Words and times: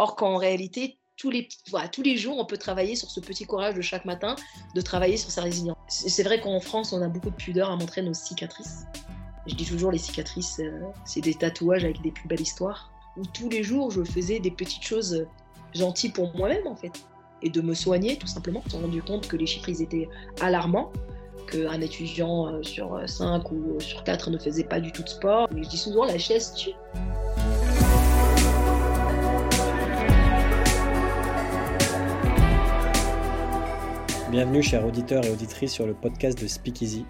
Or 0.00 0.16
qu'en 0.16 0.38
réalité, 0.38 0.98
tous 1.18 1.28
les, 1.28 1.46
tous 1.92 2.00
les 2.02 2.16
jours, 2.16 2.38
on 2.38 2.46
peut 2.46 2.56
travailler 2.56 2.96
sur 2.96 3.10
ce 3.10 3.20
petit 3.20 3.44
courage 3.44 3.74
de 3.74 3.82
chaque 3.82 4.06
matin, 4.06 4.34
de 4.74 4.80
travailler 4.80 5.18
sur 5.18 5.30
sa 5.30 5.42
résilience. 5.42 5.76
C'est 5.88 6.22
vrai 6.22 6.40
qu'en 6.40 6.58
France, 6.58 6.94
on 6.94 7.02
a 7.02 7.08
beaucoup 7.08 7.28
de 7.28 7.34
pudeur 7.34 7.70
à 7.70 7.76
montrer 7.76 8.00
nos 8.00 8.14
cicatrices. 8.14 8.86
Je 9.46 9.54
dis 9.54 9.66
toujours, 9.66 9.92
les 9.92 9.98
cicatrices, 9.98 10.58
euh, 10.60 10.70
c'est 11.04 11.20
des 11.20 11.34
tatouages 11.34 11.84
avec 11.84 12.00
des 12.00 12.12
plus 12.12 12.26
belles 12.28 12.40
histoires. 12.40 12.90
Où 13.18 13.26
tous 13.26 13.50
les 13.50 13.62
jours, 13.62 13.90
je 13.90 14.02
faisais 14.02 14.40
des 14.40 14.50
petites 14.50 14.84
choses 14.84 15.26
gentilles 15.74 16.12
pour 16.12 16.34
moi-même, 16.34 16.66
en 16.66 16.76
fait. 16.76 17.04
Et 17.42 17.50
de 17.50 17.60
me 17.60 17.74
soigner, 17.74 18.16
tout 18.16 18.26
simplement. 18.26 18.62
On 18.64 18.70
s'est 18.70 18.78
rendu 18.78 19.02
compte 19.02 19.28
que 19.28 19.36
les 19.36 19.44
chiffres, 19.44 19.68
ils 19.68 19.82
étaient 19.82 20.08
alarmants 20.40 20.92
qu'un 21.46 21.82
étudiant 21.82 22.46
euh, 22.46 22.62
sur 22.62 22.98
5 23.06 23.52
ou 23.52 23.78
sur 23.80 24.02
4 24.02 24.30
ne 24.30 24.38
faisait 24.38 24.64
pas 24.64 24.80
du 24.80 24.92
tout 24.92 25.02
de 25.02 25.10
sport. 25.10 25.46
Mais 25.52 25.62
je 25.62 25.68
dis 25.68 25.76
souvent, 25.76 26.06
la 26.06 26.16
chaise 26.16 26.54
tue. 26.54 26.72
Bienvenue 34.30 34.62
chers 34.62 34.86
auditeurs 34.86 35.24
et 35.24 35.30
auditrices 35.30 35.72
sur 35.72 35.88
le 35.88 35.92
podcast 35.92 36.40
de 36.40 36.46
Speakeasy, 36.46 37.04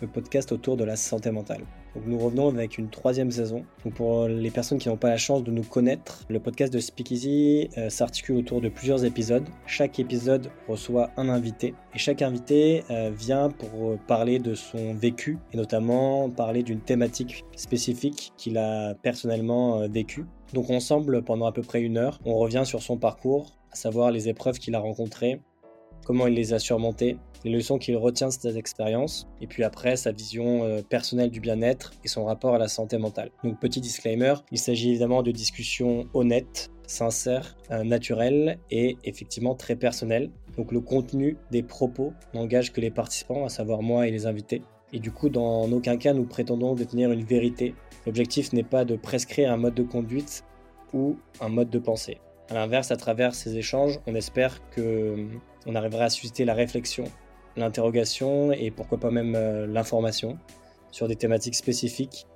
le 0.00 0.06
podcast 0.06 0.52
autour 0.52 0.76
de 0.76 0.84
la 0.84 0.94
santé 0.94 1.32
mentale. 1.32 1.64
Donc 1.96 2.04
nous 2.06 2.16
revenons 2.16 2.48
avec 2.48 2.78
une 2.78 2.88
troisième 2.90 3.32
saison. 3.32 3.64
Pour 3.96 4.28
les 4.28 4.52
personnes 4.52 4.78
qui 4.78 4.88
n'ont 4.88 4.96
pas 4.96 5.08
la 5.08 5.16
chance 5.16 5.42
de 5.42 5.50
nous 5.50 5.64
connaître, 5.64 6.24
le 6.28 6.38
podcast 6.38 6.72
de 6.72 6.78
Speakeasy 6.78 7.70
euh, 7.76 7.90
s'articule 7.90 8.36
autour 8.36 8.60
de 8.60 8.68
plusieurs 8.68 9.04
épisodes. 9.04 9.42
Chaque 9.66 9.98
épisode 9.98 10.52
reçoit 10.68 11.10
un 11.16 11.28
invité 11.28 11.74
et 11.92 11.98
chaque 11.98 12.22
invité 12.22 12.84
euh, 12.88 13.10
vient 13.12 13.50
pour 13.50 13.98
parler 14.06 14.38
de 14.38 14.54
son 14.54 14.94
vécu 14.94 15.38
et 15.52 15.56
notamment 15.56 16.30
parler 16.30 16.62
d'une 16.62 16.80
thématique 16.80 17.44
spécifique 17.56 18.32
qu'il 18.36 18.58
a 18.58 18.94
personnellement 18.94 19.80
euh, 19.80 19.88
vécue. 19.88 20.24
Donc 20.54 20.70
ensemble, 20.70 21.22
pendant 21.24 21.46
à 21.46 21.52
peu 21.52 21.62
près 21.62 21.82
une 21.82 21.96
heure, 21.96 22.20
on 22.24 22.36
revient 22.36 22.62
sur 22.64 22.80
son 22.80 22.96
parcours, 22.96 23.58
à 23.72 23.74
savoir 23.74 24.12
les 24.12 24.28
épreuves 24.28 24.60
qu'il 24.60 24.76
a 24.76 24.78
rencontrées, 24.78 25.40
comment 26.04 26.26
il 26.26 26.34
les 26.34 26.52
a 26.52 26.58
surmontées, 26.58 27.16
les 27.44 27.50
leçons 27.50 27.78
qu'il 27.78 27.96
retient 27.96 28.28
de 28.28 28.32
cette 28.32 28.56
expérience, 28.56 29.26
et 29.40 29.46
puis 29.46 29.64
après 29.64 29.96
sa 29.96 30.12
vision 30.12 30.64
euh, 30.64 30.82
personnelle 30.82 31.30
du 31.30 31.40
bien-être 31.40 31.92
et 32.04 32.08
son 32.08 32.24
rapport 32.24 32.54
à 32.54 32.58
la 32.58 32.68
santé 32.68 32.98
mentale. 32.98 33.30
Donc 33.44 33.58
petit 33.58 33.80
disclaimer, 33.80 34.34
il 34.52 34.58
s'agit 34.58 34.90
évidemment 34.90 35.22
de 35.22 35.30
discussions 35.30 36.06
honnêtes, 36.12 36.70
sincères, 36.86 37.56
euh, 37.70 37.84
naturelles 37.84 38.58
et 38.70 38.98
effectivement 39.04 39.54
très 39.54 39.76
personnelles. 39.76 40.30
Donc 40.56 40.72
le 40.72 40.80
contenu 40.80 41.36
des 41.50 41.62
propos 41.62 42.12
n'engage 42.34 42.72
que 42.72 42.80
les 42.80 42.90
participants, 42.90 43.44
à 43.44 43.48
savoir 43.48 43.82
moi 43.82 44.06
et 44.06 44.10
les 44.10 44.26
invités. 44.26 44.62
Et 44.92 44.98
du 44.98 45.12
coup, 45.12 45.28
dans 45.28 45.70
aucun 45.70 45.96
cas, 45.96 46.12
nous 46.12 46.24
prétendons 46.24 46.74
détenir 46.74 47.12
une 47.12 47.24
vérité. 47.24 47.74
L'objectif 48.06 48.52
n'est 48.52 48.64
pas 48.64 48.84
de 48.84 48.96
prescrire 48.96 49.52
un 49.52 49.56
mode 49.56 49.74
de 49.74 49.84
conduite 49.84 50.44
ou 50.92 51.16
un 51.40 51.48
mode 51.48 51.70
de 51.70 51.78
pensée. 51.78 52.18
À 52.50 52.54
l'inverse, 52.54 52.90
à 52.90 52.96
travers 52.96 53.32
ces 53.32 53.56
échanges, 53.56 54.00
on 54.08 54.14
espère 54.16 54.58
que 54.70 55.28
on 55.66 55.76
arrivera 55.76 56.06
à 56.06 56.10
susciter 56.10 56.44
la 56.44 56.54
réflexion, 56.54 57.04
l'interrogation 57.56 58.50
et 58.50 58.72
pourquoi 58.72 58.98
pas 58.98 59.12
même 59.12 59.36
euh, 59.36 59.68
l'information 59.68 60.36
sur 60.90 61.06
des 61.06 61.14
thématiques 61.14 61.54
spécifiques 61.54 62.26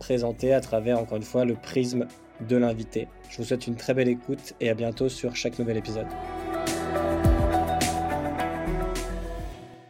présentées 0.00 0.52
à 0.52 0.60
travers, 0.60 0.98
encore 0.98 1.18
une 1.18 1.22
fois, 1.22 1.44
le 1.44 1.54
prisme 1.54 2.08
de 2.48 2.56
l'invité. 2.56 3.06
Je 3.30 3.36
vous 3.36 3.44
souhaite 3.44 3.68
une 3.68 3.76
très 3.76 3.94
belle 3.94 4.08
écoute 4.08 4.54
et 4.60 4.70
à 4.70 4.74
bientôt 4.74 5.08
sur 5.08 5.36
chaque 5.36 5.56
nouvel 5.60 5.76
épisode. 5.76 6.08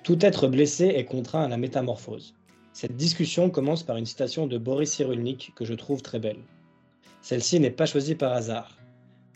Tout 0.02 0.18
être 0.26 0.46
blessé 0.46 0.88
est 0.88 1.06
contraint 1.06 1.44
à 1.44 1.48
la 1.48 1.56
métamorphose. 1.56 2.34
Cette 2.74 2.96
discussion 2.96 3.48
commence 3.48 3.82
par 3.82 3.96
une 3.96 4.04
citation 4.04 4.46
de 4.46 4.58
Boris 4.58 4.90
Cyrulnik 4.90 5.52
que 5.56 5.64
je 5.64 5.72
trouve 5.72 6.02
très 6.02 6.18
belle. 6.18 6.42
Celle-ci 7.22 7.60
n'est 7.60 7.70
pas 7.70 7.86
choisie 7.86 8.14
par 8.14 8.34
hasard, 8.34 8.76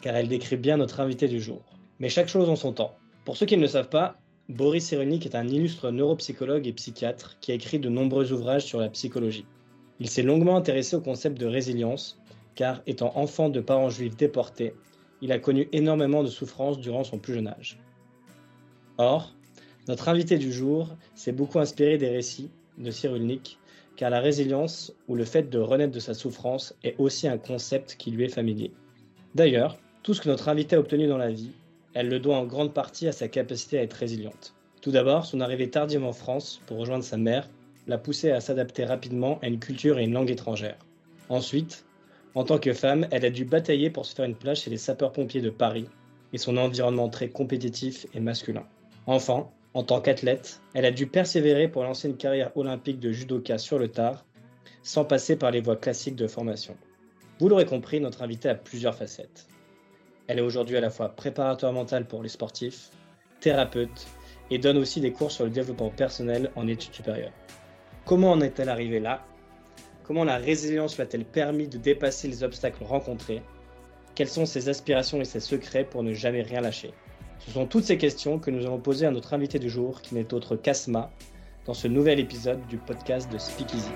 car 0.01 0.17
elle 0.17 0.29
décrit 0.29 0.57
bien 0.57 0.77
notre 0.77 1.01
invité 1.01 1.29
du 1.29 1.41
jour. 1.41 1.63
Mais 1.99 2.09
chaque 2.09 2.29
chose 2.29 2.49
en 2.49 2.57
son 2.57 2.73
temps. 2.73 2.97
Pour 3.25 3.37
ceux 3.37 3.47
qui 3.47 3.57
ne 3.57 3.63
le 3.63 3.69
savent 3.69 3.89
pas, 3.89 4.19
Boris 4.49 4.87
Cyrulnik 4.87 5.27
est 5.27 5.35
un 5.35 5.47
illustre 5.47 5.91
neuropsychologue 5.91 6.67
et 6.67 6.73
psychiatre 6.73 7.39
qui 7.41 7.53
a 7.53 7.55
écrit 7.55 7.79
de 7.79 7.89
nombreux 7.89 8.33
ouvrages 8.33 8.64
sur 8.64 8.81
la 8.81 8.89
psychologie. 8.89 9.45
Il 10.01 10.08
s'est 10.08 10.23
longuement 10.23 10.57
intéressé 10.57 10.97
au 10.97 11.01
concept 11.01 11.39
de 11.39 11.47
résilience, 11.47 12.20
car 12.55 12.81
étant 12.87 13.13
enfant 13.17 13.51
de 13.51 13.61
parents 13.61 13.91
juifs 13.91 14.17
déportés, 14.17 14.75
il 15.20 15.33
a 15.33 15.39
connu 15.39 15.69
énormément 15.73 16.23
de 16.23 16.29
souffrances 16.29 16.79
durant 16.79 17.05
son 17.05 17.19
plus 17.19 17.35
jeune 17.35 17.48
âge. 17.48 17.79
Or, 18.97 19.35
notre 19.89 20.08
invité 20.08 20.39
du 20.39 20.53
jour 20.53 20.97
s'est 21.14 21.33
beaucoup 21.33 21.58
inspiré 21.58 21.98
des 21.98 22.08
récits 22.08 22.51
de 22.79 22.91
Cyrulnik, 22.91 23.58
car 23.97 24.11
la 24.11 24.20
résilience 24.20 24.95
ou 25.08 25.17
le 25.17 25.25
fait 25.25 25.51
de 25.51 25.58
renaître 25.58 25.92
de 25.92 25.98
sa 25.98 26.14
souffrance 26.14 26.75
est 26.85 26.95
aussi 26.98 27.27
un 27.27 27.39
concept 27.39 27.97
qui 27.98 28.13
lui 28.13 28.25
est 28.25 28.29
familier. 28.29 28.73
D'ailleurs, 29.35 29.77
tout 30.08 30.14
ce 30.14 30.23
que 30.23 30.30
notre 30.30 30.48
invité 30.48 30.74
a 30.74 30.79
obtenu 30.79 31.07
dans 31.07 31.19
la 31.19 31.30
vie 31.30 31.51
elle 31.92 32.08
le 32.08 32.19
doit 32.19 32.39
en 32.39 32.46
grande 32.46 32.73
partie 32.73 33.07
à 33.08 33.13
sa 33.13 33.29
capacité 33.29 33.79
à 33.79 33.83
être 33.83 33.92
résiliente. 33.92 34.55
Tout 34.80 34.91
d'abord, 34.91 35.27
son 35.27 35.42
arrivée 35.42 35.69
tardive 35.69 36.02
en 36.02 36.14
France 36.14 36.63
pour 36.64 36.79
rejoindre 36.79 37.05
sa 37.05 37.19
mère 37.19 37.46
l'a 37.86 37.98
poussée 37.98 38.30
à 38.30 38.41
s'adapter 38.41 38.86
rapidement 38.86 39.39
à 39.42 39.48
une 39.48 39.58
culture 39.58 39.98
et 39.98 40.05
une 40.05 40.14
langue 40.14 40.30
étrangère. 40.30 40.79
Ensuite, 41.29 41.85
en 42.35 42.45
tant 42.45 42.57
que 42.57 42.73
femme, 42.73 43.07
elle 43.11 43.27
a 43.27 43.29
dû 43.29 43.45
batailler 43.45 43.91
pour 43.91 44.07
se 44.07 44.14
faire 44.14 44.24
une 44.24 44.35
place 44.35 44.63
chez 44.63 44.70
les 44.70 44.79
sapeurs-pompiers 44.79 45.42
de 45.42 45.51
Paris 45.51 45.85
et 46.33 46.39
son 46.39 46.57
environnement 46.57 47.11
très 47.11 47.29
compétitif 47.29 48.07
et 48.14 48.20
masculin. 48.20 48.64
Enfin, 49.07 49.51
en 49.75 49.83
tant 49.83 50.01
qu'athlète, 50.01 50.63
elle 50.73 50.86
a 50.86 50.90
dû 50.90 51.07
persévérer 51.07 51.69
pour 51.69 51.83
lancer 51.83 52.08
une 52.08 52.17
carrière 52.17 52.57
olympique 52.57 52.98
de 52.98 53.13
judoka 53.13 53.58
sur 53.58 53.79
le 53.79 53.89
tard, 53.89 54.25
sans 54.83 55.05
passer 55.05 55.36
par 55.36 55.51
les 55.51 55.61
voies 55.61 55.77
classiques 55.77 56.17
de 56.17 56.29
formation. 56.29 56.79
Vous 57.40 57.51
l'aurez 57.51 57.67
compris, 57.67 58.01
notre 58.01 58.23
invité 58.23 58.48
a 58.48 58.55
plusieurs 58.55 58.95
facettes. 58.95 59.46
Elle 60.28 60.39
est 60.39 60.42
aujourd'hui 60.42 60.77
à 60.77 60.80
la 60.80 60.90
fois 60.90 61.08
préparateur 61.08 61.72
mental 61.72 62.06
pour 62.06 62.22
les 62.22 62.28
sportifs, 62.28 62.90
thérapeute 63.40 64.06
et 64.50 64.58
donne 64.58 64.77
aussi 64.77 65.00
des 65.00 65.12
cours 65.12 65.33
sur 65.33 65.44
le 65.44 65.50
développement 65.50 65.90
personnel 65.90 66.50
en 66.55 66.68
études 66.68 66.94
supérieures. 66.94 67.33
Comment 68.05 68.33
en 68.33 68.40
est-elle 68.40 68.68
arrivée 68.68 69.00
là? 69.00 69.24
Comment 70.05 70.24
la 70.24 70.36
résilience 70.36 70.96
lui 70.96 71.02
a-t-elle 71.02 71.24
permis 71.24 71.66
de 71.68 71.78
dépasser 71.78 72.28
les 72.28 72.42
obstacles 72.42 72.84
rencontrés? 72.84 73.42
Quelles 74.14 74.28
sont 74.28 74.46
ses 74.46 74.68
aspirations 74.68 75.20
et 75.20 75.24
ses 75.24 75.40
secrets 75.40 75.84
pour 75.84 76.02
ne 76.02 76.12
jamais 76.12 76.42
rien 76.42 76.60
lâcher? 76.60 76.92
Ce 77.39 77.50
sont 77.50 77.66
toutes 77.66 77.84
ces 77.84 77.98
questions 77.98 78.39
que 78.39 78.50
nous 78.50 78.66
allons 78.66 78.80
poser 78.80 79.06
à 79.06 79.10
notre 79.10 79.33
invité 79.33 79.58
du 79.58 79.70
jour, 79.70 80.02
qui 80.02 80.14
n'est 80.14 80.34
autre 80.34 80.56
qu'Asma, 80.56 81.10
dans 81.66 81.74
ce 81.74 81.89
nouvel 81.89 82.18
épisode 82.18 82.66
du 82.66 82.78
podcast 82.78 83.30
de 83.33 83.39
Speakeasy. 83.39 83.92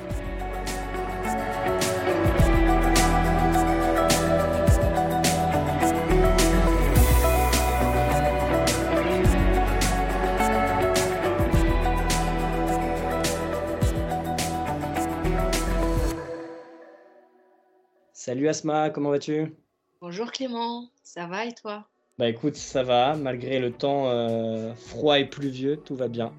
Salut 18.25 18.47
Asma, 18.47 18.91
comment 18.91 19.10
vas-tu? 19.10 19.53
Bonjour 20.00 20.31
Clément, 20.31 20.88
ça 21.03 21.27
va 21.27 21.44
et 21.44 21.55
toi? 21.55 21.88
Bah 22.19 22.28
écoute, 22.28 22.55
ça 22.55 22.84
va, 22.84 23.16
malgré 23.16 23.59
le 23.59 23.72
temps 23.72 24.09
euh, 24.10 24.72
froid 24.77 25.19
et 25.19 25.25
pluvieux, 25.25 25.77
tout 25.77 25.97
va 25.97 26.06
bien. 26.06 26.32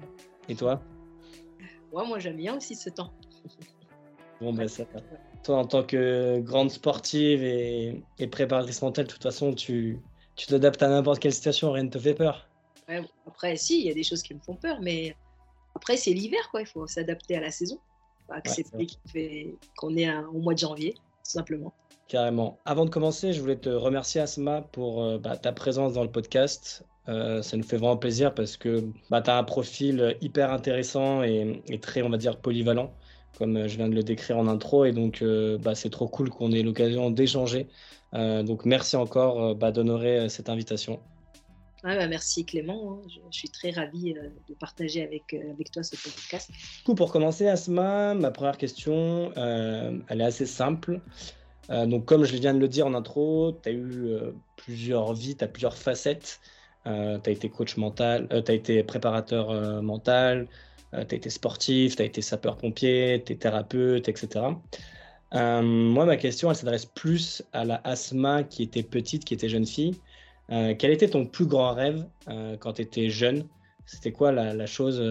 Et 0.48 0.54
toi? 0.54 0.80
Ouais, 1.92 2.06
moi 2.06 2.18
j'aime 2.20 2.38
bien 2.38 2.56
aussi 2.56 2.74
ce 2.74 2.88
temps. 2.88 3.12
bon, 4.40 4.54
bah 4.54 4.66
ça 4.66 4.84
va. 4.94 5.00
Toi, 5.42 5.58
en 5.58 5.66
tant 5.66 5.82
que 5.82 6.40
grande 6.40 6.70
sportive 6.70 7.44
et, 7.44 8.02
préparatrice 8.32 8.80
mentale, 8.80 9.04
de 9.04 9.10
toute 9.10 9.22
façon, 9.22 9.52
tu 9.52 10.00
t'adaptes 10.48 10.82
à 10.82 10.88
n'importe 10.88 11.18
quelle 11.18 11.34
situation, 11.34 11.70
rien 11.70 11.82
ne 11.82 11.90
te 11.90 11.98
fait 11.98 12.14
peur. 12.14 12.48
Ouais, 12.88 13.02
après, 13.26 13.56
si, 13.56 13.80
il 13.80 13.86
y 13.86 13.90
a 13.90 13.94
des 13.94 14.04
choses 14.04 14.22
qui 14.22 14.32
me 14.32 14.40
font 14.40 14.56
peur, 14.56 14.78
mais 14.80 15.14
après, 15.74 15.98
c'est 15.98 16.14
l'hiver, 16.14 16.48
quoi. 16.50 16.62
Il 16.62 16.66
faut 16.66 16.86
s'adapter 16.86 17.36
à 17.36 17.42
la 17.42 17.50
saison. 17.50 17.78
accepter 18.30 18.86
qu'on 19.76 19.94
est 19.98 20.10
au 20.32 20.38
mois 20.38 20.54
de 20.54 20.60
janvier 20.60 20.94
simplement. 21.24 21.72
Carrément. 22.06 22.58
Avant 22.64 22.84
de 22.84 22.90
commencer, 22.90 23.32
je 23.32 23.40
voulais 23.40 23.56
te 23.56 23.70
remercier 23.70 24.20
Asma 24.20 24.60
pour 24.60 25.02
euh, 25.02 25.18
bah, 25.18 25.36
ta 25.36 25.52
présence 25.52 25.94
dans 25.94 26.02
le 26.02 26.10
podcast. 26.10 26.84
Euh, 27.08 27.42
ça 27.42 27.56
nous 27.56 27.62
fait 27.62 27.76
vraiment 27.76 27.96
plaisir 27.96 28.34
parce 28.34 28.56
que 28.56 28.84
bah, 29.10 29.22
tu 29.22 29.30
as 29.30 29.38
un 29.38 29.44
profil 29.44 30.16
hyper 30.20 30.52
intéressant 30.52 31.22
et, 31.22 31.62
très, 31.80 32.02
on 32.02 32.10
va 32.10 32.18
dire, 32.18 32.36
polyvalent, 32.36 32.92
comme 33.38 33.56
euh, 33.56 33.68
je 33.68 33.76
viens 33.76 33.88
de 33.88 33.94
le 33.94 34.02
décrire 34.02 34.38
en 34.38 34.48
intro. 34.48 34.84
Et 34.84 34.92
donc, 34.92 35.24
bah, 35.62 35.74
c'est 35.74 35.90
trop 35.90 36.08
cool 36.08 36.28
qu'on 36.30 36.52
ait 36.52 36.62
l'occasion 36.62 37.10
d'échanger. 37.10 37.68
donc, 38.12 38.64
merci 38.66 38.96
encore 38.96 39.56
d'honorer 39.56 40.28
cette 40.28 40.48
invitation. 40.48 41.00
Bah, 41.84 42.08
merci 42.08 42.46
Clément, 42.46 42.94
hein. 42.94 43.08
je, 43.30 43.36
suis 43.36 43.50
très 43.50 43.70
ravie 43.70 44.14
de 44.14 44.54
partager 44.54 45.02
avec, 45.02 45.34
avec 45.34 45.70
toi 45.70 45.82
ce 45.82 45.96
podcast. 45.96 46.50
Du 46.50 46.82
coup, 46.82 46.94
pour 46.94 47.12
commencer, 47.12 47.46
Asma, 47.46 48.14
ma 48.14 48.30
première 48.30 48.56
question, 48.56 49.30
elle 49.36 50.20
est 50.22 50.24
assez 50.24 50.46
simple. 50.46 51.02
donc, 51.68 52.06
comme 52.06 52.24
je 52.24 52.34
viens 52.36 52.54
de 52.54 52.58
le 52.58 52.68
dire 52.68 52.86
en 52.86 52.94
intro, 52.94 53.52
tu 53.62 53.68
as 53.68 53.72
eu 53.72 54.16
plusieurs 54.56 55.12
vies, 55.12 55.36
tu 55.36 55.44
as 55.44 55.46
plusieurs 55.46 55.76
facettes. 55.76 56.40
tu 56.84 56.90
as 56.90 57.30
été 57.30 57.50
coach 57.50 57.76
mental, 57.76 58.28
tu 58.30 58.50
as 58.50 58.54
été 58.54 58.82
préparateur 58.82 59.82
mental, 59.82 60.48
tu 60.92 60.96
as 60.96 61.14
été 61.14 61.28
sportif, 61.28 61.96
tu 61.96 62.02
as 62.02 62.06
été 62.06 62.22
sapeur-pompier, 62.22 63.22
tu 63.26 63.34
es 63.34 63.36
thérapeute, 63.36 64.08
etc. 64.08 64.46
moi, 65.34 66.06
ma 66.06 66.16
question, 66.16 66.48
elle 66.48 66.56
s'adresse 66.56 66.86
plus 66.86 67.42
à 67.52 67.66
la 67.66 67.82
Asma 67.84 68.42
qui 68.42 68.62
était 68.62 68.82
petite, 68.82 69.26
qui 69.26 69.34
était 69.34 69.50
jeune 69.50 69.66
fille. 69.66 70.00
Quel 70.48 70.90
était 70.90 71.08
ton 71.08 71.26
plus 71.26 71.46
grand 71.46 71.74
rêve 71.74 72.06
quand 72.60 72.74
tu 72.74 72.82
étais 72.82 73.10
jeune? 73.10 73.46
C'était 73.86 74.12
quoi 74.12 74.32
la, 74.32 74.66
chose 74.66 75.02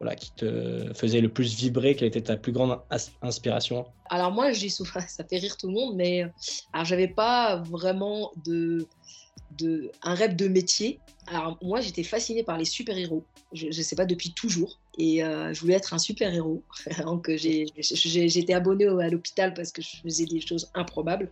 voilà, 0.00 0.16
qui 0.16 0.32
te 0.34 0.92
faisait 0.94 1.20
le 1.20 1.28
plus 1.28 1.54
vibrer? 1.54 1.94
Quelle 1.94 2.08
était 2.08 2.22
ta 2.22 2.36
plus 2.36 2.52
grande 2.52 2.78
inspiration? 3.22 3.86
Alors 4.10 4.32
moi, 4.32 4.52
je 4.52 4.60
dis 4.60 4.70
souvent, 4.70 5.00
ça 5.08 5.24
fait 5.24 5.38
rire 5.38 5.56
tout 5.56 5.68
le 5.68 5.74
monde, 5.74 5.96
mais 5.96 6.26
alors 6.72 6.84
j'avais 6.84 7.08
pas 7.08 7.56
vraiment 7.56 8.32
de, 8.44 8.86
un 10.02 10.14
rêve 10.14 10.36
de 10.36 10.48
métier. 10.48 11.00
Alors 11.26 11.58
moi, 11.62 11.80
j'étais 11.80 12.02
fascinée 12.02 12.42
par 12.42 12.58
les 12.58 12.64
super-héros. 12.64 13.24
Je 13.52 13.66
ne 13.66 13.72
sais 13.72 13.96
pas 13.96 14.04
depuis 14.04 14.32
toujours. 14.32 14.78
Et 14.98 15.24
euh, 15.24 15.52
je 15.52 15.60
voulais 15.60 15.74
être 15.74 15.94
un 15.94 15.98
super-héros. 15.98 16.62
Donc 17.04 17.30
j'étais 17.30 18.54
abonnée 18.54 18.86
à 18.86 19.08
l'hôpital 19.08 19.54
parce 19.54 19.72
que 19.72 19.82
je 19.82 19.96
faisais 20.02 20.26
des 20.26 20.40
choses 20.40 20.70
improbables. 20.74 21.30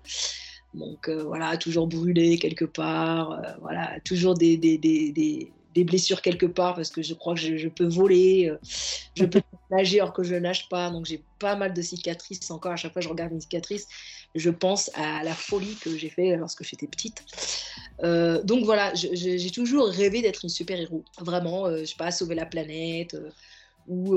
Donc 0.74 1.08
euh, 1.08 1.22
voilà, 1.24 1.56
toujours 1.56 1.86
brûlé 1.86 2.38
quelque 2.38 2.64
part. 2.64 3.32
Euh, 3.32 3.52
voilà, 3.60 3.98
toujours 4.04 4.34
des, 4.34 4.56
des, 4.56 4.78
des 4.78 5.52
des 5.74 5.84
blessures 5.84 6.20
quelque 6.20 6.44
part 6.44 6.74
parce 6.74 6.90
que 6.90 7.00
je 7.00 7.14
crois 7.14 7.34
que 7.34 7.40
je, 7.40 7.68
peux 7.68 7.86
voler, 7.86 8.50
euh, 8.50 8.58
je 9.14 9.24
peux 9.24 9.40
nager 9.70 10.00
alors 10.00 10.12
que 10.12 10.22
je 10.22 10.34
nage 10.34 10.68
pas. 10.68 10.90
Donc 10.90 11.06
j'ai 11.06 11.22
pas 11.38 11.56
mal 11.56 11.72
de 11.72 11.80
cicatrices 11.80 12.50
encore. 12.50 12.72
À 12.72 12.76
chaque 12.76 12.92
fois 12.92 13.00
que 13.00 13.04
je 13.04 13.10
regarde 13.10 13.32
une 13.32 13.40
cicatrice, 13.40 13.88
je 14.34 14.50
pense 14.50 14.90
à 14.94 15.24
la 15.24 15.32
folie 15.32 15.76
que 15.80 15.96
j'ai 15.96 16.10
fait 16.10 16.36
lorsque 16.36 16.62
j'étais 16.62 16.86
petite. 16.86 17.24
Donc 18.02 18.64
voilà, 18.64 18.92
j'ai 18.94 19.50
toujours 19.50 19.88
rêvé 19.88 20.20
d'être 20.20 20.44
une 20.44 20.50
super-héros. 20.50 21.04
Vraiment, 21.20 21.74
je 21.74 21.84
sais 21.84 21.96
pas, 21.96 22.10
sauver 22.10 22.34
la 22.34 22.44
planète. 22.46 23.16
ou 23.88 24.16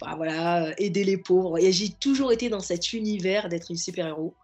bah, 0.00 0.14
voilà, 0.16 0.72
aider 0.80 1.04
les 1.04 1.16
pauvres. 1.18 1.58
Et 1.58 1.70
j'ai 1.70 1.90
toujours 1.90 2.32
été 2.32 2.48
dans 2.48 2.60
cet 2.60 2.92
univers 2.92 3.48
d'être 3.48 3.70
une 3.70 3.76
super-héros. 3.76 4.34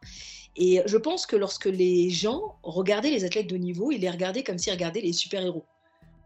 Et 0.56 0.82
je 0.86 0.96
pense 0.96 1.26
que 1.26 1.36
lorsque 1.36 1.66
les 1.66 2.10
gens 2.10 2.56
regardaient 2.62 3.10
les 3.10 3.24
athlètes 3.24 3.48
de 3.48 3.56
niveau, 3.56 3.90
ils 3.90 4.00
les 4.00 4.10
regardaient 4.10 4.44
comme 4.44 4.58
s'ils 4.58 4.72
regardaient 4.72 5.00
les 5.00 5.12
super-héros. 5.12 5.64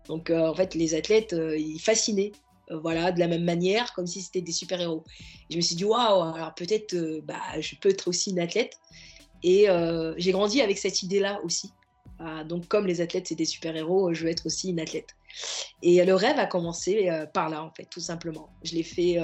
Donc 0.09 0.31
euh, 0.31 0.49
en 0.49 0.55
fait, 0.55 0.75
les 0.75 0.95
athlètes, 0.95 1.35
euh, 1.35 1.57
ils 1.57 1.81
fascinaient. 1.81 2.33
Euh, 2.71 2.79
voilà, 2.79 3.13
de 3.13 3.19
la 3.19 3.29
même 3.29 3.45
manière, 3.45 3.95
comme 3.95 4.07
si 4.07 4.21
c'était 4.21 4.41
des 4.41 4.53
super-héros. 4.53 5.05
Je 5.51 5.57
me 5.57 5.61
suis 5.63 5.77
dit, 5.77 5.85
waouh, 5.85 6.35
alors 6.35 6.55
peut-être 6.55 6.95
bah, 7.25 7.61
je 7.61 7.77
peux 7.77 7.91
être 7.91 8.09
aussi 8.09 8.31
une 8.31 8.41
athlète. 8.41 8.79
Et 9.43 9.67
j'ai 10.17 10.33
grandi 10.33 10.61
avec 10.61 10.79
cette 10.79 11.03
idée-là 11.03 11.41
aussi. 11.45 11.71
Ah, 12.19 12.43
donc, 12.43 12.67
comme 12.67 12.87
les 12.89 13.01
athlètes, 13.01 13.29
c'est 13.29 13.37
des 13.37 13.45
super-héros, 13.45 14.13
je 14.13 14.25
veux 14.25 14.31
être 14.31 14.47
aussi 14.47 14.71
une 14.71 14.81
athlète. 14.81 15.15
Et 15.81 16.05
le 16.05 16.15
rêve 16.17 16.41
a 16.41 16.47
commencé 16.47 17.09
par 17.33 17.49
là, 17.49 17.63
en 17.63 17.71
fait, 17.71 17.85
tout 17.85 18.01
simplement. 18.01 18.49
Je 18.65 18.75
l'ai 18.75 18.83
fait 18.83 19.19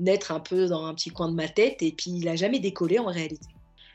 naître 0.00 0.32
un 0.32 0.40
peu 0.40 0.66
dans 0.66 0.84
un 0.84 0.94
petit 0.94 1.10
coin 1.10 1.30
de 1.30 1.34
ma 1.34 1.48
tête, 1.48 1.80
et 1.80 1.92
puis 1.92 2.10
il 2.10 2.24
n'a 2.24 2.34
jamais 2.34 2.58
décollé 2.58 2.98
en 2.98 3.06
réalité. 3.06 3.46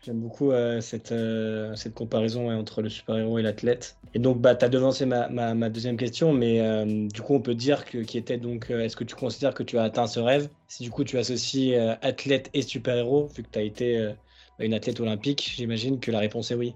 J'aime 0.06 0.20
beaucoup 0.20 0.52
euh, 0.52 0.82
cette, 0.82 1.12
euh, 1.12 1.76
cette 1.76 1.96
comparaison 1.96 2.52
entre 2.52 2.84
le 2.84 2.90
super-héros 2.90 3.40
et 3.40 3.42
l'athlète. 3.42 3.98
Et 4.14 4.20
donc, 4.20 4.40
bah, 4.40 4.54
tu 4.54 4.64
as 4.64 4.70
devancé 4.70 5.08
ma, 5.08 5.30
ma, 5.30 5.70
deuxième 5.72 5.98
question, 5.98 6.32
mais 6.32 6.62
euh, 6.62 7.08
du 7.08 7.24
coup, 7.24 7.34
on 7.34 7.42
peut 7.42 7.56
dire 7.56 7.86
que 7.86 7.98
qui 7.98 8.20
était 8.20 8.38
donc, 8.38 8.70
est-ce 8.70 8.96
que 8.96 9.04
tu 9.04 9.16
considères 9.16 9.56
que 9.56 9.64
tu 9.64 9.80
as 9.80 9.84
atteint 9.84 10.06
ce 10.06 10.20
rêve? 10.20 10.48
Si 10.68 10.84
du 10.84 10.92
coup, 10.92 11.04
tu 11.04 11.18
associes 11.18 11.74
athlète 12.04 12.52
et 12.54 12.62
super-héros, 12.62 13.32
vu 13.36 13.42
que 13.42 13.50
tu 13.50 13.58
as 13.58 13.64
été 13.64 14.14
bah, 14.60 14.66
une 14.66 14.76
athlète 14.76 15.00
olympique, 15.00 15.54
j'imagine 15.56 16.00
que 16.00 16.12
la 16.12 16.20
réponse 16.20 16.52
est 16.52 16.56
oui. 16.56 16.76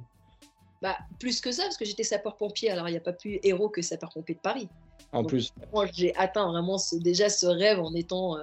Bah, 0.81 0.97
plus 1.19 1.39
que 1.39 1.51
ça, 1.51 1.61
parce 1.63 1.77
que 1.77 1.85
j'étais 1.85 2.03
sapeur-pompier, 2.03 2.71
alors 2.71 2.89
il 2.89 2.93
n'y 2.93 2.97
a 2.97 3.01
pas 3.01 3.13
plus 3.13 3.39
héros 3.43 3.69
que 3.69 3.83
sapeur-pompier 3.83 4.33
de 4.33 4.39
Paris. 4.39 4.67
En 5.11 5.23
plus. 5.23 5.53
Moi, 5.73 5.87
j'ai 5.93 6.15
atteint 6.15 6.47
vraiment 6.51 6.77
déjà 6.93 7.29
ce 7.29 7.45
rêve 7.45 7.79
en 7.79 7.93
étant 7.95 8.37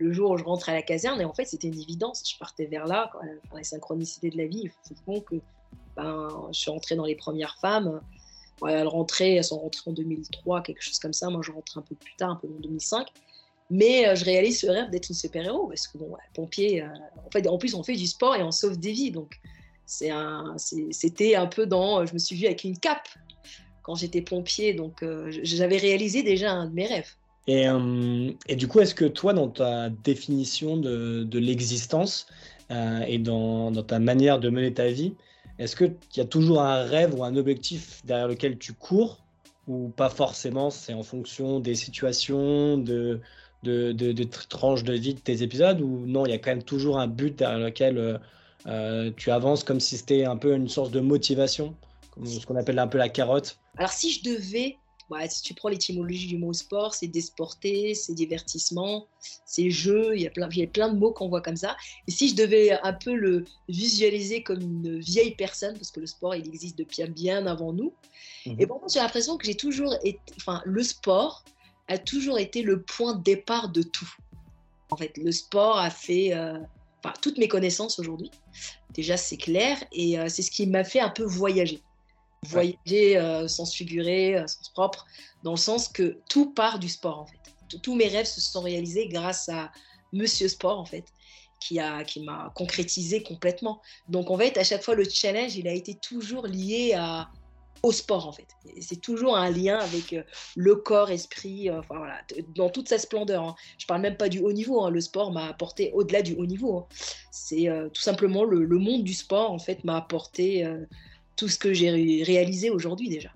le 0.00 0.12
jour 0.12 0.30
où 0.32 0.38
je 0.38 0.44
rentrais 0.44 0.72
à 0.72 0.74
la 0.76 0.82
caserne. 0.82 1.20
Et 1.20 1.24
en 1.24 1.34
fait, 1.34 1.44
c'était 1.44 1.68
une 1.68 1.80
évidence. 1.80 2.22
Je 2.28 2.38
partais 2.38 2.66
vers 2.66 2.86
là, 2.86 3.10
quand 3.12 3.56
les 3.56 3.64
synchronicités 3.64 4.30
de 4.30 4.38
la 4.38 4.46
vie. 4.46 4.70
font 5.04 5.20
que 5.20 5.36
ben, 5.96 6.28
je 6.52 6.58
suis 6.58 6.70
rentrée 6.70 6.96
dans 6.96 7.04
les 7.04 7.14
premières 7.14 7.56
femmes. 7.60 8.00
elles 8.66 8.88
rentraient, 8.88 9.34
elles 9.34 9.44
sont 9.44 9.58
rentrées 9.58 9.90
en 9.90 9.92
2003, 9.92 10.62
quelque 10.62 10.82
chose 10.82 10.98
comme 10.98 11.12
ça. 11.12 11.28
Moi, 11.28 11.42
je 11.44 11.52
rentrais 11.52 11.80
un 11.80 11.82
peu 11.82 11.94
plus 11.94 12.14
tard, 12.16 12.30
un 12.30 12.36
peu 12.36 12.48
en 12.48 12.60
2005. 12.60 13.08
Mais 13.70 14.08
euh, 14.08 14.16
je 14.16 14.24
réalise 14.24 14.60
ce 14.60 14.66
rêve 14.66 14.90
d'être 14.90 15.08
une 15.08 15.14
super-héros 15.14 15.68
parce 15.68 15.86
que, 15.86 15.98
bon, 15.98 16.16
pompier, 16.34 16.82
euh, 16.82 16.88
en 17.24 17.30
fait, 17.30 17.46
en 17.46 17.56
plus, 17.56 17.74
on 17.74 17.84
fait 17.84 17.94
du 17.94 18.06
sport 18.06 18.34
et 18.34 18.42
on 18.42 18.50
sauve 18.50 18.78
des 18.78 18.92
vies. 18.92 19.12
Donc, 19.12 19.40
c'était 19.86 20.10
un, 20.10 20.56
un 21.36 21.46
peu 21.46 21.66
dans. 21.66 22.04
Je 22.04 22.14
me 22.14 22.18
suis 22.18 22.36
vue 22.36 22.46
avec 22.46 22.64
une 22.64 22.78
cape 22.78 23.08
quand 23.82 23.94
j'étais 23.94 24.20
pompier. 24.20 24.74
Donc, 24.74 25.02
euh, 25.02 25.30
j'avais 25.42 25.78
réalisé 25.78 26.22
déjà 26.22 26.52
un 26.52 26.66
de 26.66 26.74
mes 26.74 26.86
rêves. 26.86 27.10
Euh, 27.48 28.32
et, 28.46 28.56
du 28.56 28.68
coup, 28.68 28.80
est-ce 28.80 28.94
que 28.94 29.04
toi, 29.04 29.32
dans 29.32 29.48
ta 29.48 29.90
définition 29.90 30.76
de, 30.76 31.38
l'existence 31.38 32.26
euh, 32.70 33.00
et 33.06 33.18
dans, 33.18 33.72
ta 33.82 33.98
manière 33.98 34.38
de 34.38 34.50
mener 34.50 34.72
ta 34.72 34.88
vie, 34.88 35.14
est-ce 35.58 35.76
qu'il 35.76 35.94
y 36.16 36.20
a 36.20 36.24
toujours 36.24 36.62
un 36.62 36.82
rêve 36.82 37.14
ou 37.14 37.24
un 37.24 37.36
objectif 37.36 38.02
derrière 38.04 38.28
lequel 38.28 38.58
tu 38.58 38.72
cours 38.72 39.18
ou 39.66 39.88
pas 39.88 40.08
forcément 40.08 40.70
C'est 40.70 40.94
en 40.94 41.02
fonction 41.02 41.60
des 41.60 41.74
situations, 41.74 42.78
de, 42.78 43.20
tranches 44.48 44.84
de 44.84 44.94
vie 44.94 45.14
de 45.14 45.20
tes 45.20 45.42
épisodes 45.42 45.80
ou 45.80 46.06
non, 46.06 46.24
il 46.24 46.30
y 46.30 46.34
a 46.34 46.38
quand 46.38 46.50
même 46.50 46.62
toujours 46.62 46.98
un 46.98 47.06
but 47.06 47.36
derrière 47.36 47.58
lequel 47.58 48.20
tu 49.16 49.30
avances 49.30 49.64
comme 49.64 49.80
si 49.80 49.98
c'était 49.98 50.24
un 50.24 50.36
peu 50.36 50.54
une 50.54 50.68
source 50.68 50.90
de 50.90 51.00
motivation, 51.00 51.74
ce 52.24 52.46
qu'on 52.46 52.56
appelle 52.56 52.78
un 52.78 52.88
peu 52.88 52.98
la 52.98 53.08
carotte 53.08 53.58
Alors 53.76 53.92
si 53.92 54.12
je 54.12 54.22
devais 54.22 54.76
bah, 55.10 55.28
si 55.28 55.42
tu 55.42 55.54
prends 55.54 55.68
l'étymologie 55.68 56.28
du 56.28 56.38
mot 56.38 56.52
sport, 56.52 56.94
c'est 56.94 57.08
désporter, 57.08 57.96
c'est 57.96 58.14
divertissement, 58.14 59.08
c'est 59.44 59.68
jeu, 59.68 60.12
il 60.14 60.22
y, 60.22 60.26
a 60.26 60.30
plein, 60.30 60.48
il 60.52 60.58
y 60.58 60.62
a 60.62 60.68
plein 60.68 60.88
de 60.88 60.96
mots 60.96 61.10
qu'on 61.10 61.28
voit 61.28 61.40
comme 61.40 61.56
ça. 61.56 61.76
Et 62.06 62.12
si 62.12 62.28
je 62.28 62.36
devais 62.36 62.70
un 62.82 62.92
peu 62.92 63.14
le 63.14 63.44
visualiser 63.68 64.44
comme 64.44 64.60
une 64.60 65.00
vieille 65.00 65.34
personne, 65.34 65.74
parce 65.74 65.90
que 65.90 65.98
le 65.98 66.06
sport, 66.06 66.36
il 66.36 66.46
existe 66.46 66.78
depuis 66.78 67.02
bien 67.08 67.46
avant 67.46 67.72
nous, 67.72 67.92
mhm. 68.46 68.60
et 68.60 68.66
bon, 68.66 68.80
j'ai 68.88 69.00
l'impression 69.00 69.36
que 69.36 69.44
j'ai 69.44 69.56
toujours 69.56 69.96
été, 70.04 70.20
enfin, 70.36 70.62
le 70.64 70.82
sport 70.84 71.44
a 71.88 71.98
toujours 71.98 72.38
été 72.38 72.62
le 72.62 72.82
point 72.82 73.16
de 73.16 73.22
départ 73.24 73.68
de 73.68 73.82
tout. 73.82 74.14
En 74.90 74.96
fait, 74.96 75.16
le 75.16 75.32
sport 75.32 75.76
a 75.76 75.90
fait 75.90 76.32
euh, 76.34 76.56
enfin, 77.02 77.14
toutes 77.20 77.36
mes 77.36 77.48
connaissances 77.48 77.98
aujourd'hui. 77.98 78.30
Déjà, 78.94 79.16
c'est 79.16 79.38
clair, 79.38 79.76
et 79.90 80.20
euh, 80.20 80.28
c'est 80.28 80.42
ce 80.42 80.52
qui 80.52 80.68
m'a 80.68 80.84
fait 80.84 81.00
un 81.00 81.10
peu 81.10 81.24
voyager 81.24 81.82
voyager 82.46 83.16
euh, 83.16 83.48
sans 83.48 83.70
figurer, 83.70 84.36
euh, 84.36 84.46
sans 84.46 84.70
propre, 84.72 85.06
dans 85.42 85.52
le 85.52 85.56
sens 85.56 85.88
que 85.88 86.18
tout 86.28 86.52
part 86.52 86.78
du 86.78 86.88
sport 86.88 87.20
en 87.20 87.26
fait. 87.26 87.80
Tous 87.82 87.94
mes 87.94 88.08
rêves 88.08 88.26
se 88.26 88.40
sont 88.40 88.62
réalisés 88.62 89.08
grâce 89.08 89.48
à 89.48 89.70
Monsieur 90.12 90.48
Sport 90.48 90.78
en 90.78 90.84
fait, 90.84 91.04
qui 91.60 91.78
a 91.78 92.02
qui 92.02 92.20
m'a 92.20 92.52
concrétisé 92.56 93.22
complètement. 93.22 93.80
Donc 94.08 94.30
en 94.30 94.38
fait, 94.38 94.56
à 94.58 94.64
chaque 94.64 94.82
fois 94.82 94.94
le 94.94 95.04
challenge, 95.08 95.56
il 95.56 95.68
a 95.68 95.72
été 95.72 95.94
toujours 95.94 96.46
lié 96.46 96.94
à 96.94 97.30
au 97.82 97.92
sport 97.92 98.26
en 98.26 98.32
fait. 98.32 98.48
C'est 98.80 99.00
toujours 99.00 99.36
un 99.36 99.50
lien 99.50 99.78
avec 99.78 100.12
euh, 100.12 100.22
le 100.56 100.74
corps, 100.74 101.10
esprit, 101.10 101.70
enfin 101.70 101.96
voilà, 101.96 102.20
dans 102.54 102.68
toute 102.68 102.88
sa 102.88 102.98
splendeur. 102.98 103.42
Hein. 103.42 103.54
Je 103.78 103.86
parle 103.86 104.02
même 104.02 104.16
pas 104.16 104.28
du 104.28 104.40
haut 104.40 104.52
niveau. 104.52 104.82
Hein. 104.82 104.90
Le 104.90 105.00
sport 105.00 105.32
m'a 105.32 105.46
apporté 105.46 105.90
au-delà 105.94 106.20
du 106.22 106.34
haut 106.34 106.46
niveau. 106.46 106.78
Hein. 106.78 106.86
C'est 107.30 107.68
tout 107.94 108.02
simplement 108.02 108.44
le, 108.44 108.64
le, 108.64 108.78
monde 108.78 109.04
du 109.04 109.14
sport 109.14 109.50
en 109.52 109.58
fait 109.58 109.84
m'a 109.84 109.96
apporté 109.96 110.66
tout 111.40 111.48
ce 111.48 111.58
que 111.58 111.72
j'ai 111.72 112.22
réalisé 112.22 112.68
aujourd'hui 112.68 113.08
déjà. 113.08 113.30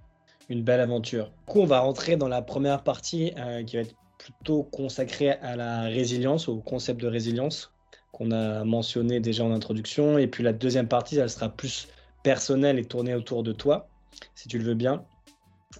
Une 0.51 0.63
belle 0.63 0.81
aventure. 0.81 1.25
Du 1.25 1.45
coup, 1.47 1.61
on 1.61 1.65
va 1.65 1.81
rentrer 1.81 2.17
dans 2.17 2.29
la 2.29 2.43
première 2.43 2.83
partie 2.83 3.33
euh, 3.39 3.65
qui 3.65 3.77
va 3.77 3.83
être 3.83 3.95
plutôt 4.19 4.63
consacrée 4.63 5.31
à 5.31 5.57
la 5.57 5.85
résilience, 5.85 6.47
au 6.47 6.59
concept 6.59 7.01
de 7.01 7.09
résilience 7.09 7.73
qu'on 8.13 8.31
a 8.31 8.63
mentionné 8.63 9.21
déjà 9.21 9.43
en 9.43 9.53
introduction. 9.53 10.19
Et 10.19 10.27
puis 10.27 10.43
la 10.43 10.53
deuxième 10.53 10.87
partie, 10.87 11.17
elle 11.17 11.31
sera 11.31 11.49
plus 11.49 11.89
personnelle 12.23 12.79
et 12.79 12.85
tournée 12.85 13.15
autour 13.15 13.43
de 13.43 13.53
toi, 13.53 13.89
si 14.35 14.49
tu 14.49 14.59
le 14.59 14.65
veux 14.65 14.75
bien. 14.75 15.03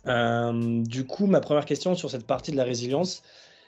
Euh, 0.07 0.83
du 0.83 1.05
coup, 1.05 1.27
ma 1.27 1.41
première 1.41 1.67
question 1.67 1.95
sur 1.95 2.11
cette 2.11 2.27
partie 2.27 2.53
de 2.53 2.57
la 2.57 2.65
résilience, 2.65 3.23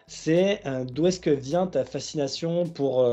c'est 0.07 0.67
euh, 0.67 0.87
d'où 0.87 1.09
est-ce 1.09 1.21
que 1.21 1.29
vient 1.31 1.67
ta 1.67 1.85
fascination 1.85 2.65
pour 2.65 3.07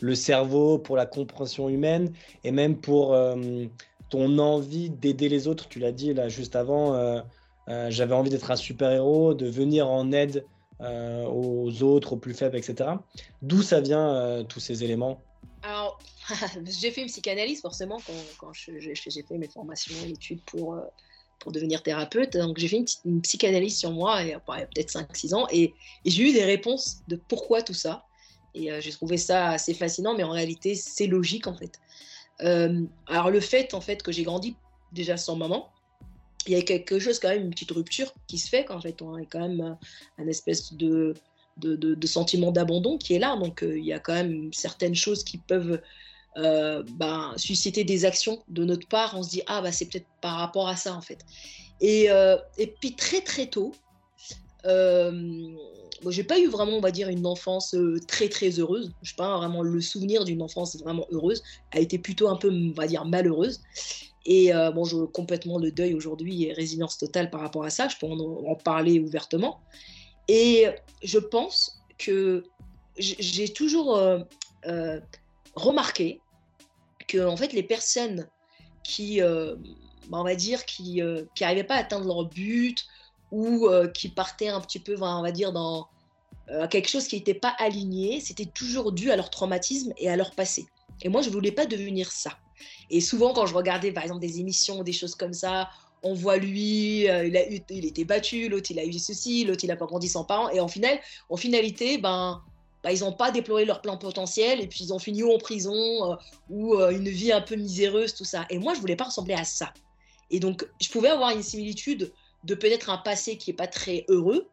le 0.00 0.14
cerveau, 0.14 0.78
pour 0.78 0.96
la 0.96 1.06
compréhension 1.06 1.70
humaine 1.70 2.12
et 2.44 2.50
même 2.50 2.76
pour 2.76 3.16
ton 4.08 4.38
envie 4.38 4.90
d'aider 4.90 5.28
les 5.28 5.48
autres, 5.48 5.68
tu 5.68 5.78
l'as 5.78 5.92
dit 5.92 6.14
là 6.14 6.28
juste 6.28 6.56
avant, 6.56 6.94
euh, 6.94 7.20
euh, 7.68 7.90
j'avais 7.90 8.14
envie 8.14 8.30
d'être 8.30 8.50
un 8.50 8.56
super-héros, 8.56 9.34
de 9.34 9.48
venir 9.48 9.88
en 9.88 10.12
aide 10.12 10.44
euh, 10.80 11.24
aux 11.24 11.82
autres, 11.82 12.12
aux 12.12 12.16
plus 12.16 12.34
faibles, 12.34 12.56
etc. 12.56 12.90
D'où 13.42 13.62
ça 13.62 13.80
vient 13.80 14.44
tous 14.48 14.60
ces 14.60 14.84
éléments? 14.84 15.20
Alors, 15.62 15.98
j'ai 16.64 16.90
fait 16.90 17.02
une 17.02 17.08
psychanalyse 17.08 17.60
forcément 17.60 17.98
quand, 18.38 18.52
j'ai 18.52 18.94
fait 18.94 19.38
mes 19.38 19.48
formations 19.48 19.96
études 20.06 20.42
pour, 20.42 20.78
pour 21.40 21.50
devenir 21.50 21.82
thérapeute. 21.82 22.34
Donc 22.36 22.58
j'ai 22.58 22.68
fait 22.68 22.84
une, 23.04 23.20
psychanalyse 23.22 23.78
sur 23.78 23.90
moi 23.90 24.22
il 24.22 24.28
y 24.28 24.32
a 24.32 24.40
peut-être 24.40 24.92
5-6 24.92 25.34
ans 25.34 25.46
et, 25.50 25.74
et 26.04 26.10
j'ai 26.10 26.22
eu 26.22 26.32
des 26.32 26.44
réponses 26.44 26.98
de 27.08 27.16
pourquoi 27.16 27.62
tout 27.62 27.74
ça. 27.74 28.04
Et 28.54 28.70
j'ai 28.80 28.90
trouvé 28.90 29.18
ça 29.18 29.50
assez 29.50 29.74
fascinant, 29.74 30.14
mais 30.16 30.22
en 30.22 30.30
réalité 30.30 30.74
c'est 30.76 31.06
logique 31.06 31.46
en 31.46 31.54
fait. 31.54 31.80
Euh, 32.42 32.82
alors 33.06 33.30
le 33.30 33.40
fait 33.40 33.72
en 33.74 33.80
fait 33.80 34.02
que 34.02 34.12
j'ai 34.12 34.22
grandi 34.22 34.56
déjà 34.92 35.16
sans 35.16 35.36
maman, 35.36 35.70
il 36.46 36.52
y 36.52 36.56
a 36.56 36.62
quelque 36.62 36.98
chose 36.98 37.18
quand 37.18 37.28
même, 37.28 37.42
une 37.42 37.50
petite 37.50 37.70
rupture 37.70 38.12
qui 38.26 38.38
se 38.38 38.48
fait 38.48 38.64
quand 38.64 38.76
en 38.76 38.80
fait 38.80 39.00
on 39.02 39.14
a 39.14 39.24
quand 39.24 39.40
même 39.40 39.60
euh, 39.60 40.22
un 40.22 40.26
espèce 40.28 40.74
de, 40.74 41.14
de, 41.56 42.06
sentiment 42.06 42.52
d'abandon 42.52 42.98
qui 42.98 43.14
est 43.14 43.18
là. 43.18 43.36
Donc 43.36 43.62
euh, 43.62 43.78
il 43.78 43.84
y 43.84 43.92
a 43.92 43.98
quand 43.98 44.14
même 44.14 44.52
certaines 44.52 44.94
choses 44.94 45.24
qui 45.24 45.38
peuvent 45.38 45.80
ben, 46.36 47.32
susciter 47.38 47.82
des 47.82 48.04
actions 48.04 48.42
de 48.48 48.64
notre 48.64 48.86
part. 48.86 49.16
On 49.16 49.22
se 49.22 49.30
dit, 49.30 49.42
ah, 49.46 49.62
bah, 49.62 49.72
c'est 49.72 49.86
peut-être 49.86 50.06
par 50.20 50.36
rapport 50.36 50.68
à 50.68 50.76
ça, 50.76 50.94
en 50.94 51.00
fait. 51.00 51.24
Et, 51.80 52.08
et 52.58 52.66
puis, 52.78 52.94
très, 52.94 53.22
très 53.22 53.46
tôt, 53.46 53.72
Bon, 56.06 56.12
j'ai 56.12 56.22
pas 56.22 56.38
eu 56.38 56.46
vraiment, 56.46 56.76
on 56.76 56.80
va 56.80 56.92
dire, 56.92 57.08
une 57.08 57.26
enfance 57.26 57.74
très 58.06 58.28
très 58.28 58.60
heureuse. 58.60 58.92
Je 59.02 59.12
pas 59.16 59.38
vraiment 59.38 59.64
le 59.64 59.80
souvenir 59.80 60.24
d'une 60.24 60.40
enfance 60.40 60.76
vraiment 60.76 61.04
heureuse. 61.10 61.42
Elle 61.72 61.80
a 61.80 61.82
été 61.82 61.98
plutôt 61.98 62.28
un 62.28 62.36
peu, 62.36 62.48
on 62.48 62.70
va 62.76 62.86
dire, 62.86 63.04
malheureuse. 63.04 63.60
Et 64.24 64.52
bon, 64.72 64.84
je 64.84 64.98
complètement 64.98 65.58
le 65.58 65.72
deuil 65.72 65.94
aujourd'hui 65.94 66.44
et 66.44 66.52
résilience 66.52 66.96
totale 66.96 67.28
par 67.28 67.40
rapport 67.40 67.64
à 67.64 67.70
ça. 67.70 67.88
Je 67.88 67.96
peux 67.96 68.06
en, 68.06 68.54
parler 68.54 69.00
ouvertement. 69.00 69.58
Et 70.28 70.66
je 71.02 71.18
pense 71.18 71.82
que 71.98 72.44
j'ai 72.96 73.48
toujours 73.48 74.00
remarqué 75.56 76.20
que 77.08 77.18
en 77.26 77.36
fait 77.36 77.52
les 77.52 77.64
personnes 77.64 78.28
qui, 78.84 79.18
bah, 79.18 79.56
on 80.12 80.22
va 80.22 80.36
dire, 80.36 80.66
qui 80.66 81.02
n'arrivaient 81.40 81.64
pas 81.64 81.74
à 81.74 81.78
atteindre 81.78 82.06
leur 82.06 82.26
but 82.26 82.86
ou 83.30 83.66
euh, 83.66 83.88
qui 83.88 84.08
partaient 84.08 84.48
un 84.48 84.60
petit 84.60 84.78
peu, 84.78 84.96
on 85.00 85.22
va 85.22 85.32
dire, 85.32 85.52
dans 85.52 85.88
euh, 86.50 86.68
quelque 86.68 86.88
chose 86.88 87.08
qui 87.08 87.16
n'était 87.16 87.34
pas 87.34 87.54
aligné, 87.58 88.20
c'était 88.20 88.46
toujours 88.46 88.92
dû 88.92 89.10
à 89.10 89.16
leur 89.16 89.30
traumatisme 89.30 89.92
et 89.96 90.08
à 90.08 90.16
leur 90.16 90.30
passé. 90.32 90.66
Et 91.02 91.08
moi, 91.08 91.22
je 91.22 91.28
ne 91.28 91.34
voulais 91.34 91.52
pas 91.52 91.66
devenir 91.66 92.12
ça. 92.12 92.30
Et 92.88 93.00
souvent, 93.00 93.32
quand 93.32 93.46
je 93.46 93.54
regardais, 93.54 93.92
par 93.92 94.04
exemple, 94.04 94.20
des 94.20 94.40
émissions, 94.40 94.82
des 94.82 94.92
choses 94.92 95.14
comme 95.14 95.32
ça, 95.32 95.68
on 96.02 96.14
voit 96.14 96.36
lui, 96.36 97.08
euh, 97.08 97.26
il, 97.26 97.36
a 97.36 97.50
eu, 97.50 97.60
il 97.70 97.84
était 97.84 98.04
battu, 98.04 98.48
l'autre 98.48 98.70
il 98.70 98.78
a 98.78 98.84
eu 98.84 98.92
ceci, 98.92 99.44
l'autre 99.44 99.64
il 99.64 99.68
n'a 99.68 99.76
pas 99.76 99.86
grandi 99.86 100.08
sans 100.08 100.24
parents. 100.24 100.48
Et 100.50 100.60
en, 100.60 100.68
final, 100.68 100.98
en 101.28 101.36
finalité, 101.36 101.98
ben, 101.98 102.40
ben 102.84 102.90
ils 102.90 103.00
n'ont 103.00 103.12
pas 103.12 103.32
déployé 103.32 103.66
leur 103.66 103.82
plein 103.82 103.96
potentiel 103.96 104.60
et 104.60 104.68
puis 104.68 104.84
ils 104.84 104.92
ont 104.94 105.00
fini 105.00 105.24
en 105.24 105.38
prison 105.38 106.16
ou 106.48 106.76
une 106.76 107.08
vie 107.08 107.32
un 107.32 107.40
peu 107.40 107.56
miséreuse, 107.56 108.14
tout 108.14 108.24
ça. 108.24 108.46
Et 108.50 108.58
moi, 108.58 108.74
je 108.74 108.80
voulais 108.80 108.96
pas 108.96 109.04
ressembler 109.04 109.34
à 109.34 109.44
ça. 109.44 109.72
Et 110.30 110.38
donc, 110.38 110.66
je 110.80 110.88
pouvais 110.90 111.08
avoir 111.08 111.30
une 111.30 111.42
similitude 111.42 112.12
de 112.44 112.54
peut-être 112.54 112.90
un 112.90 112.98
passé 112.98 113.36
qui 113.36 113.50
est 113.50 113.54
pas 113.54 113.66
très 113.66 114.04
heureux. 114.08 114.48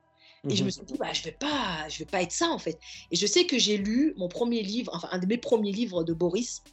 Et 0.50 0.56
je 0.56 0.64
me 0.64 0.68
mhm. 0.68 0.72
suis 0.72 0.84
dit, 0.84 0.94
bah, 1.00 1.14
je 1.14 1.24
vais 1.24 1.32
pas, 1.32 1.88
je 1.90 2.00
vais 2.00 2.06
pas 2.06 2.22
être 2.22 2.32
ça 2.32 2.50
en 2.50 2.60
fait. 2.60 2.78
Et 3.12 3.16
je 3.16 3.26
sais 3.26 3.46
que 3.46 3.58
j'ai 3.58 3.78
lu 3.78 4.14
mon 4.18 4.28
premier 4.28 4.62
livre, 4.62 4.92
enfin 4.94 5.08
un 5.12 5.20
de 5.20 5.26
mes 5.26 5.38
premiers 5.38 5.72
livres 5.72 6.04
de 6.04 6.14
Boris, 6.14 6.64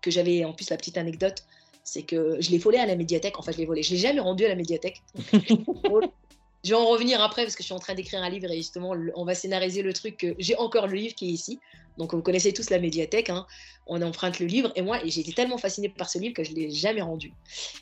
que 0.00 0.10
j'avais 0.10 0.44
en 0.44 0.52
plus 0.52 0.70
la 0.70 0.76
petite 0.76 0.98
anecdote, 0.98 1.44
c'est 1.84 2.02
que 2.02 2.40
je 2.40 2.50
l'ai 2.50 2.58
volé 2.58 2.78
à 2.78 2.86
la 2.86 2.96
médiathèque. 2.96 3.38
En 3.38 3.42
fait, 3.42 3.52
je 3.52 3.58
l'ai 3.58 3.66
volé. 3.66 3.82
Je 3.82 3.92
l'ai 3.92 3.96
jamais 3.96 4.20
rendu 4.20 4.44
à 4.44 4.48
la 4.48 4.56
médiathèque. 4.56 5.02
Je 6.64 6.70
vais 6.70 6.76
en 6.76 6.86
revenir 6.86 7.20
après 7.20 7.42
parce 7.42 7.56
que 7.56 7.62
je 7.62 7.66
suis 7.66 7.74
en 7.74 7.80
train 7.80 7.94
d'écrire 7.94 8.22
un 8.22 8.30
livre 8.30 8.50
et 8.50 8.56
justement, 8.56 8.94
on 9.16 9.24
va 9.24 9.34
scénariser 9.34 9.82
le 9.82 9.92
truc. 9.92 10.34
J'ai 10.38 10.56
encore 10.56 10.86
le 10.86 10.94
livre 10.94 11.14
qui 11.14 11.28
est 11.28 11.32
ici. 11.32 11.58
Donc, 11.98 12.14
vous 12.14 12.22
connaissez 12.22 12.52
tous 12.52 12.70
la 12.70 12.78
médiathèque. 12.78 13.30
Hein. 13.30 13.46
On 13.86 14.00
emprunte 14.00 14.38
le 14.38 14.46
livre. 14.46 14.72
Et 14.76 14.82
moi, 14.82 14.98
j'ai 15.04 15.20
été 15.20 15.32
tellement 15.32 15.58
fascinée 15.58 15.88
par 15.88 16.08
ce 16.08 16.18
livre 16.18 16.34
que 16.34 16.44
je 16.44 16.52
ne 16.52 16.56
l'ai 16.56 16.70
jamais 16.70 17.02
rendu. 17.02 17.32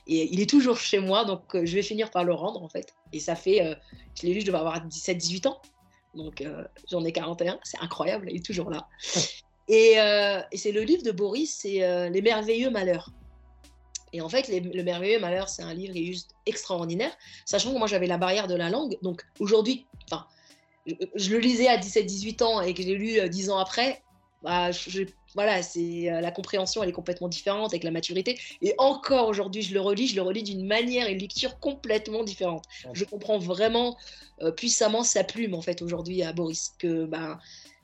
Et 0.07 0.33
il 0.33 0.41
est 0.41 0.49
toujours 0.49 0.79
chez 0.79 0.99
moi. 0.99 1.25
Donc, 1.25 1.43
euh, 1.55 1.65
je 1.65 1.75
vais 1.75 1.83
finir 1.83 2.11
par 2.11 2.25
le 2.25 2.33
rendre 2.33 2.63
en 2.63 2.69
fait. 2.69 2.95
Et 3.13 3.21
ça 3.21 3.37
fait, 3.37 3.63
euh, 3.63 3.75
je 4.19 4.27
l'ai 4.27 4.35
lu, 4.35 4.41
je 4.41 4.47
devais 4.47 4.59
avoir 4.59 4.85
17-18 4.87 5.47
ans. 5.47 5.61
Donc, 6.15 6.41
euh, 6.41 6.65
j'en 6.91 7.05
ai 7.05 7.13
41. 7.13 7.61
C'est 7.63 7.79
incroyable. 7.81 8.29
Il 8.31 8.37
est 8.37 8.45
toujours 8.45 8.71
là. 8.71 8.89
Et, 9.69 9.99
et 10.51 10.57
c'est 10.57 10.73
le 10.73 10.83
livre 10.83 11.05
de 11.05 11.13
Boris, 11.13 11.55
c'est 11.61 12.11
Les 12.11 12.23
merveilleux 12.23 12.71
malheurs. 12.71 13.13
Et 14.13 14.21
en 14.21 14.29
fait, 14.29 14.49
Le 14.49 14.83
Merveilleux 14.83 15.21
Malheur, 15.21 15.49
c'est 15.49 15.63
un 15.63 15.75
livre 15.75 15.93
qui 15.95 16.03
est 16.03 16.07
juste 16.07 16.35
extraordinaire, 16.47 17.13
sachant 17.45 17.73
que 17.73 17.79
moi 17.79 17.87
j'avais 17.87 18.07
la 18.07 18.19
barrière 18.19 18.47
de 18.47 18.55
la 18.55 18.71
langue. 18.71 18.97
Donc 19.03 19.25
aujourd'hui, 19.39 19.87
enfin, 20.11 20.27
je, 20.87 21.31
le 21.31 21.39
lisais 21.39 21.69
à 21.69 21.77
17-18 21.77 22.43
ans 22.43 22.61
et 22.61 22.75
que 22.75 22.83
j'ai 22.83 22.95
lu 22.95 23.29
10 23.29 23.49
euh, 23.49 23.53
ans 23.53 23.59
après, 23.59 24.03
bah, 24.43 24.71
voilà, 25.35 25.63
c'est 25.63 26.11
euh, 26.11 26.21
la 26.21 26.31
compréhension 26.31 26.83
elle 26.83 26.89
est 26.89 26.93
complètement 26.93 27.29
différente 27.29 27.73
avec 27.73 27.85
la 27.85 27.91
maturité. 27.91 28.39
Et 28.63 28.75
encore 28.79 29.29
aujourd'hui, 29.29 29.63
je 29.63 29.75
le 29.75 29.81
relis, 29.81 30.09
je 30.09 30.17
le 30.17 30.23
relis 30.23 30.43
d'une 30.43 30.67
manière 30.67 31.09
et 31.09 31.13
une 31.13 31.19
lecture 31.19 31.59
complètement 31.61 32.25
différente. 32.25 32.65
Je 32.93 33.05
comprends 33.05 33.39
vraiment 33.39 33.97
euh, 34.43 34.51
puissamment 34.51 35.05
sa 35.05 35.25
plume 35.25 35.55
en 35.55 35.63
fait 35.63 35.83
aujourd'hui 35.83 36.23
à 36.23 36.33
Boris. 36.33 36.75
Que 36.79 37.05
bah, 37.05 37.39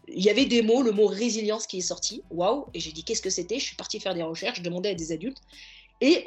il 0.08 0.22
y 0.22 0.30
avait 0.30 0.46
des 0.46 0.62
mots, 0.62 0.82
le 0.82 0.92
mot 0.92 1.06
résilience 1.06 1.66
qui 1.66 1.78
est 1.78 1.82
sorti, 1.82 2.22
waouh, 2.30 2.66
et 2.74 2.80
j'ai 2.80 2.92
dit 2.92 3.04
qu'est-ce 3.04 3.22
que 3.22 3.30
c'était? 3.30 3.58
Je 3.58 3.64
suis 3.64 3.76
partie 3.76 4.00
faire 4.00 4.14
des 4.14 4.22
recherches, 4.22 4.58
je 4.58 4.62
demandais 4.62 4.90
à 4.90 4.94
des 4.94 5.12
adultes, 5.12 5.40
et 6.00 6.24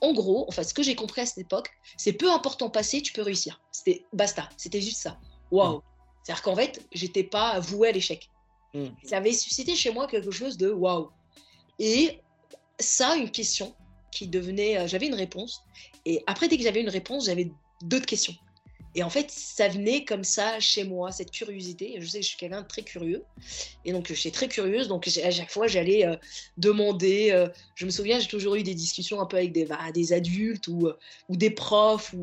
en 0.00 0.12
gros, 0.12 0.46
enfin, 0.48 0.64
ce 0.64 0.74
que 0.74 0.82
j'ai 0.82 0.96
compris 0.96 1.20
à 1.20 1.26
cette 1.26 1.38
époque, 1.38 1.70
c'est 1.96 2.12
peu 2.12 2.30
importe 2.30 2.60
ton 2.60 2.70
passé, 2.70 3.02
tu 3.02 3.12
peux 3.12 3.22
réussir. 3.22 3.60
C'était 3.70 4.04
basta, 4.12 4.48
c'était 4.56 4.80
juste 4.80 5.00
ça. 5.00 5.18
Waouh! 5.50 5.78
Mm. 5.78 5.82
C'est-à-dire 6.24 6.42
qu'en 6.42 6.56
fait, 6.56 6.86
j'étais 6.92 7.24
pas 7.24 7.60
voué 7.60 7.88
à 7.88 7.92
l'échec. 7.92 8.28
Mm. 8.74 8.86
Ça 9.04 9.18
avait 9.18 9.32
suscité 9.32 9.74
chez 9.76 9.92
moi 9.92 10.06
quelque 10.06 10.30
chose 10.30 10.56
de 10.56 10.70
waouh. 10.70 11.10
Et 11.78 12.20
ça, 12.80 13.16
une 13.16 13.30
question 13.30 13.74
qui 14.10 14.26
devenait. 14.26 14.78
Euh, 14.78 14.86
j'avais 14.88 15.06
une 15.06 15.14
réponse. 15.14 15.62
Et 16.04 16.22
après, 16.26 16.48
dès 16.48 16.56
que 16.56 16.64
j'avais 16.64 16.80
une 16.80 16.88
réponse, 16.88 17.26
j'avais 17.26 17.50
d'autres 17.82 18.06
questions. 18.06 18.34
Et 18.94 19.02
en 19.02 19.08
fait, 19.08 19.30
ça 19.30 19.68
venait 19.68 20.04
comme 20.04 20.24
ça 20.24 20.60
chez 20.60 20.84
moi, 20.84 21.12
cette 21.12 21.30
curiosité. 21.30 21.96
Je 21.98 22.06
sais 22.06 22.20
je 22.20 22.28
suis 22.28 22.36
quelqu'un 22.36 22.60
de 22.60 22.66
très 22.66 22.82
curieux. 22.82 23.24
Et 23.86 23.92
donc, 23.92 24.08
je 24.08 24.14
suis 24.14 24.30
très 24.30 24.48
curieuse. 24.48 24.88
Donc, 24.88 25.08
à 25.08 25.30
chaque 25.30 25.50
fois, 25.50 25.66
j'allais 25.66 26.06
euh, 26.06 26.16
demander. 26.58 27.30
Euh, 27.30 27.48
je 27.74 27.86
me 27.86 27.90
souviens, 27.90 28.18
j'ai 28.18 28.28
toujours 28.28 28.54
eu 28.54 28.62
des 28.62 28.74
discussions 28.74 29.20
un 29.20 29.26
peu 29.26 29.38
avec 29.38 29.52
des, 29.52 29.64
bah, 29.64 29.78
adultes 30.10 30.68
ou, 30.68 30.88
euh, 30.88 30.98
ou 31.30 31.36
des 31.36 31.50
profs 31.50 32.14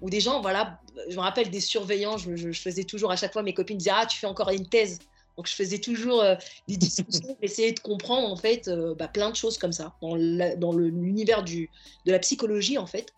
ou, 0.00 0.10
des 0.10 0.20
gens. 0.20 0.40
Voilà, 0.40 0.80
je 1.08 1.14
me 1.14 1.20
rappelle 1.20 1.48
des 1.50 1.60
surveillants. 1.60 2.18
Je, 2.18 2.52
faisais 2.52 2.84
toujours 2.84 3.12
à 3.12 3.16
chaque 3.16 3.32
fois, 3.32 3.44
mes 3.44 3.54
copines 3.54 3.78
disaient 3.78 3.92
Ah, 3.94 4.06
tu 4.06 4.18
fais 4.18 4.26
encore 4.26 4.50
une 4.50 4.68
thèse. 4.68 4.98
Donc, 5.36 5.46
je 5.46 5.54
faisais 5.54 5.78
toujours 5.78 6.24
des 6.66 6.78
discussions 6.78 7.36
essayer 7.42 7.70
de 7.70 7.80
comprendre, 7.80 8.26
en 8.26 8.36
fait, 8.36 8.70
bah, 8.98 9.06
plein 9.06 9.30
de 9.30 9.36
choses 9.36 9.58
comme 9.58 9.72
ça, 9.72 9.94
dans 10.00 10.72
l'univers 10.72 11.44
de 11.44 11.68
la 12.06 12.18
psychologie, 12.18 12.78
en 12.78 12.86
fait. 12.86 13.12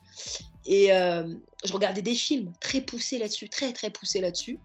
Et 0.66 0.92
euh, 0.92 1.34
je 1.64 1.72
regardais 1.72 2.02
des 2.02 2.14
films 2.14 2.52
très 2.60 2.80
poussés 2.80 3.18
là-dessus, 3.18 3.48
très 3.48 3.72
très 3.72 3.90
poussés 3.90 4.20
là-dessus. 4.20 4.58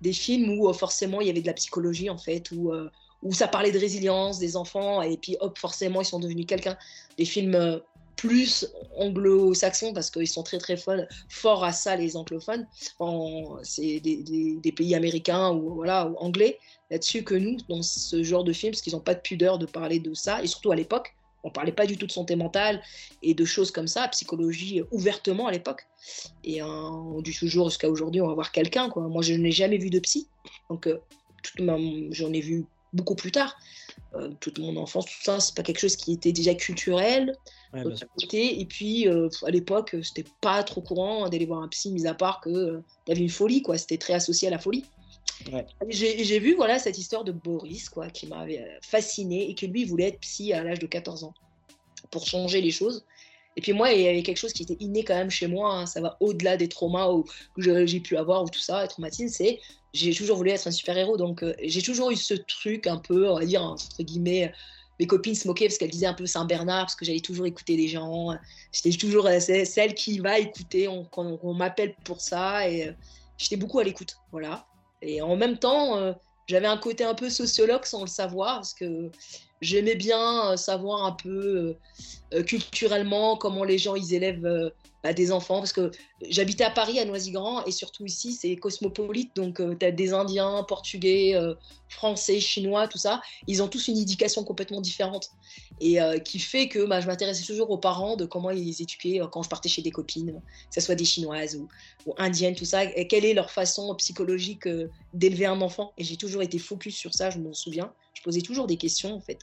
Des 0.00 0.12
films 0.12 0.58
où 0.58 0.68
euh, 0.68 0.72
forcément 0.72 1.20
il 1.20 1.28
y 1.28 1.30
avait 1.30 1.40
de 1.40 1.46
la 1.46 1.54
psychologie 1.54 2.10
en 2.10 2.18
fait, 2.18 2.50
où, 2.50 2.72
euh, 2.72 2.90
où 3.22 3.32
ça 3.32 3.48
parlait 3.48 3.72
de 3.72 3.78
résilience 3.78 4.38
des 4.38 4.56
enfants, 4.56 5.02
et 5.02 5.16
puis 5.16 5.36
hop, 5.40 5.58
forcément 5.58 6.02
ils 6.02 6.06
sont 6.06 6.18
devenus 6.18 6.46
quelqu'un. 6.46 6.76
Des 7.16 7.24
films 7.24 7.80
plus 8.16 8.66
anglo-saxons 8.96 9.92
parce 9.92 10.10
qu'ils 10.10 10.26
sont 10.26 10.42
très 10.42 10.58
très 10.58 10.76
forts 11.28 11.62
à 11.62 11.72
ça 11.72 11.94
les 11.94 12.16
anglophones. 12.16 12.66
C'est 13.62 14.00
des, 14.00 14.56
des, 14.60 14.72
pays 14.72 14.96
américains 14.96 15.52
ou 15.52 15.76
voilà 15.76 16.08
ou 16.08 16.16
anglais 16.16 16.58
là-dessus 16.90 17.22
que 17.22 17.34
nous 17.34 17.56
dans 17.68 17.82
ce 17.82 18.24
genre 18.24 18.42
de 18.42 18.52
films 18.52 18.72
parce 18.72 18.82
qu'ils 18.82 18.94
n'ont 18.94 19.00
pas 19.00 19.14
de 19.14 19.20
pudeur 19.20 19.58
de 19.58 19.66
parler 19.66 20.00
de 20.00 20.14
ça 20.14 20.42
et 20.42 20.48
surtout 20.48 20.72
à 20.72 20.76
l'époque 20.76 21.14
on 21.44 21.50
parlait 21.50 21.72
pas 21.72 21.86
du 21.86 21.96
tout 21.96 22.06
de 22.06 22.12
santé 22.12 22.36
mentale 22.36 22.82
et 23.22 23.34
de 23.34 23.44
choses 23.44 23.70
comme 23.70 23.86
ça, 23.86 24.08
psychologie 24.08 24.82
ouvertement 24.90 25.46
à 25.46 25.52
l'époque. 25.52 25.86
Et 26.44 26.62
on 26.62 27.20
dit 27.20 27.34
toujours 27.34 27.70
jusqu'à 27.70 27.88
aujourd'hui, 27.88 28.20
on 28.20 28.26
va 28.26 28.34
voir 28.34 28.52
quelqu'un. 28.52 28.90
Quoi. 28.90 29.08
Moi, 29.08 29.22
je 29.22 29.34
n'ai 29.34 29.52
jamais 29.52 29.78
vu 29.78 29.90
de 29.90 29.98
psy. 30.00 30.26
Donc, 30.68 30.86
euh, 30.86 30.98
j'en 32.10 32.32
ai 32.32 32.40
vu 32.40 32.66
beaucoup 32.92 33.14
plus 33.14 33.32
tard. 33.32 33.56
Euh, 34.14 34.30
toute 34.40 34.58
mon 34.58 34.76
enfance, 34.76 35.06
tout 35.06 35.22
ça, 35.22 35.38
c'est 35.40 35.54
pas 35.54 35.62
quelque 35.62 35.80
chose 35.80 35.96
qui 35.96 36.12
était 36.12 36.32
déjà 36.32 36.54
culturel. 36.54 37.36
et 37.74 38.66
puis, 38.66 39.06
euh, 39.08 39.28
à 39.44 39.50
l'époque, 39.50 39.96
c'était 40.02 40.28
pas 40.40 40.62
trop 40.62 40.80
courant 40.80 41.28
d'aller 41.28 41.46
voir 41.46 41.62
un 41.62 41.68
psy, 41.68 41.92
mis 41.92 42.06
à 42.06 42.14
part 42.14 42.40
que 42.40 42.82
y 43.06 43.12
avait 43.12 43.20
une 43.20 43.28
folie, 43.28 43.62
quoi. 43.62 43.76
C'était 43.76 43.98
très 43.98 44.14
associé 44.14 44.48
à 44.48 44.50
la 44.50 44.58
folie. 44.58 44.84
J'ai 45.88 46.38
vu 46.38 46.54
voilà 46.54 46.78
cette 46.78 46.98
histoire 46.98 47.24
de 47.24 47.32
Boris 47.32 47.88
quoi, 47.88 48.08
qui 48.08 48.26
m'avait 48.26 48.60
euh, 48.60 48.78
fasciné 48.82 49.50
et 49.50 49.54
que 49.54 49.66
lui 49.66 49.84
voulait 49.84 50.08
être 50.08 50.20
psy 50.20 50.52
à 50.52 50.62
l'âge 50.62 50.78
de 50.78 50.86
14 50.86 51.24
ans 51.24 51.34
pour 52.10 52.26
changer 52.26 52.60
les 52.60 52.70
choses. 52.70 53.04
Et 53.56 53.60
puis 53.60 53.72
moi, 53.72 53.92
il 53.92 54.02
y 54.02 54.08
avait 54.08 54.22
quelque 54.22 54.36
chose 54.36 54.52
qui 54.52 54.62
était 54.62 54.76
inné 54.78 55.02
quand 55.02 55.16
même 55.16 55.30
chez 55.30 55.48
moi. 55.48 55.74
Hein. 55.74 55.86
ça 55.86 56.00
va 56.00 56.16
au-delà 56.20 56.56
des 56.56 56.68
traumas 56.68 57.08
que 57.56 57.86
j'ai 57.86 58.00
pu 58.00 58.16
avoir 58.16 58.44
ou 58.44 58.48
tout 58.48 58.60
ça, 58.60 58.84
et 58.84 58.88
traumatisme. 58.88 59.28
C'est 59.28 59.58
j'ai 59.94 60.14
toujours 60.14 60.36
voulu 60.36 60.50
être 60.50 60.66
un 60.66 60.70
super 60.70 60.96
héros. 60.96 61.16
Donc 61.16 61.42
euh, 61.42 61.54
j'ai 61.62 61.82
toujours 61.82 62.10
eu 62.10 62.16
ce 62.16 62.34
truc 62.34 62.86
un 62.86 62.98
peu, 62.98 63.28
on 63.28 63.38
va 63.38 63.44
dire 63.44 63.62
entre 63.62 64.02
guillemets. 64.02 64.52
Mes 65.00 65.06
copines 65.06 65.36
se 65.36 65.46
moquaient 65.46 65.66
parce 65.66 65.78
qu'elles 65.78 65.90
disaient 65.90 66.06
un 66.06 66.14
peu 66.14 66.26
Saint 66.26 66.44
Bernard 66.44 66.86
parce 66.86 66.96
que 66.96 67.04
j'allais 67.04 67.20
toujours 67.20 67.46
écouter 67.46 67.76
des 67.76 67.86
gens. 67.86 68.36
J'étais 68.72 68.96
toujours 68.96 69.26
euh, 69.26 69.38
celle 69.38 69.94
qui 69.94 70.18
va 70.18 70.40
écouter. 70.40 70.88
On, 70.88 71.08
on 71.16 71.54
m'appelle 71.54 71.94
pour 72.04 72.20
ça 72.20 72.68
et 72.68 72.92
j'étais 73.38 73.56
beaucoup 73.56 73.78
à 73.78 73.84
l'écoute. 73.84 74.16
Voilà. 74.32 74.66
Et 75.02 75.22
en 75.22 75.36
même 75.36 75.58
temps, 75.58 75.96
euh, 75.96 76.12
j'avais 76.46 76.66
un 76.66 76.76
côté 76.78 77.04
un 77.04 77.14
peu 77.14 77.30
sociologue 77.30 77.84
sans 77.84 78.02
le 78.02 78.06
savoir, 78.08 78.56
parce 78.56 78.74
que 78.74 79.10
j'aimais 79.60 79.94
bien 79.94 80.52
euh, 80.52 80.56
savoir 80.56 81.04
un 81.04 81.12
peu 81.12 81.76
euh, 82.32 82.42
culturellement 82.42 83.36
comment 83.36 83.64
les 83.64 83.78
gens 83.78 83.94
ils 83.94 84.14
élèvent 84.14 84.72
bah, 85.04 85.12
des 85.12 85.30
enfants 85.30 85.58
parce 85.58 85.72
que 85.72 85.92
j'habitais 86.28 86.64
à 86.64 86.70
Paris, 86.70 86.98
à 86.98 87.04
Noisy-Grand, 87.04 87.64
et 87.66 87.70
surtout 87.70 88.04
ici, 88.04 88.32
c'est 88.32 88.56
cosmopolite. 88.56 89.34
Donc, 89.36 89.60
euh, 89.60 89.76
tu 89.78 89.86
as 89.86 89.92
des 89.92 90.12
Indiens, 90.12 90.64
Portugais, 90.66 91.36
euh, 91.36 91.54
Français, 91.88 92.40
Chinois, 92.40 92.88
tout 92.88 92.98
ça. 92.98 93.22
Ils 93.46 93.62
ont 93.62 93.68
tous 93.68 93.86
une 93.86 93.96
éducation 93.96 94.42
complètement 94.42 94.80
différente. 94.80 95.30
Et 95.80 96.00
euh, 96.00 96.18
qui 96.18 96.40
fait 96.40 96.68
que 96.68 96.84
bah, 96.84 97.00
je 97.00 97.06
m'intéressais 97.06 97.44
toujours 97.44 97.70
aux 97.70 97.78
parents 97.78 98.16
de 98.16 98.24
comment 98.24 98.50
ils 98.50 98.82
éduquaient 98.82 99.20
quand 99.30 99.44
je 99.44 99.48
partais 99.48 99.68
chez 99.68 99.82
des 99.82 99.92
copines, 99.92 100.32
que 100.32 100.74
ce 100.74 100.80
soit 100.80 100.96
des 100.96 101.04
Chinoises 101.04 101.56
ou, 101.56 101.68
Indiennes, 102.16 102.56
tout 102.56 102.64
ça. 102.64 102.86
Quelle 102.86 103.24
est 103.24 103.34
leur 103.34 103.50
façon 103.50 103.94
psychologique 103.94 104.68
d'élever 105.14 105.46
un 105.46 105.60
enfant. 105.60 105.92
Et 105.98 106.04
j'ai 106.04 106.16
toujours 106.16 106.42
été 106.42 106.58
focus 106.58 106.96
sur 106.96 107.14
ça, 107.14 107.30
je 107.30 107.38
m'en 107.38 107.52
souviens. 107.52 107.92
Je 108.18 108.22
posais 108.24 108.40
toujours 108.40 108.66
des 108.66 108.76
questions, 108.76 109.14
en 109.14 109.20
fait. 109.20 109.38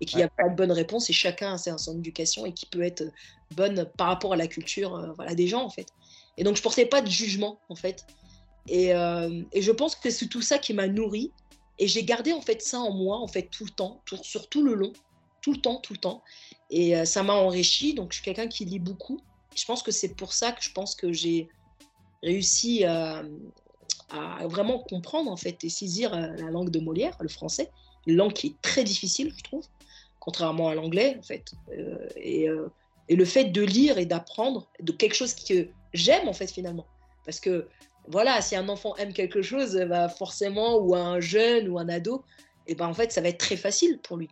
Et 0.00 0.04
qu'il 0.04 0.16
n'y 0.16 0.24
a 0.24 0.28
pas 0.28 0.48
de 0.48 0.56
bonne 0.56 0.72
réponse 0.72 1.08
et 1.10 1.12
chacun 1.12 1.54
a 1.54 1.78
son 1.78 1.96
éducation 1.96 2.44
et 2.44 2.52
qui 2.52 2.66
peut 2.66 2.82
être 2.82 3.04
bonne 3.54 3.88
par 3.96 4.08
rapport 4.08 4.32
à 4.32 4.36
la 4.36 4.48
culture 4.48 4.96
euh, 4.96 5.12
voilà, 5.14 5.36
des 5.36 5.46
gens, 5.46 5.62
en 5.62 5.70
fait. 5.70 5.86
Et 6.36 6.42
donc, 6.42 6.56
je 6.56 6.62
portais 6.62 6.86
pas 6.86 7.02
de 7.02 7.08
jugement, 7.08 7.60
en 7.68 7.76
fait. 7.76 8.04
Et, 8.68 8.92
euh, 8.92 9.44
et 9.52 9.62
je 9.62 9.70
pense 9.70 9.94
que 9.94 10.10
c'est 10.10 10.26
tout 10.26 10.42
ça 10.42 10.58
qui 10.58 10.74
m'a 10.74 10.88
nourri. 10.88 11.30
Et 11.78 11.86
j'ai 11.86 12.02
gardé, 12.02 12.32
en 12.32 12.40
fait, 12.40 12.62
ça 12.62 12.80
en 12.80 12.92
moi, 12.92 13.18
en 13.18 13.28
fait, 13.28 13.48
tout 13.48 13.64
le 13.64 13.70
temps, 13.70 14.02
tout, 14.06 14.18
sur 14.22 14.48
tout 14.48 14.64
le 14.64 14.74
long. 14.74 14.92
Tout 15.40 15.52
le 15.52 15.60
temps, 15.60 15.76
tout 15.76 15.92
le 15.92 16.00
temps. 16.00 16.24
Et 16.70 16.96
euh, 16.96 17.04
ça 17.04 17.22
m'a 17.22 17.34
enrichi. 17.34 17.94
Donc, 17.94 18.10
je 18.10 18.16
suis 18.16 18.24
quelqu'un 18.24 18.48
qui 18.48 18.64
lit 18.64 18.80
beaucoup. 18.80 19.20
Je 19.54 19.64
pense 19.66 19.84
que 19.84 19.92
c'est 19.92 20.16
pour 20.16 20.32
ça 20.32 20.50
que 20.50 20.64
je 20.64 20.72
pense 20.72 20.96
que 20.96 21.12
j'ai 21.12 21.48
réussi 22.24 22.82
à, 22.82 23.22
à 24.10 24.46
vraiment 24.46 24.78
comprendre 24.78 25.30
en 25.30 25.36
fait 25.36 25.62
et 25.64 25.68
saisir 25.68 26.10
la 26.10 26.50
langue 26.50 26.70
de 26.70 26.80
Molière, 26.80 27.16
le 27.20 27.28
français, 27.28 27.70
une 28.06 28.16
langue 28.16 28.32
qui 28.32 28.48
est 28.48 28.62
très 28.62 28.84
difficile, 28.84 29.32
je 29.36 29.42
trouve, 29.42 29.64
contrairement 30.20 30.68
à 30.68 30.74
l'anglais 30.74 31.16
en 31.18 31.22
fait. 31.22 31.52
Euh, 31.72 32.08
et, 32.16 32.48
euh, 32.48 32.68
et, 33.08 33.16
le 33.16 33.24
fait 33.24 33.44
de 33.44 33.62
lire 33.62 33.98
et 33.98 34.06
d'apprendre 34.06 34.68
de 34.80 34.92
quelque 34.92 35.14
chose 35.14 35.34
que 35.34 35.68
j'aime 35.92 36.28
en 36.28 36.32
fait 36.32 36.50
finalement, 36.50 36.86
parce 37.24 37.40
que 37.40 37.68
voilà, 38.08 38.40
si 38.40 38.54
un 38.54 38.68
enfant 38.68 38.94
aime 38.96 39.12
quelque 39.12 39.42
chose, 39.42 39.76
bah 39.88 40.08
forcément, 40.08 40.76
ou 40.76 40.94
un 40.94 41.18
jeune 41.18 41.68
ou 41.68 41.78
un 41.78 41.88
ado, 41.88 42.22
et 42.68 42.74
ben 42.74 42.86
en 42.86 42.94
fait 42.94 43.12
ça 43.12 43.20
va 43.20 43.28
être 43.28 43.38
très 43.38 43.56
facile 43.56 43.98
pour 43.98 44.16
lui. 44.16 44.28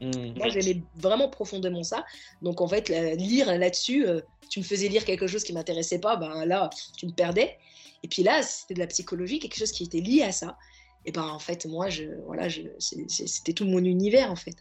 Mmh. 0.00 0.36
Moi, 0.36 0.48
j'aimais 0.48 0.82
vraiment 0.96 1.28
profondément 1.28 1.84
ça. 1.84 2.04
Donc, 2.42 2.60
en 2.60 2.66
fait, 2.66 2.88
lire 2.88 3.56
là-dessus, 3.56 4.06
tu 4.50 4.58
me 4.58 4.64
faisais 4.64 4.88
lire 4.88 5.04
quelque 5.04 5.28
chose 5.28 5.44
qui 5.44 5.52
m'intéressait 5.52 6.00
pas, 6.00 6.16
ben 6.16 6.44
là, 6.44 6.68
tu 6.96 7.06
me 7.06 7.12
perdais. 7.12 7.56
Et 8.02 8.08
puis 8.08 8.22
là, 8.22 8.42
c'était 8.42 8.74
de 8.74 8.80
la 8.80 8.86
psychologie, 8.86 9.38
quelque 9.38 9.56
chose 9.56 9.72
qui 9.72 9.84
était 9.84 10.00
lié 10.00 10.22
à 10.22 10.32
ça. 10.32 10.58
Et 11.06 11.12
ben 11.12 11.22
en 11.22 11.38
fait, 11.38 11.66
moi, 11.66 11.88
je, 11.88 12.04
voilà, 12.26 12.48
je, 12.48 12.62
c'était 12.78 13.52
tout 13.52 13.66
mon 13.66 13.84
univers 13.84 14.30
en 14.30 14.36
fait. 14.36 14.56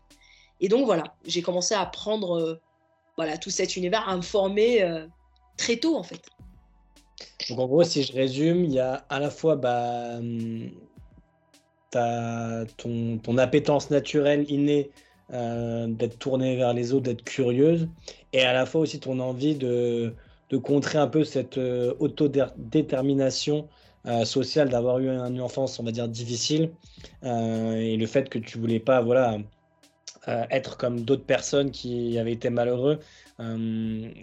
Et 0.59 0.67
donc 0.67 0.85
voilà, 0.85 1.15
j'ai 1.25 1.41
commencé 1.41 1.73
à 1.73 1.81
apprendre 1.81 2.37
euh, 2.37 2.59
voilà, 3.17 3.37
tout 3.37 3.49
cet 3.49 3.75
univers, 3.75 4.07
à 4.07 4.15
me 4.15 4.21
former 4.21 4.81
euh, 4.81 5.05
très 5.57 5.77
tôt 5.77 5.95
en 5.95 6.03
fait. 6.03 6.21
Donc 7.49 7.59
en 7.59 7.67
gros, 7.67 7.83
si 7.83 8.03
je 8.03 8.13
résume, 8.13 8.65
il 8.65 8.73
y 8.73 8.79
a 8.79 9.05
à 9.09 9.19
la 9.19 9.29
fois 9.29 9.55
bah, 9.55 10.17
hum, 10.17 10.71
ton, 11.91 13.17
ton 13.17 13.37
appétence 13.37 13.89
naturelle 13.89 14.49
innée 14.49 14.91
euh, 15.31 15.87
d'être 15.87 16.19
tournée 16.19 16.55
vers 16.55 16.73
les 16.73 16.93
autres, 16.93 17.03
d'être 17.03 17.23
curieuse, 17.23 17.87
et 18.33 18.41
à 18.41 18.53
la 18.53 18.65
fois 18.65 18.81
aussi 18.81 18.99
ton 18.99 19.19
envie 19.19 19.55
de, 19.55 20.13
de 20.49 20.57
contrer 20.57 20.97
un 20.97 21.07
peu 21.07 21.23
cette 21.23 21.57
autodétermination 21.57 23.67
euh, 24.05 24.25
sociale 24.25 24.69
d'avoir 24.69 24.99
eu 24.99 25.07
une 25.07 25.41
enfance, 25.41 25.79
on 25.79 25.83
va 25.83 25.91
dire, 25.91 26.07
difficile, 26.09 26.71
euh, 27.23 27.75
et 27.75 27.95
le 27.95 28.05
fait 28.05 28.29
que 28.29 28.37
tu 28.37 28.57
voulais 28.57 28.79
pas, 28.79 29.01
voilà, 29.01 29.37
être 30.27 30.77
comme 30.77 31.01
d'autres 31.01 31.25
personnes 31.25 31.71
qui 31.71 32.17
avaient 32.17 32.31
été 32.31 32.49
malheureux, 32.49 32.99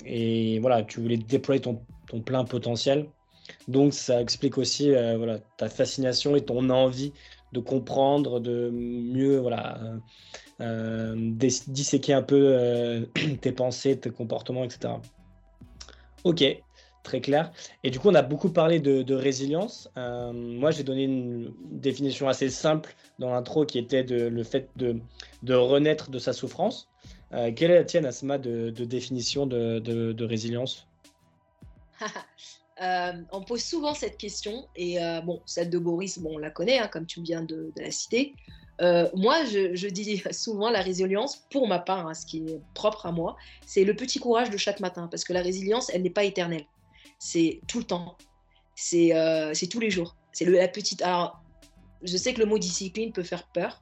et 0.07 0.59
voilà, 0.61 0.83
tu 0.83 1.01
voulais 1.01 1.19
déployer 1.19 1.61
ton, 1.61 1.83
ton, 2.09 2.21
plein 2.21 2.45
potentiel. 2.45 3.07
Donc 3.69 3.93
ça 3.93 4.21
explique 4.21 4.57
aussi, 4.57 4.93
voilà, 4.93 5.39
ta 5.59 5.69
fascination 5.69 6.37
et 6.37 6.41
ton 6.43 6.71
envie 6.71 7.13
de 7.53 7.61
comprendre, 7.61 8.41
de 8.41 8.71
mieux, 8.71 9.39
voilà, 9.39 9.79
disséquer 10.59 12.15
un 12.15 12.23
peu 12.23 13.07
tes 13.43 13.53
pensées, 13.53 13.99
tes 13.99 14.11
comportements, 14.11 14.65
etc. 14.65 14.95
Ok, 16.25 16.45
très 17.03 17.21
clair. 17.21 17.53
Et 17.83 17.91
du 17.91 17.99
coup, 17.99 18.09
on 18.09 18.15
a 18.15 18.23
beaucoup 18.23 18.51
parlé 18.51 18.79
de, 18.81 19.15
résilience. 19.15 19.91
Euh, 19.97 20.33
moi, 20.33 20.71
j'ai 20.71 20.83
donné 20.83 21.05
une 21.05 21.53
définition 21.71 22.29
assez 22.29 22.51
simple 22.51 22.95
dans 23.19 23.31
l'intro 23.31 23.67
qui 23.67 23.79
était 23.79 24.05
de, 24.05 24.27
le 24.27 24.45
fait 24.45 24.69
de, 24.77 25.55
renaître 25.55 26.11
de 26.11 26.19
sa 26.19 26.33
souffrance. 26.33 26.89
Euh, 27.33 27.53
quelle 27.55 27.71
est 27.71 27.77
la 27.77 27.85
tienne, 27.85 28.07
Asma, 28.07 28.39
de, 28.39 28.71
définition 28.71 29.47
de, 29.47 30.25
résilience? 30.25 30.87
Euh, 32.83 33.13
On 33.31 33.43
pose 33.43 33.63
souvent 33.63 33.93
cette 33.93 34.17
question. 34.17 34.67
Et 34.75 34.97
bon, 35.27 35.43
celle 35.45 35.69
de 35.69 35.77
Boris, 35.77 36.19
bon, 36.19 36.37
on 36.37 36.39
la 36.39 36.49
connaît, 36.49 36.79
hein, 36.79 36.89
comme 36.91 37.05
tu 37.05 37.21
viens 37.21 37.43
de, 37.43 37.71
la 37.77 37.91
citer. 37.91 38.35
Moi, 38.81 39.45
je, 39.45 39.87
dis 39.89 40.23
souvent 40.31 40.71
la 40.71 40.81
résilience, 40.81 41.45
pour 41.51 41.69
ma 41.69 41.79
part, 41.79 42.07
hein, 42.07 42.15
ce 42.15 42.25
qui 42.25 42.39
est 42.39 42.59
propre 42.73 43.05
à 43.05 43.13
moi, 43.13 43.37
c'est 43.67 43.85
le 43.85 43.95
petit 43.95 44.19
courage 44.19 44.49
de 44.49 44.57
chaque 44.57 44.81
matin, 44.81 45.09
parce 45.11 45.25
que 45.25 45.35
la 45.35 45.43
résilience, 45.43 45.91
elle 45.93 46.01
n'est 46.01 46.09
pas 46.09 46.25
éternelle. 46.25 46.65
C'est 47.21 47.61
tout 47.69 47.79
le 47.79 47.85
temps. 47.85 48.17
C'est 48.75 49.15
euh, 49.15 49.53
tous 49.71 49.79
les 49.79 49.91
jours. 49.91 50.17
C'est 50.33 50.47
la 50.47 50.67
petite. 50.67 51.03
Alors, 51.03 51.41
je 52.03 52.17
sais 52.17 52.35
que 52.35 52.41
le 52.41 52.47
mot 52.47 52.59
discipline 52.59 53.13
peut 53.13 53.23
faire 53.23 53.47
peur. 53.47 53.81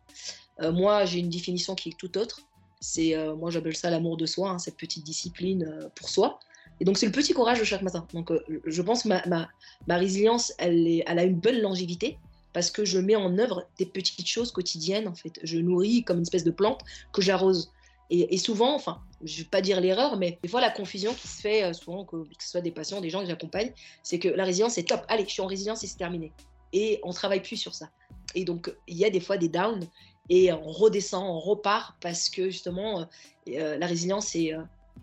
Euh, 0.60 0.72
moi, 0.72 1.06
j'ai 1.06 1.20
une 1.20 1.30
définition 1.30 1.74
qui 1.74 1.90
est 1.90 1.96
tout 1.96 2.18
autre. 2.18 2.42
C'est, 2.80 3.16
moi, 3.36 3.50
j'appelle 3.50 3.74
ça 3.74 3.90
l'amour 3.90 4.16
de 4.16 4.26
soi, 4.26 4.50
hein, 4.50 4.58
cette 4.58 4.76
petite 4.76 5.04
discipline 5.04 5.90
pour 5.96 6.08
soi. 6.08 6.38
Et 6.80 6.84
donc, 6.84 6.96
c'est 6.96 7.06
le 7.06 7.12
petit 7.12 7.32
courage 7.32 7.58
de 7.58 7.64
chaque 7.64 7.82
matin. 7.82 8.06
Donc, 8.12 8.30
je 8.64 8.82
pense 8.82 9.02
que 9.02 9.08
ma, 9.08 9.26
ma, 9.26 9.48
ma 9.88 9.96
résilience, 9.96 10.52
elle, 10.58 10.86
est, 10.86 11.02
elle 11.06 11.18
a 11.18 11.24
une 11.24 11.40
bonne 11.40 11.60
longévité 11.60 12.18
parce 12.52 12.70
que 12.70 12.84
je 12.84 12.98
mets 12.98 13.16
en 13.16 13.36
œuvre 13.38 13.66
des 13.78 13.86
petites 13.86 14.28
choses 14.28 14.52
quotidiennes, 14.52 15.08
en 15.08 15.14
fait. 15.14 15.40
Je 15.42 15.58
nourris 15.58 16.04
comme 16.04 16.18
une 16.18 16.22
espèce 16.22 16.44
de 16.44 16.50
plante 16.50 16.82
que 17.12 17.22
j'arrose. 17.22 17.72
Et, 18.10 18.38
souvent, 18.38 18.74
enfin, 18.74 19.02
je 19.22 19.34
ne 19.34 19.38
vais 19.42 19.48
pas 19.50 19.60
dire 19.60 19.80
l'erreur, 19.80 20.16
mais 20.16 20.38
des 20.42 20.48
fois, 20.48 20.62
la 20.62 20.70
confusion 20.70 21.12
qui 21.12 21.28
se 21.28 21.42
fait 21.42 21.64
euh, 21.64 21.72
souvent, 21.74 22.04
que, 22.04 22.16
ce 22.38 22.50
soit 22.50 22.60
des 22.62 22.70
patients, 22.70 23.02
des 23.02 23.10
gens 23.10 23.20
que 23.20 23.26
j'accompagne, 23.26 23.72
c'est 24.02 24.18
que 24.18 24.28
la 24.28 24.44
résilience, 24.44 24.74
c'est 24.74 24.84
top. 24.84 25.04
Allez, 25.08 25.24
je 25.24 25.30
suis 25.30 25.42
en 25.42 25.46
résilience 25.46 25.84
et 25.84 25.86
c'est 25.86 25.98
terminé. 25.98 26.32
Et 26.72 27.00
on 27.02 27.12
travaille 27.12 27.42
plus 27.42 27.56
sur 27.56 27.74
ça. 27.74 27.90
Et 28.34 28.44
donc, 28.44 28.74
il 28.86 28.96
y 28.96 29.04
a 29.04 29.10
des 29.10 29.20
fois 29.20 29.36
des 29.36 29.48
downs 29.48 29.86
et 30.30 30.52
on 30.52 30.70
redescend, 30.70 31.22
on 31.22 31.38
repart 31.38 31.96
parce 32.00 32.30
que 32.30 32.44
justement, 32.44 33.00
euh, 33.00 33.04
euh, 33.48 33.78
la 33.78 33.86
résilience, 33.86 34.28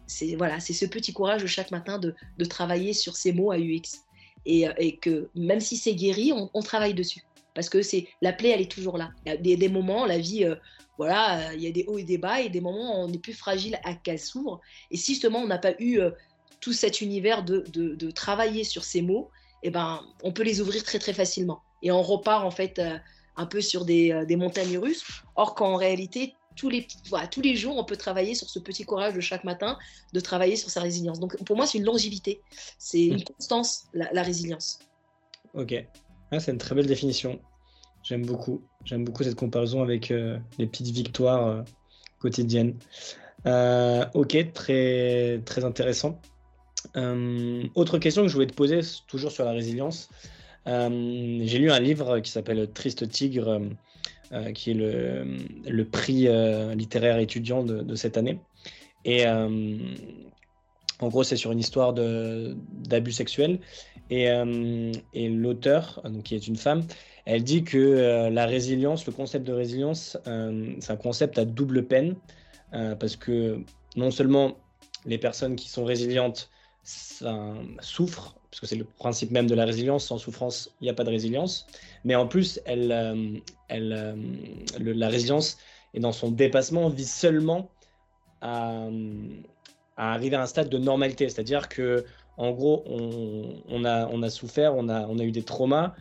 c'est 0.07 0.35
voilà, 0.35 0.59
ce 0.59 0.85
petit 0.85 1.13
courage 1.13 1.43
de 1.43 1.47
chaque 1.47 1.69
matin 1.69 1.99
de, 1.99 2.15
travailler 2.45 2.93
sur 2.93 3.15
ces 3.15 3.33
mots 3.33 3.51
à 3.51 3.59
UX. 3.59 4.01
Et 4.47 4.97
que 4.97 5.29
même 5.33 5.59
si 5.59 5.75
c'est 5.75 5.95
guéri, 5.95 6.31
on 6.31 6.61
travaille 6.61 6.93
dessus 6.93 7.24
parce 7.55 7.69
que 7.69 7.81
c'est 7.81 8.07
la 8.21 8.33
plaie, 8.33 8.49
elle 8.49 8.61
est 8.61 8.71
toujours 8.71 8.97
là. 8.97 9.11
Il 9.25 9.47
y 9.47 9.53
a 9.53 9.57
des, 9.57 9.69
moments, 9.69 10.05
la 10.05 10.19
vie, 10.19 10.43
euh, 10.43 10.55
voilà, 10.97 11.53
il 11.53 11.61
y 11.61 11.67
a 11.67 11.71
des 11.71 11.85
hauts 11.87 11.97
et 11.97 12.03
des 12.03 12.19
bas, 12.19 12.41
et 12.41 12.49
des 12.49 12.61
moments 12.61 13.01
où 13.01 13.07
on 13.07 13.11
est 13.11 13.17
plus 13.17 13.33
fragile 13.33 13.79
à 13.83 13.95
qu'elle 13.95 14.19
s'ouvre. 14.19 14.61
Et 14.91 14.97
si 14.97 15.13
justement 15.13 15.39
on 15.39 15.47
n'a 15.47 15.57
pas 15.57 15.73
eu 15.79 15.99
euh, 15.99 16.11
tout 16.59 16.73
cet 16.73 17.01
univers 17.01 17.43
de, 17.43 17.63
de, 17.71 18.11
travailler 18.11 18.63
sur 18.63 18.83
ces 18.83 19.01
mots, 19.01 19.31
eh 19.63 19.71
ben, 19.71 20.01
on 20.21 20.31
peut 20.31 20.43
les 20.43 20.61
ouvrir 20.61 20.83
très 20.83 20.99
très 20.99 21.13
facilement. 21.13 21.61
Et 21.81 21.91
on 21.91 22.01
repart 22.01 22.45
en 22.45 22.51
fait 22.51 22.77
euh, 22.77 22.97
un 23.37 23.45
peu 23.45 23.61
sur 23.61 23.85
des, 23.85 24.25
des, 24.27 24.35
montagnes 24.35 24.77
russes. 24.77 25.05
Or 25.35 25.55
qu'en 25.55 25.75
réalité, 25.75 26.35
tous 26.55 26.69
les, 26.69 26.87
voilà, 27.09 27.27
tous 27.27 27.41
les 27.41 27.55
jours, 27.55 27.77
on 27.77 27.85
peut 27.85 27.97
travailler 27.97 28.35
sur 28.35 28.49
ce 28.49 28.59
petit 28.59 28.83
courage 28.83 29.13
de 29.13 29.21
chaque 29.21 29.43
matin, 29.43 29.77
de 30.13 30.19
travailler 30.19 30.57
sur 30.57 30.69
sa 30.69 30.81
résilience. 30.81 31.19
Donc 31.19 31.41
pour 31.45 31.55
moi, 31.55 31.67
c'est 31.67 31.77
une 31.77 31.85
longévité, 31.85 32.41
c'est 32.77 33.05
une 33.05 33.23
constance, 33.23 33.85
la, 33.93 34.11
la 34.11 34.23
résilience. 34.23 34.79
Ok, 35.53 35.73
ah, 36.31 36.39
c'est 36.39 36.51
une 36.51 36.57
très 36.57 36.75
belle 36.75 36.87
définition. 36.87 37.39
J'aime 38.03 38.25
beaucoup. 38.25 38.61
J'aime 38.83 39.03
beaucoup 39.03 39.23
cette 39.23 39.35
comparaison 39.35 39.81
avec 39.81 40.11
euh, 40.11 40.37
les 40.57 40.67
petites 40.67 40.89
victoires 40.89 41.47
euh, 41.47 41.61
quotidiennes. 42.19 42.75
Euh, 43.47 44.05
ok, 44.13 44.53
très, 44.53 45.41
très 45.45 45.63
intéressant. 45.63 46.19
autre 46.95 47.97
question 47.97 48.23
que 48.23 48.27
je 48.27 48.33
voulais 48.33 48.47
te 48.47 48.53
poser, 48.53 48.81
toujours 49.07 49.31
sur 49.31 49.45
la 49.45 49.51
résilience. 49.51 50.09
J'ai 50.65 51.57
lu 51.59 51.71
un 51.71 51.79
livre 51.79 52.19
qui 52.19 52.31
s'appelle 52.31 52.71
Triste 52.71 53.07
Tigre, 53.09 53.61
qui 54.55 54.71
est 54.71 54.73
le, 54.73 55.83
prix 55.83 56.27
littéraire 56.75 57.19
étudiant 57.19 57.63
de, 57.63 57.81
de, 57.81 57.95
cette 57.95 58.17
année. 58.17 58.39
Et 59.03 59.27
en 59.27 61.07
gros, 61.09 61.23
c'est 61.23 61.37
sur 61.37 61.51
une 61.51 61.59
histoire 61.59 61.93
d'abus 61.93 63.11
sexuels. 63.11 63.59
Et, 64.09 64.29
euh, 64.29 64.91
et 65.13 65.29
l'auteur, 65.29 66.01
qui 66.23 66.35
est 66.35 66.47
une 66.47 66.57
femme, 66.57 66.83
elle 67.25 67.43
dit 67.43 67.63
que 67.63 67.77
euh, 67.77 68.29
la 68.29 68.45
résilience, 68.45 69.05
le 69.07 69.13
concept 69.13 69.45
de 69.45 69.53
résilience, 69.53 70.17
euh, 70.27 70.75
c'est 70.79 70.91
un 70.91 70.97
concept 70.97 71.39
à 71.39 71.45
double 71.45 71.85
peine, 71.87 72.15
parce 72.99 73.15
que 73.15 73.61
non 73.95 74.11
seulement 74.11 74.57
les 75.05 75.17
personnes 75.17 75.55
qui 75.55 75.69
sont 75.69 75.85
résilientes 75.85 76.49
souffrent, 77.79 78.35
parce 78.51 78.59
que 78.59 78.67
c'est 78.67 78.75
le 78.75 78.83
principe 78.83 79.31
même 79.31 79.47
de 79.47 79.55
la 79.55 79.63
résilience, 79.63 80.05
sans 80.05 80.17
souffrance, 80.17 80.75
il 80.81 80.83
n'y 80.83 80.89
a 80.89 80.93
pas 80.93 81.05
de 81.05 81.09
résilience, 81.09 81.67
mais 82.03 82.15
en 82.15 82.27
plus, 82.27 82.59
la 82.67 83.15
résilience 85.07 85.57
et 85.93 86.01
dans 86.01 86.11
son 86.11 86.31
dépassement 86.31 86.89
vise 86.89 87.13
seulement 87.13 87.69
à 88.41 88.89
arriver 89.95 90.35
à 90.35 90.41
un 90.41 90.47
stade 90.47 90.67
de 90.67 90.77
normalité, 90.77 91.29
c'est-à-dire 91.29 91.69
que 91.69 92.03
en 92.37 92.51
gros, 92.51 92.83
on, 92.87 93.85
a, 93.85 94.29
souffert, 94.29 94.75
on 94.75 94.89
a, 94.89 95.23
eu 95.23 95.31
des 95.31 95.43
traumas, 95.43 95.93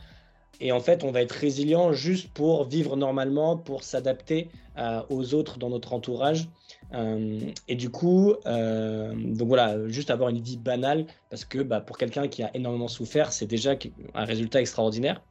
et 0.60 0.72
en 0.72 0.80
fait, 0.80 1.04
on 1.04 1.10
va 1.10 1.22
être 1.22 1.32
résilient 1.32 1.92
juste 1.92 2.28
pour 2.28 2.64
vivre 2.64 2.96
normalement, 2.96 3.56
pour 3.56 3.82
s'adapter 3.82 4.48
euh, 4.78 5.02
aux 5.08 5.34
autres 5.34 5.58
dans 5.58 5.70
notre 5.70 5.92
entourage. 5.92 6.48
Euh, 6.92 7.40
et 7.66 7.74
du 7.74 7.90
coup, 7.90 8.34
euh, 8.46 9.12
donc 9.14 9.48
voilà, 9.48 9.88
juste 9.88 10.10
avoir 10.10 10.28
une 10.28 10.40
vie 10.40 10.56
banale, 10.56 11.06
parce 11.30 11.44
que 11.44 11.58
bah, 11.58 11.80
pour 11.80 11.98
quelqu'un 11.98 12.28
qui 12.28 12.42
a 12.42 12.50
énormément 12.54 12.88
souffert, 12.88 13.32
c'est 13.32 13.46
déjà 13.46 13.74
un 14.14 14.24
résultat 14.24 14.60
extraordinaire. 14.60 15.22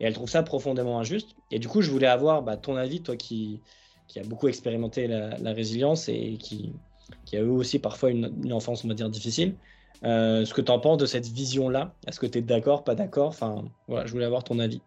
Et 0.00 0.04
elle 0.04 0.14
trouve 0.14 0.30
ça 0.30 0.42
profondément 0.42 0.98
injuste. 0.98 1.36
Et 1.50 1.58
du 1.58 1.68
coup, 1.68 1.82
je 1.82 1.90
voulais 1.90 2.06
avoir 2.06 2.42
bah, 2.42 2.56
ton 2.56 2.76
avis, 2.76 3.02
toi 3.02 3.16
qui, 3.16 3.60
qui 4.08 4.18
a 4.18 4.24
beaucoup 4.24 4.48
expérimenté 4.48 5.06
la, 5.06 5.52
résilience 5.52 6.08
et 6.08 6.36
qui, 6.38 6.72
qui, 7.26 7.36
a 7.36 7.40
eu 7.40 7.48
aussi 7.48 7.78
parfois 7.78 8.10
une, 8.10 8.52
enfance, 8.52 8.84
on 8.84 8.88
va 8.88 8.94
dire, 8.94 9.10
difficile. 9.10 9.54
Euh, 10.04 10.44
ce 10.44 10.54
que 10.54 10.60
tu 10.60 10.70
en 10.70 10.78
penses 10.78 10.98
de 10.98 11.06
cette 11.06 11.26
vision-là? 11.26 11.94
Est-ce 12.06 12.18
que 12.18 12.26
tu 12.26 12.38
es 12.38 12.42
d'accord, 12.42 12.84
pas 12.84 12.94
d'accord? 12.94 13.28
Enfin, 13.28 13.64
voilà, 13.86 14.06
je 14.06 14.12
voulais 14.12 14.24
avoir 14.24 14.44
ton 14.44 14.58
avis. 14.58 14.80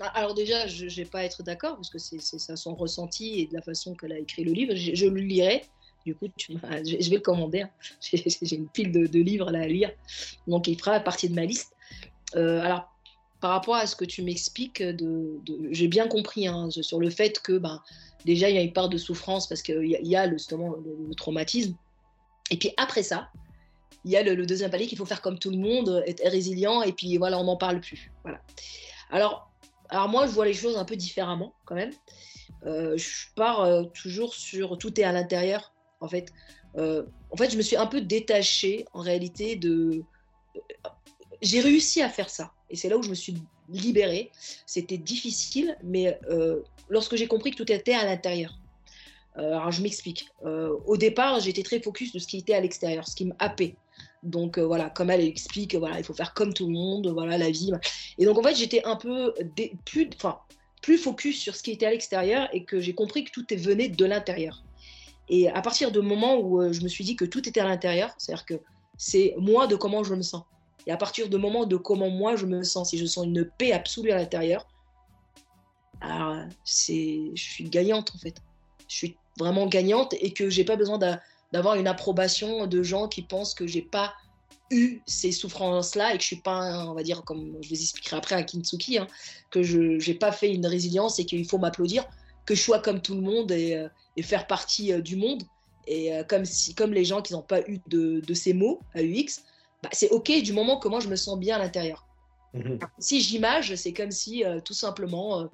Ah, 0.00 0.08
alors 0.14 0.34
déjà, 0.34 0.66
je 0.66 0.86
ne 0.86 0.90
vais 0.90 1.04
pas 1.04 1.24
être 1.24 1.42
d'accord 1.42 1.76
parce 1.76 1.90
que 1.90 1.98
c'est 1.98 2.18
ça 2.20 2.56
son 2.56 2.74
ressenti 2.74 3.40
et 3.40 3.46
de 3.46 3.54
la 3.54 3.62
façon 3.62 3.94
qu'elle 3.94 4.12
a 4.12 4.18
écrit 4.18 4.44
le 4.44 4.52
livre. 4.52 4.74
Je, 4.74 5.06
le 5.06 5.20
lirai. 5.20 5.64
Du 6.04 6.14
coup, 6.14 6.26
je, 6.38 7.10
vais 7.10 7.16
le 7.16 7.20
commander. 7.20 7.62
Hein. 7.62 7.70
J'ai 8.00 8.56
une 8.56 8.68
pile 8.68 8.92
de, 8.92 9.18
livres 9.18 9.54
à 9.54 9.66
lire. 9.66 9.90
Donc, 10.46 10.68
il 10.68 10.78
fera 10.78 10.98
partie 11.00 11.28
de 11.28 11.34
ma 11.34 11.44
liste. 11.44 11.74
Euh, 12.34 12.60
alors, 12.60 12.90
par 13.40 13.50
rapport 13.50 13.74
à 13.74 13.86
ce 13.86 13.94
que 13.94 14.06
tu 14.06 14.22
m'expliques, 14.22 14.82
j'ai 15.70 15.88
bien 15.88 16.08
compris 16.08 16.46
hein, 16.46 16.70
sur 16.70 16.98
le 16.98 17.10
fait 17.10 17.40
que 17.40 17.58
ben, 17.58 17.82
déjà, 18.24 18.48
il 18.48 18.56
y 18.56 18.58
a 18.58 18.62
une 18.62 18.72
part 18.72 18.88
de 18.88 18.96
souffrance 18.96 19.46
parce 19.46 19.60
qu'il 19.60 19.84
y, 19.84 20.16
a 20.16 20.30
justement 20.30 20.74
le, 20.76 21.14
traumatisme. 21.14 21.76
Et 22.50 22.56
puis 22.56 22.72
après 22.78 23.02
ça, 23.02 23.28
il 24.04 24.10
y 24.10 24.16
a 24.16 24.22
le, 24.22 24.46
deuxième 24.46 24.70
palier 24.70 24.86
qu'il 24.86 24.98
faut 24.98 25.06
faire 25.06 25.22
comme 25.22 25.38
tout 25.38 25.50
le 25.50 25.56
monde, 25.56 26.02
être 26.06 26.22
résilient, 26.28 26.82
et 26.82 26.92
puis 26.92 27.16
voilà, 27.16 27.38
on 27.38 27.44
n'en 27.44 27.56
parle 27.56 27.80
plus. 27.80 28.12
Voilà. 28.22 28.40
Alors, 29.10 29.50
alors 29.88 30.08
moi, 30.08 30.26
je 30.26 30.32
vois 30.32 30.44
les 30.44 30.54
choses 30.54 30.76
un 30.76 30.84
peu 30.84 30.96
différemment 30.96 31.54
quand 31.64 31.74
même. 31.74 31.92
Euh, 32.66 32.96
je 32.96 33.26
pars 33.34 33.60
euh, 33.60 33.84
toujours 33.84 34.34
sur 34.34 34.78
tout 34.78 34.98
est 35.00 35.04
à 35.04 35.12
l'intérieur. 35.12 35.72
En 36.00 36.08
fait, 36.08 36.32
euh, 36.76 37.04
en 37.30 37.36
fait, 37.36 37.50
je 37.50 37.56
me 37.56 37.62
suis 37.62 37.76
un 37.76 37.86
peu 37.86 38.00
détachée 38.00 38.86
en 38.92 39.00
réalité 39.00 39.56
de. 39.56 40.02
J'ai 41.42 41.60
réussi 41.60 42.00
à 42.00 42.08
faire 42.08 42.30
ça, 42.30 42.52
et 42.70 42.76
c'est 42.76 42.88
là 42.88 42.96
où 42.96 43.02
je 43.02 43.10
me 43.10 43.14
suis 43.14 43.34
libérée. 43.68 44.30
C'était 44.66 44.98
difficile, 44.98 45.76
mais 45.82 46.18
lorsque 46.88 47.16
j'ai 47.16 47.26
compris 47.26 47.50
que 47.50 47.56
tout 47.56 47.70
était 47.70 47.94
à 47.94 48.04
l'intérieur. 48.04 48.58
alors 49.34 49.72
je 49.72 49.82
m'explique. 49.82 50.28
au 50.42 50.96
départ, 50.96 51.40
j'étais 51.40 51.62
très 51.62 51.80
focus 51.80 52.12
de 52.12 52.18
ce 52.18 52.26
qui 52.26 52.38
était 52.38 52.54
à 52.54 52.60
l'extérieur, 52.60 53.06
ce 53.06 53.16
qui 53.16 53.26
me 53.26 53.34
happait. 53.38 53.74
Donc 54.24 54.58
euh, 54.58 54.64
voilà, 54.64 54.90
comme 54.90 55.10
elle 55.10 55.20
explique, 55.20 55.74
voilà, 55.74 55.98
il 55.98 56.04
faut 56.04 56.14
faire 56.14 56.34
comme 56.34 56.54
tout 56.54 56.66
le 56.66 56.72
monde, 56.72 57.08
voilà 57.08 57.38
la 57.38 57.50
vie. 57.50 57.70
Et 58.18 58.24
donc 58.24 58.38
en 58.38 58.42
fait, 58.42 58.54
j'étais 58.54 58.82
un 58.84 58.96
peu 58.96 59.34
plus, 59.84 60.08
enfin, 60.16 60.38
plus 60.82 60.98
focus 60.98 61.38
sur 61.38 61.54
ce 61.54 61.62
qui 61.62 61.72
était 61.72 61.86
à 61.86 61.90
l'extérieur 61.90 62.48
et 62.52 62.64
que 62.64 62.80
j'ai 62.80 62.94
compris 62.94 63.24
que 63.24 63.30
tout 63.30 63.44
venait 63.56 63.88
de 63.88 64.04
l'intérieur. 64.04 64.64
Et 65.28 65.48
à 65.48 65.62
partir 65.62 65.92
du 65.92 66.00
moment 66.00 66.36
où 66.36 66.60
euh, 66.60 66.72
je 66.72 66.82
me 66.82 66.88
suis 66.88 67.04
dit 67.04 67.16
que 67.16 67.24
tout 67.24 67.48
était 67.48 67.60
à 67.60 67.68
l'intérieur, 67.68 68.14
c'est-à-dire 68.18 68.44
que 68.44 68.54
c'est 68.96 69.34
moi 69.38 69.66
de 69.66 69.76
comment 69.76 70.04
je 70.04 70.14
me 70.14 70.22
sens. 70.22 70.42
Et 70.86 70.90
à 70.90 70.96
partir 70.96 71.28
du 71.28 71.36
moment 71.36 71.64
de 71.64 71.76
comment 71.76 72.10
moi 72.10 72.36
je 72.36 72.46
me 72.46 72.62
sens, 72.62 72.90
si 72.90 72.98
je 72.98 73.06
sens 73.06 73.26
une 73.26 73.44
paix 73.44 73.72
absolue 73.72 74.10
à 74.10 74.16
l'intérieur, 74.16 74.66
alors 76.00 76.44
c'est, 76.64 77.30
je 77.34 77.42
suis 77.42 77.64
gagnante 77.64 78.12
en 78.14 78.18
fait. 78.18 78.36
Je 78.88 78.94
suis 78.94 79.16
vraiment 79.38 79.66
gagnante 79.66 80.14
et 80.20 80.32
que 80.32 80.50
j'ai 80.50 80.64
pas 80.64 80.76
besoin 80.76 80.98
de 80.98 81.14
d'avoir 81.54 81.76
une 81.76 81.86
approbation 81.86 82.66
de 82.66 82.82
gens 82.82 83.06
qui 83.06 83.22
pensent 83.22 83.54
que 83.54 83.64
j'ai 83.64 83.80
pas 83.80 84.12
eu 84.72 85.00
ces 85.06 85.30
souffrances-là 85.30 86.12
et 86.12 86.16
que 86.16 86.22
je 86.22 86.26
suis 86.26 86.40
pas, 86.40 86.84
on 86.84 86.94
va 86.94 87.04
dire, 87.04 87.22
comme 87.22 87.56
je 87.60 87.68
vous 87.68 87.80
expliquerai 87.80 88.16
après 88.16 88.34
à 88.34 88.42
Kintsuki, 88.42 88.98
hein, 88.98 89.06
que 89.50 89.62
je 89.62 90.04
n'ai 90.04 90.18
pas 90.18 90.32
fait 90.32 90.52
une 90.52 90.66
résilience 90.66 91.20
et 91.20 91.24
qu'il 91.24 91.46
faut 91.46 91.58
m'applaudir, 91.58 92.08
que 92.44 92.56
je 92.56 92.60
sois 92.60 92.80
comme 92.80 93.00
tout 93.00 93.14
le 93.14 93.20
monde 93.20 93.52
et, 93.52 93.76
euh, 93.76 93.88
faire 94.20 94.48
partie 94.48 94.92
euh, 94.92 95.00
du 95.00 95.14
monde. 95.14 95.44
Et 95.86 96.12
euh, 96.12 96.24
comme, 96.24 96.44
si, 96.44 96.74
comme 96.74 96.92
les 96.92 97.04
gens 97.04 97.22
qui 97.22 97.34
n'ont 97.34 97.42
pas 97.42 97.60
eu 97.68 97.78
de, 97.86 98.34
ces 98.34 98.52
mots 98.52 98.80
à 98.92 99.04
UX, 99.04 99.44
bah, 99.80 99.90
c'est 99.92 100.10
OK 100.10 100.32
du 100.42 100.52
moment 100.52 100.80
que 100.80 100.88
moi 100.88 100.98
je 100.98 101.06
me 101.06 101.14
sens 101.14 101.38
bien 101.38 101.54
à 101.54 101.60
l'intérieur. 101.60 102.04
Mhm. 102.54 102.78
Si 102.98 103.20
j'image, 103.20 103.74
c'est 103.74 103.92
comme 103.92 104.12
si 104.12 104.44
euh, 104.44 104.60
tout 104.60 104.74
simplement 104.74 105.40
euh, 105.40 105.44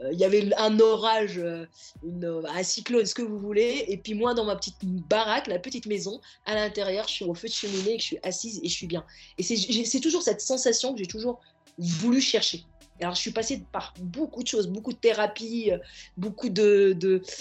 euh, 0.00 0.12
il 0.12 0.18
y 0.20 0.24
avait 0.24 0.54
un 0.56 0.78
orage, 0.78 1.40
un 1.40 2.62
cyclone, 2.62 3.04
ce 3.04 3.14
que 3.14 3.22
vous 3.22 3.38
voulez, 3.38 3.84
et 3.88 3.96
puis 3.96 4.14
moi 4.14 4.34
dans 4.34 4.44
ma 4.44 4.54
petite 4.54 4.76
baraque, 4.82 5.48
la 5.48 5.58
petite 5.58 5.86
maison, 5.86 6.20
à 6.46 6.54
l'intérieur, 6.54 7.08
je 7.08 7.14
suis 7.14 7.24
au 7.24 7.34
feu 7.34 7.48
de 7.48 7.52
cheminée, 7.52 7.94
et 7.94 7.96
que 7.96 8.02
je 8.02 8.06
suis 8.06 8.18
assise 8.22 8.60
et 8.62 8.68
je 8.68 8.72
suis 8.72 8.86
bien. 8.86 9.04
Et 9.36 9.42
c'est 9.42 10.00
toujours 10.00 10.22
cette 10.22 10.40
sensation 10.40 10.92
que 10.92 11.00
j'ai 11.00 11.06
toujours 11.06 11.40
voulu 11.76 12.20
chercher. 12.20 12.64
Alors, 13.00 13.16
je 13.16 13.20
suis 13.20 13.32
passée 13.32 13.64
par 13.72 13.92
beaucoup 14.00 14.44
de 14.44 14.46
choses, 14.46 14.68
beaucoup 14.68 14.92
de 14.92 14.98
thérapies, 14.98 15.72
beaucoup 16.16 16.48
de, 16.48 16.96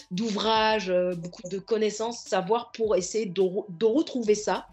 d'ouvrages, 0.10 0.92
beaucoup 1.18 1.48
de 1.48 1.60
connaissances, 1.60 2.24
savoir 2.24 2.72
pour 2.72 2.96
essayer 2.96 3.28
de, 3.28 3.44
de 3.70 3.86
retrouver 3.86 4.34
ça 4.34 4.66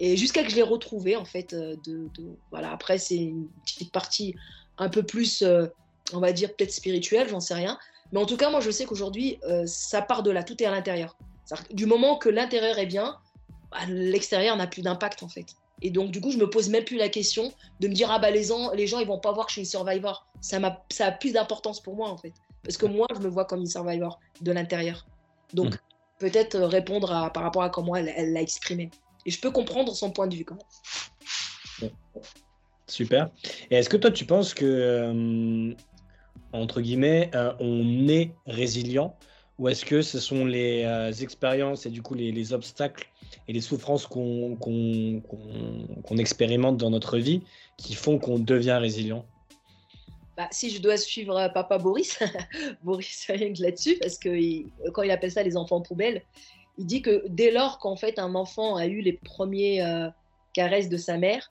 et 0.00 0.16
jusqu'à 0.16 0.42
que 0.44 0.50
je 0.50 0.56
l'ai 0.56 0.62
retrouvé, 0.62 1.16
en 1.16 1.24
fait, 1.24 1.52
euh, 1.52 1.76
de, 1.84 2.08
voilà. 2.50 2.72
Après, 2.72 2.98
c'est 2.98 3.16
une 3.16 3.48
petite 3.64 3.92
partie 3.92 4.34
un 4.78 4.88
peu 4.88 5.02
plus, 5.02 5.42
euh, 5.42 5.66
on 6.12 6.20
va 6.20 6.32
dire, 6.32 6.54
peut-être 6.54 6.72
spirituelle, 6.72 7.28
j'en 7.28 7.40
sais 7.40 7.54
rien. 7.54 7.78
Mais 8.12 8.20
en 8.20 8.26
tout 8.26 8.36
cas, 8.36 8.50
moi, 8.50 8.60
je 8.60 8.70
sais 8.70 8.84
qu'aujourd'hui, 8.84 9.38
euh, 9.44 9.64
ça 9.66 10.00
part 10.00 10.22
de 10.22 10.30
là, 10.30 10.44
tout 10.44 10.60
est 10.62 10.66
à 10.66 10.70
l'intérieur. 10.70 11.16
Du 11.72 11.86
moment 11.86 12.16
que 12.16 12.28
l'intérieur 12.28 12.78
est 12.78 12.86
bien, 12.86 13.16
bah, 13.70 13.78
l'extérieur 13.88 14.56
n'a 14.56 14.66
plus 14.66 14.82
d'impact, 14.82 15.22
en 15.22 15.28
fait. 15.28 15.46
Et 15.82 15.90
donc, 15.90 16.10
du 16.10 16.20
coup, 16.20 16.30
je 16.30 16.38
me 16.38 16.48
pose 16.48 16.68
même 16.68 16.84
plus 16.84 16.96
la 16.96 17.08
question 17.08 17.52
de 17.80 17.88
me 17.88 17.94
dire, 17.94 18.10
ah 18.10 18.18
bah, 18.18 18.30
les 18.30 18.44
gens, 18.44 18.70
les 18.72 18.86
gens 18.86 18.98
ils 19.00 19.06
vont 19.06 19.18
pas 19.18 19.32
voir 19.32 19.46
que 19.46 19.50
je 19.50 19.54
suis 19.54 19.62
une 19.62 19.66
survivor. 19.66 20.26
Ça, 20.40 20.58
a, 20.58 20.84
ça 20.90 21.06
a 21.06 21.12
plus 21.12 21.32
d'importance 21.32 21.80
pour 21.80 21.96
moi, 21.96 22.08
en 22.08 22.16
fait. 22.16 22.32
Parce 22.62 22.76
que 22.76 22.86
moi, 22.86 23.06
je 23.14 23.20
me 23.20 23.28
vois 23.28 23.44
comme 23.44 23.60
une 23.60 23.66
survivor 23.66 24.20
de 24.40 24.52
l'intérieur. 24.52 25.06
Donc, 25.54 25.74
hmm. 25.74 25.78
peut-être 26.18 26.58
répondre 26.58 27.12
à, 27.12 27.32
par 27.32 27.42
rapport 27.42 27.62
à 27.62 27.70
comment 27.70 27.96
elle 27.96 28.32
l'a 28.32 28.40
exprimé. 28.40 28.90
Et 29.28 29.30
je 29.30 29.38
peux 29.38 29.50
comprendre 29.50 29.94
son 29.94 30.10
point 30.10 30.26
de 30.26 30.34
vue 30.34 30.46
quand 30.46 30.56
même. 31.82 31.90
Super. 32.86 33.30
Et 33.70 33.76
est-ce 33.76 33.90
que 33.90 33.98
toi, 33.98 34.10
tu 34.10 34.24
penses 34.24 34.54
que, 34.54 34.64
euh, 34.64 35.74
entre 36.54 36.80
guillemets, 36.80 37.30
euh, 37.34 37.52
on 37.60 38.08
est 38.08 38.32
résilient 38.46 39.14
ou 39.58 39.68
est-ce 39.68 39.84
que 39.84 40.00
ce 40.00 40.18
sont 40.18 40.46
les 40.46 40.84
euh, 40.84 41.12
expériences 41.12 41.84
et 41.84 41.90
du 41.90 42.00
coup 42.00 42.14
les, 42.14 42.52
obstacles 42.54 43.10
et 43.48 43.52
les 43.52 43.60
souffrances 43.60 44.06
qu'on 44.06 44.56
expérimente 46.16 46.78
dans 46.78 46.88
notre 46.88 47.18
vie 47.18 47.42
qui 47.76 47.92
font 47.92 48.18
qu'on 48.18 48.38
devient 48.38 48.78
résilient? 48.80 49.26
Bah, 50.38 50.48
si 50.52 50.70
je 50.70 50.80
dois 50.80 50.96
suivre 50.96 51.50
papa 51.52 51.76
Boris, 51.76 52.18
Boris 52.82 53.26
rien 53.28 53.52
que 53.52 53.60
là-dessus, 53.60 53.98
parce 54.00 54.16
que 54.16 54.30
quand 54.92 55.02
il 55.02 55.10
appelle 55.10 55.32
ça 55.32 55.42
les 55.42 55.58
enfants 55.58 55.82
poubelles, 55.82 56.22
il 56.78 56.86
dit 56.86 57.02
que 57.02 57.24
dès 57.28 57.50
lors 57.50 57.78
qu'en 57.78 57.96
fait 57.96 58.18
un 58.18 58.34
enfant 58.34 58.76
a 58.76 58.86
eu 58.86 59.00
les 59.00 59.12
premiers 59.12 59.82
euh, 59.82 60.08
caresses 60.52 60.88
de 60.88 60.96
sa 60.96 61.18
mère, 61.18 61.50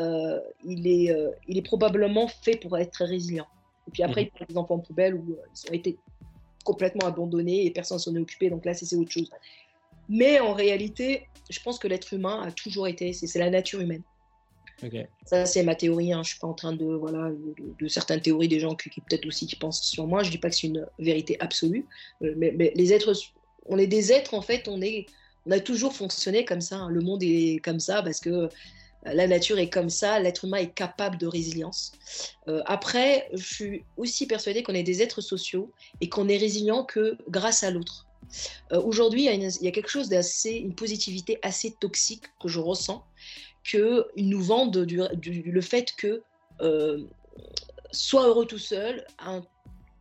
euh, 0.00 0.40
il, 0.64 0.86
est, 0.86 1.10
euh, 1.10 1.30
il 1.48 1.58
est 1.58 1.62
probablement 1.62 2.28
fait 2.28 2.56
pour 2.56 2.78
être 2.78 3.04
résilient. 3.04 3.46
Et 3.88 3.90
puis 3.90 4.02
après, 4.04 4.22
mhm. 4.22 4.28
il 4.28 4.38
parle 4.38 4.48
des 4.48 4.56
enfants 4.56 4.78
poubelles 4.78 5.14
où 5.14 5.36
ils 5.36 5.70
ont 5.70 5.74
été 5.74 5.98
complètement 6.64 7.06
abandonnés 7.06 7.66
et 7.66 7.70
personne 7.72 7.98
s'en 7.98 8.14
est 8.14 8.20
occupé, 8.20 8.48
donc 8.48 8.64
là, 8.64 8.72
c'est 8.72 8.94
autre 8.94 9.10
chose. 9.10 9.28
Mais 10.08 10.38
en 10.38 10.52
réalité, 10.52 11.26
je 11.50 11.60
pense 11.60 11.78
que 11.80 11.88
l'être 11.88 12.12
humain 12.14 12.42
a 12.46 12.52
toujours 12.52 12.86
été, 12.86 13.12
c'est 13.12 13.38
la 13.38 13.50
nature 13.50 13.80
humaine. 13.80 14.02
Ça, 15.24 15.46
c'est 15.46 15.62
ma 15.62 15.76
théorie. 15.76 16.12
Hein. 16.12 16.22
Je 16.24 16.30
suis 16.30 16.40
pas 16.40 16.48
en 16.48 16.54
train 16.54 16.72
de 16.72 16.86
voilà 16.86 17.30
de, 17.78 17.88
certaines 17.88 18.20
théories 18.20 18.48
des 18.48 18.58
gens 18.58 18.74
qui, 18.74 19.00
peut-être 19.00 19.26
aussi 19.26 19.46
qui 19.46 19.54
pensent 19.54 19.82
sur 19.82 20.08
moi. 20.08 20.24
Je 20.24 20.30
dis 20.30 20.38
pas 20.38 20.50
que 20.50 20.56
c'est 20.56 20.66
une 20.66 20.86
vérité 20.98 21.36
absolue, 21.38 21.86
mais, 22.20 22.52
mais, 22.56 22.72
les 22.74 22.92
êtres 22.92 23.14
on 23.66 23.78
est 23.78 23.86
des 23.86 24.12
êtres, 24.12 24.34
en 24.34 24.42
fait, 24.42 24.68
on, 24.68 24.80
est, 24.80 25.06
on 25.46 25.50
a 25.50 25.60
toujours 25.60 25.92
fonctionné 25.94 26.44
comme 26.44 26.60
ça. 26.60 26.76
Hein. 26.76 26.88
Le 26.88 27.00
monde 27.00 27.22
est 27.22 27.62
comme 27.62 27.80
ça 27.80 28.02
parce 28.02 28.20
que 28.20 28.30
euh, 28.30 28.48
la 29.04 29.26
nature 29.26 29.58
est 29.58 29.70
comme 29.70 29.90
ça, 29.90 30.18
l'être 30.20 30.44
humain 30.44 30.58
est 30.58 30.74
capable 30.74 31.18
de 31.18 31.26
résilience. 31.26 31.92
Euh, 32.48 32.62
après, 32.66 33.28
je 33.32 33.54
suis 33.54 33.84
aussi 33.96 34.26
persuadée 34.26 34.62
qu'on 34.62 34.74
est 34.74 34.82
des 34.82 35.02
êtres 35.02 35.20
sociaux 35.20 35.72
et 36.00 36.08
qu'on 36.08 36.28
est 36.28 36.36
résilient 36.36 36.84
que 36.84 37.16
grâce 37.28 37.64
à 37.64 37.70
l'autre. 37.70 38.06
Euh, 38.72 38.80
aujourd'hui, 38.80 39.26
il, 39.26 39.64
y, 39.64 39.68
a 39.68 39.70
quelque 39.72 39.90
chose 39.90 40.08
d'assez, 40.08 40.52
une 40.52 40.74
positivité 40.74 41.38
assez 41.42 41.72
toxique 41.80 42.24
que 42.40 42.48
je 42.48 42.60
ressens, 42.60 43.04
qu'ils 43.64 44.04
nous 44.16 44.42
vendent 44.42 44.76
le 44.76 45.60
fait 45.60 45.92
que 45.96 46.22
soit 47.92 48.26
heureux 48.26 48.46
tout 48.46 48.58
seul, 48.58 49.04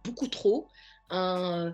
beaucoup 0.03 0.27
trop, 0.27 0.67
euh, 1.11 1.71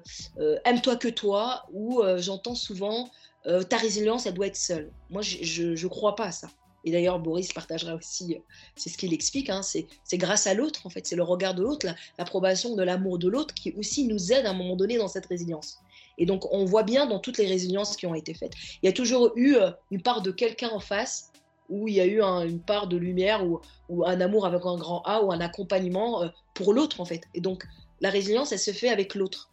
aime-toi 0.66 0.96
que 0.96 1.08
toi, 1.08 1.66
ou 1.72 2.02
euh, 2.02 2.18
j'entends 2.20 2.56
souvent 2.56 3.10
euh, 3.46 3.64
ta 3.64 3.78
résilience, 3.78 4.26
elle 4.26 4.34
doit 4.34 4.48
être 4.48 4.58
seule. 4.58 4.92
Moi, 5.10 5.22
je 5.22 5.72
ne 5.72 5.88
crois 5.88 6.16
pas 6.16 6.26
à 6.26 6.32
ça. 6.32 6.50
Et 6.84 6.92
d'ailleurs, 6.92 7.20
Boris 7.20 7.52
partagera 7.52 7.96
aussi, 7.96 8.38
c'est 8.76 8.90
ce 8.90 8.98
qu'il 8.98 9.14
explique, 9.14 9.50
hein, 9.50 9.62
c'est 9.62 9.88
grâce 10.14 10.48
à 10.48 10.54
l'autre, 10.54 10.86
en 10.86 10.90
fait, 10.90 11.06
c'est 11.06 11.18
le 11.18 11.24
regard 11.24 11.54
de 11.54 11.62
l'autre, 11.62 11.88
l'approbation 12.18 12.76
de 12.76 12.84
l'amour 12.84 13.20
de 13.20 13.28
l'autre 13.28 13.54
qui 13.54 13.74
aussi 13.74 14.06
nous 14.06 14.32
aide 14.32 14.46
à 14.46 14.52
un 14.52 14.54
moment 14.54 14.78
donné 14.78 14.98
dans 14.98 15.10
cette 15.10 15.26
résilience. 15.26 15.80
Et 16.18 16.26
donc, 16.26 16.46
on 16.54 16.64
voit 16.64 16.84
bien 16.84 17.06
dans 17.06 17.20
toutes 17.20 17.40
les 17.40 17.48
résiliences 17.48 17.98
qui 17.98 18.06
ont 18.06 18.16
été 18.16 18.34
faites. 18.34 18.54
Il 18.82 18.86
y 18.86 18.90
a 18.90 18.94
toujours 18.94 19.34
eu 19.36 19.58
une 19.92 20.02
part 20.02 20.22
de 20.22 20.32
quelqu'un 20.32 20.70
en 20.70 20.80
face 20.80 21.32
où 21.68 21.90
il 21.90 21.96
y 21.96 22.00
a 22.00 22.06
eu 22.06 22.22
une 22.22 22.62
part 22.62 22.88
de 22.88 22.96
lumière 22.96 23.46
ou, 23.46 24.06
un 24.06 24.22
amour 24.22 24.46
avec 24.46 24.62
un 24.66 24.78
grand 24.78 25.02
A 25.04 25.24
ou 25.24 25.32
un 25.32 25.42
accompagnement 25.42 26.24
pour 26.54 26.74
l'autre, 26.74 27.02
en 27.02 27.06
fait. 27.06 27.24
Et 27.34 27.42
donc, 27.42 27.66
la 28.02 28.10
résilience, 28.10 28.52
elle 28.52 28.60
se 28.60 28.72
fait 28.72 28.90
avec 28.90 29.16
l'autre. 29.16 29.50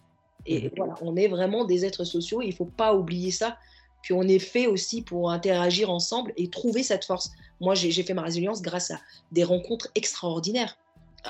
Et 0.47 0.63
mhm. 0.63 0.71
voilà, 0.77 0.95
on 1.01 1.17
est 1.17 1.29
vraiment 1.29 1.65
des 1.65 1.85
êtres 1.85 2.05
sociaux. 2.05 2.43
il 2.43 2.51
ne 2.51 2.55
faut 2.55 2.65
pas 2.65 2.95
oublier 2.95 3.31
ça, 3.31 3.59
qu'on 4.07 4.29
est 4.29 4.39
fait 4.39 4.67
aussi 4.67 5.03
pour 5.03 5.31
interagir 5.31 5.91
ensemble 5.91 6.33
et 6.37 6.49
trouver 6.49 6.83
cette 6.83 7.05
force. 7.05 7.31
Moi, 7.61 7.75
j'ai 7.75 8.03
fait 8.03 8.15
ma 8.15 8.23
résilience 8.23 8.61
grâce 8.61 8.91
à 8.91 9.01
des 9.33 9.45
rencontres 9.45 9.89
extraordinaires. 9.95 10.77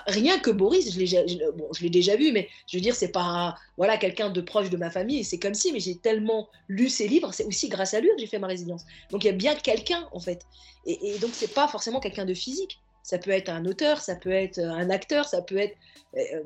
rien 0.07 0.41
que 0.41 0.51
Boris, 0.51 0.93
je 0.93 0.99
l'ai 0.99 1.39
bon, 1.57 1.69
déjà 1.89 2.17
vu, 2.17 2.33
mais 2.33 2.49
je 2.67 2.77
veux 2.77 2.81
dire, 2.81 2.97
c'est 2.97 3.13
pas 3.13 3.55
voilà 3.77 3.97
quelqu'un 3.97 4.29
de 4.29 4.41
proche 4.41 4.71
de 4.71 4.77
ma 4.77 4.91
famille, 4.91 5.23
c'est 5.23 5.39
comme 5.39 5.55
si, 5.55 5.73
mais 5.73 5.79
j'ai 5.79 5.97
tellement 5.97 6.49
lu 6.67 6.89
ses 6.89 7.07
livres, 7.07 7.33
c'est 7.33 7.45
aussi 7.45 7.69
grâce 7.69 7.95
à 7.95 8.01
lui 8.01 8.09
que 8.09 8.19
j'ai 8.19 8.27
fait 8.27 8.41
ma 8.41 8.49
résilience. 8.49 8.85
Donc 9.11 9.23
il 9.23 9.29
y 9.29 9.31
a 9.31 9.35
bien 9.35 9.55
quelqu'un 9.55 10.09
en 10.11 10.19
fait, 10.19 10.45
et, 10.85 11.15
et 11.15 11.19
donc 11.21 11.31
c'est 11.33 11.55
pas 11.55 11.69
forcément 11.69 12.01
quelqu'un 12.01 12.25
de 12.25 12.35
physique. 12.35 12.81
Ça 13.05 13.19
peut 13.19 13.31
être 13.31 13.49
un 13.49 13.65
auteur, 13.67 14.01
ça 14.01 14.17
peut 14.17 14.33
être 14.33 14.59
un 14.59 14.91
acteur, 14.91 15.27
ça 15.27 15.43
peut 15.43 15.59
être 15.59 15.77
euh, 16.17 16.43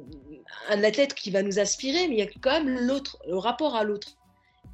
un 0.68 0.84
athlète 0.84 1.14
qui 1.14 1.30
va 1.30 1.42
nous 1.42 1.58
aspirer, 1.58 2.08
mais 2.08 2.14
il 2.14 2.18
y 2.18 2.22
a 2.22 2.30
quand 2.40 2.62
même 2.62 2.86
l'autre, 2.86 3.16
le 3.26 3.38
rapport 3.38 3.74
à 3.76 3.84
l'autre. 3.84 4.18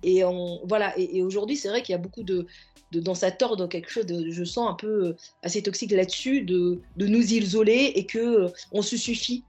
Et 0.03 0.25
on, 0.25 0.61
voilà. 0.65 0.93
Et, 0.99 1.23
aujourd'hui, 1.23 1.57
c'est 1.57 1.69
vrai 1.69 1.83
qu'il 1.83 1.93
y 1.93 1.97
a 1.97 1.99
beaucoup 1.99 2.23
de, 2.23 2.47
dans 2.93 3.15
sa 3.15 3.31
tordre 3.31 3.67
quelque 3.67 3.91
chose 3.91 4.07
de, 4.07 4.31
je 4.31 4.45
sens 4.45 4.71
un 4.71 4.75
peu 4.75 5.07
euh, 5.07 5.17
assez 5.43 5.63
toxique 5.63 5.93
là-dessus, 5.93 6.43
de, 6.43 6.81
de, 6.97 7.07
nous 7.07 7.33
isoler 7.33 7.93
et 7.95 8.07
que 8.07 8.19
euh, 8.19 8.49
on 8.73 8.83
se 8.83 8.97
suffit. 8.97 9.45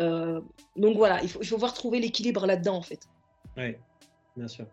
Euh, 0.00 0.40
donc 0.76 0.96
voilà, 0.96 1.22
il 1.22 1.28
faut, 1.28 1.40
il 1.40 1.46
faut 1.46 1.58
voir 1.58 1.72
trouver 1.72 2.00
l'équilibre 2.00 2.46
là-dedans 2.46 2.76
en 2.76 2.82
fait. 2.82 3.00
Oui, 3.56 3.76
bien 4.36 4.48
sûr. 4.48 4.66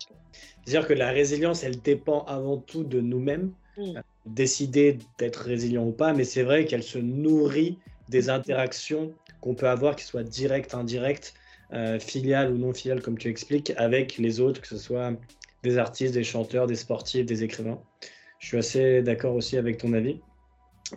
C'est-à-dire 0.65 0.87
que 0.87 0.93
la 0.93 1.11
résilience, 1.11 1.63
elle 1.63 1.79
dépend 1.79 2.23
avant 2.25 2.57
tout 2.57 2.83
de 2.83 2.99
nous-mêmes, 2.99 3.53
mm. 3.77 3.99
Décider 4.25 4.99
d'être 5.17 5.37
résilient 5.37 5.85
ou 5.85 5.91
pas, 5.91 6.13
mais 6.13 6.23
c'est 6.23 6.43
vrai 6.43 6.65
qu'elle 6.65 6.83
se 6.83 6.97
nourrit 6.97 7.79
des 8.09 8.29
interactions 8.29 9.13
qu'on 9.41 9.55
peut 9.55 9.67
avoir, 9.67 9.95
qui 9.95 10.05
soient 10.05 10.23
directes, 10.23 10.73
indirectes, 10.73 11.33
filiales 11.99 12.51
ou 12.51 12.57
non 12.57 12.71
filiales, 12.71 13.01
comme 13.01 13.17
tu 13.17 13.29
expliques, 13.29 13.73
avec 13.77 14.19
les 14.19 14.39
autres, 14.39 14.61
que 14.61 14.67
ce 14.67 14.77
soit 14.77 15.11
des 15.63 15.77
artistes, 15.77 16.13
des 16.13 16.23
chanteurs, 16.23 16.67
des 16.67 16.75
sportifs, 16.75 17.25
des 17.25 17.43
écrivains. 17.43 17.81
Je 18.37 18.47
suis 18.47 18.57
assez 18.57 19.01
d'accord 19.01 19.35
aussi 19.35 19.57
avec 19.57 19.77
ton 19.77 19.93
avis. 19.93 20.19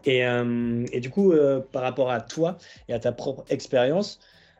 Et, 0.04 0.26
euh, 0.26 0.84
du 0.84 1.10
coup, 1.10 1.32
euh, 1.32 1.60
par 1.60 1.82
rapport 1.82 2.10
à 2.10 2.20
toi 2.20 2.58
et 2.88 2.92
à 2.92 2.98
ta 2.98 3.12
propre 3.12 3.44
expérience, 3.48 4.18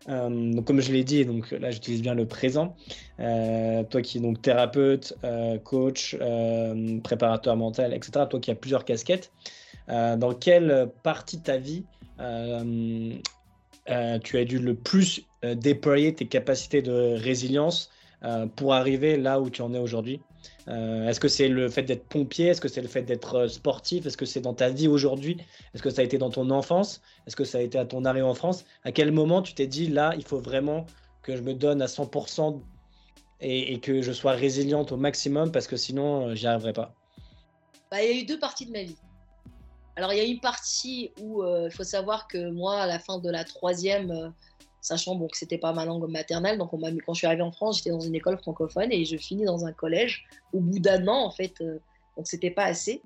euh, 0.09 0.53
donc 0.53 0.67
comme 0.67 0.81
je 0.81 0.93
l'ai 0.93 1.05
dit, 1.05 1.25
donc 1.25 1.51
là 1.51 1.71
j'utilise 1.71 2.03
bien 2.03 2.15
le 2.15 2.27
présent. 2.27 2.77
toi 3.19 4.03
qui 4.03 4.19
es 4.19 4.21
donc 4.21 4.43
thérapeute, 4.43 5.15
coach, 5.65 6.17
préparateur 7.03 7.57
mental, 7.57 7.95
etc. 7.95 8.27
Toi 8.29 8.41
qui 8.41 8.51
as 8.51 8.55
plusieurs 8.55 8.85
casquettes, 8.85 9.33
dans 9.89 10.35
quelle 10.35 10.91
partie 11.03 11.39
de 11.39 11.43
ta 11.43 11.57
vie 11.59 11.85
tu 12.19 14.39
as 14.39 14.45
dû 14.45 14.59
le 14.59 14.75
plus 14.75 15.23
déployer 15.43 16.15
tes 16.15 16.27
capacités 16.27 16.83
de 16.83 17.17
résilience 17.17 17.91
euh, 18.25 18.47
pour 18.47 18.75
arriver 18.75 19.17
là 19.17 19.41
où 19.41 19.51
tu 19.51 19.63
en 19.63 19.75
es 19.75 19.79
aujourd'hui? 19.79 20.21
Euh, 20.69 21.09
Est-ce 21.09 21.21
que 21.21 21.29
c'est 21.29 21.49
le 21.49 21.69
fait 21.69 21.83
d'être 21.83 22.07
pompier? 22.07 22.49
Est-ce 22.49 22.61
que 22.61 22.69
c'est 22.69 22.83
le 22.83 22.89
fait 22.89 23.03
d'être 23.03 23.35
euh, 23.37 23.49
sportif? 23.49 24.07
Est-ce 24.07 24.17
que 24.17 24.27
c'est 24.27 24.41
dans 24.41 24.55
ta 24.55 24.69
vie 24.69 24.89
aujourd'hui? 24.89 25.37
Est-ce 25.75 25.83
que 25.83 25.91
ça 25.91 26.03
a 26.03 26.05
été 26.05 26.19
dans 26.19 26.31
ton 26.31 26.51
enfance? 26.51 27.03
Est-ce 27.27 27.37
que 27.37 27.45
ça 27.45 27.59
a 27.59 27.61
été 27.61 27.79
à 27.79 27.85
ton 27.85 28.05
arrivée 28.05 28.27
en 28.27 28.35
France? 28.35 28.65
À 28.85 28.93
quel 28.93 29.13
moment 29.13 29.43
tu 29.43 29.55
t'es 29.55 29.67
dit 29.67 29.89
là, 29.89 30.13
il 30.17 30.25
faut 30.25 30.41
vraiment 30.41 30.87
que 31.23 31.37
je 31.37 31.43
me 31.43 31.55
donne 31.55 31.83
à 31.83 31.87
100% 31.87 32.61
et, 33.41 33.79
que 33.81 34.03
je 34.03 34.13
sois 34.13 34.33
résiliente 34.33 34.93
au 34.93 34.97
maximum 34.97 35.53
parce 35.53 35.67
que 35.67 35.77
sinon, 35.77 36.35
j'y 36.35 36.47
arriverai 36.47 36.73
pas? 36.73 36.95
Bah, 37.91 38.03
Il 38.03 38.11
y 38.11 38.19
a 38.19 38.23
eu 38.23 38.25
deux 38.25 38.39
parties 38.39 38.67
de 38.67 38.73
ma 38.73 38.83
vie. 38.83 38.97
Alors, 39.97 40.13
il 40.13 40.17
y 40.17 40.21
a 40.21 40.25
une 40.25 40.41
partie 40.41 41.13
où 41.21 41.45
il 41.45 41.71
faut 41.71 41.85
savoir 41.85 42.29
que 42.29 42.51
moi, 42.51 42.83
à 42.83 42.87
la 42.87 42.99
fin 42.99 43.19
de 43.19 43.31
la 43.31 43.45
troisième, 43.45 44.33
sachant 44.87 45.17
bon, 45.17 45.27
que 45.27 45.37
c'était 45.37 45.59
pas 45.59 45.73
ma 45.73 45.85
langue 45.85 46.09
maternelle. 46.09 46.59
Donc, 46.59 46.71
quand 46.71 47.13
je 47.13 47.19
suis 47.19 47.27
arrivée 47.27 47.43
en 47.43 47.51
France, 47.51 47.79
j'étais 47.79 47.91
dans 47.91 48.01
une 48.01 48.15
école 48.15 48.39
francophone 48.39 48.93
et 48.93 49.05
je 49.05 49.17
finis 49.17 49.45
dans 49.45 49.67
un 49.67 49.73
collège 49.73 50.27
au 50.53 50.61
bout 50.61 50.79
d'un 50.79 51.09
an, 51.09 51.25
en 51.25 51.31
fait. 51.33 51.61
Euh, 51.61 51.79
donc, 52.17 52.29
c'était 52.29 52.53
pas 52.53 52.65
assez. 52.65 53.03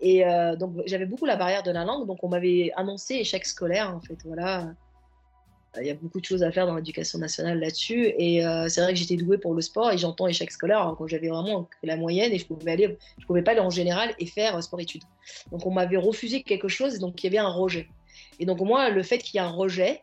Et 0.00 0.26
euh, 0.26 0.56
donc, 0.56 0.74
j'avais 0.86 1.06
beaucoup 1.06 1.24
la 1.24 1.36
barrière 1.36 1.62
de 1.62 1.70
la 1.70 1.84
langue. 1.84 2.08
Donc, 2.08 2.24
on 2.24 2.28
m'avait 2.28 2.72
annoncé 2.74 3.14
échec 3.14 3.46
scolaire, 3.46 3.94
en 3.94 4.00
fait. 4.00 4.18
Voilà. 4.24 4.74
Il 5.80 5.86
y 5.86 5.90
a 5.90 5.94
beaucoup 5.94 6.20
de 6.20 6.24
choses 6.24 6.42
à 6.42 6.50
faire 6.50 6.66
dans 6.66 6.74
l'éducation 6.74 7.20
nationale 7.20 7.60
là-dessus. 7.60 8.12
Et 8.18 8.44
euh, 8.44 8.68
c'est 8.68 8.80
vrai 8.80 8.92
que 8.92 8.98
j'étais 8.98 9.16
douée 9.16 9.38
pour 9.38 9.54
le 9.54 9.60
sport 9.60 9.92
et 9.92 9.98
j'entends 9.98 10.26
échec 10.26 10.50
scolaire 10.50 10.94
quand 10.98 11.06
j'avais 11.06 11.28
vraiment 11.28 11.68
la 11.84 11.96
moyenne 11.96 12.32
et 12.32 12.38
je 12.38 12.46
pouvais 12.46 12.98
pouvais 13.26 13.42
pas 13.42 13.52
aller 13.52 13.60
en 13.60 13.70
général 13.70 14.14
et 14.18 14.26
faire 14.26 14.62
sport-études. 14.62 15.02
Donc 15.50 15.66
on 15.66 15.72
m'avait 15.72 15.96
refusé 15.96 16.44
quelque 16.44 16.68
chose, 16.68 17.00
donc 17.00 17.22
il 17.22 17.26
y 17.26 17.28
avait 17.28 17.44
un 17.44 17.50
rejet. 17.50 17.88
Et 18.38 18.46
donc 18.46 18.60
moi, 18.60 18.88
le 18.88 19.02
fait 19.02 19.18
qu'il 19.18 19.40
y 19.40 19.42
ait 19.42 19.46
un 19.46 19.50
rejet, 19.50 20.00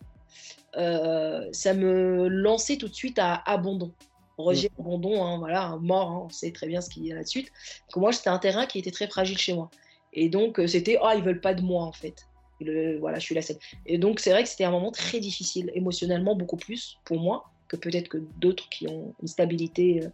euh, 0.77 1.47
ça 1.51 1.73
me 1.73 2.27
lançait 2.27 2.77
tout 2.77 2.87
de 2.87 2.93
suite 2.93 3.19
à 3.19 3.35
abandon. 3.45 3.91
Rejet, 4.37 4.71
mm. 4.77 4.81
abandon, 4.81 5.23
hein, 5.23 5.37
voilà, 5.37 5.77
mort, 5.81 6.11
hein, 6.11 6.21
on 6.25 6.29
sait 6.29 6.51
très 6.51 6.67
bien 6.67 6.81
ce 6.81 6.89
qu'il 6.89 7.05
y 7.05 7.11
a 7.11 7.15
là-dessus. 7.15 7.47
Moi, 7.95 8.11
c'était 8.13 8.29
un 8.29 8.39
terrain 8.39 8.65
qui 8.65 8.79
était 8.79 8.91
très 8.91 9.07
fragile 9.07 9.37
chez 9.37 9.53
moi. 9.53 9.69
Et 10.13 10.29
donc, 10.29 10.59
euh, 10.59 10.67
c'était, 10.67 10.97
ah, 11.01 11.11
oh, 11.11 11.17
ils 11.17 11.23
veulent 11.23 11.41
pas 11.41 11.53
de 11.53 11.61
moi, 11.61 11.83
en 11.83 11.91
fait. 11.91 12.27
Le, 12.59 12.99
voilà, 12.99 13.17
je 13.17 13.23
suis 13.23 13.35
la 13.35 13.41
seule. 13.41 13.57
Et 13.85 13.97
donc, 13.97 14.19
c'est 14.19 14.31
vrai 14.31 14.43
que 14.43 14.49
c'était 14.49 14.65
un 14.65 14.71
moment 14.71 14.91
très 14.91 15.19
difficile, 15.19 15.71
émotionnellement, 15.73 16.35
beaucoup 16.35 16.57
plus 16.57 16.99
pour 17.05 17.19
moi 17.19 17.45
que 17.67 17.77
peut-être 17.77 18.09
que 18.09 18.17
d'autres 18.37 18.67
qui 18.69 18.87
ont 18.87 19.13
une 19.21 19.27
stabilité 19.27 20.03
euh, 20.03 20.09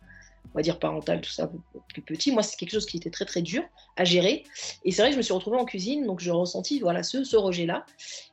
on 0.53 0.57
va 0.57 0.61
dire 0.61 0.79
parental, 0.79 1.21
tout 1.21 1.29
ça, 1.29 1.51
plus 1.89 2.01
petit. 2.01 2.31
Moi, 2.31 2.43
c'est 2.43 2.57
quelque 2.57 2.71
chose 2.71 2.85
qui 2.85 2.97
était 2.97 3.09
très 3.09 3.25
très 3.25 3.41
dur 3.41 3.63
à 3.95 4.03
gérer. 4.03 4.43
Et 4.83 4.91
c'est 4.91 5.01
vrai 5.01 5.09
que 5.09 5.13
je 5.13 5.17
me 5.17 5.23
suis 5.23 5.33
retrouvée 5.33 5.57
en 5.57 5.65
cuisine, 5.65 6.05
donc 6.05 6.19
je 6.19 6.31
ressentis 6.31 6.79
voilà 6.79 7.03
ce, 7.03 7.23
ce 7.23 7.37
rejet-là. 7.37 7.85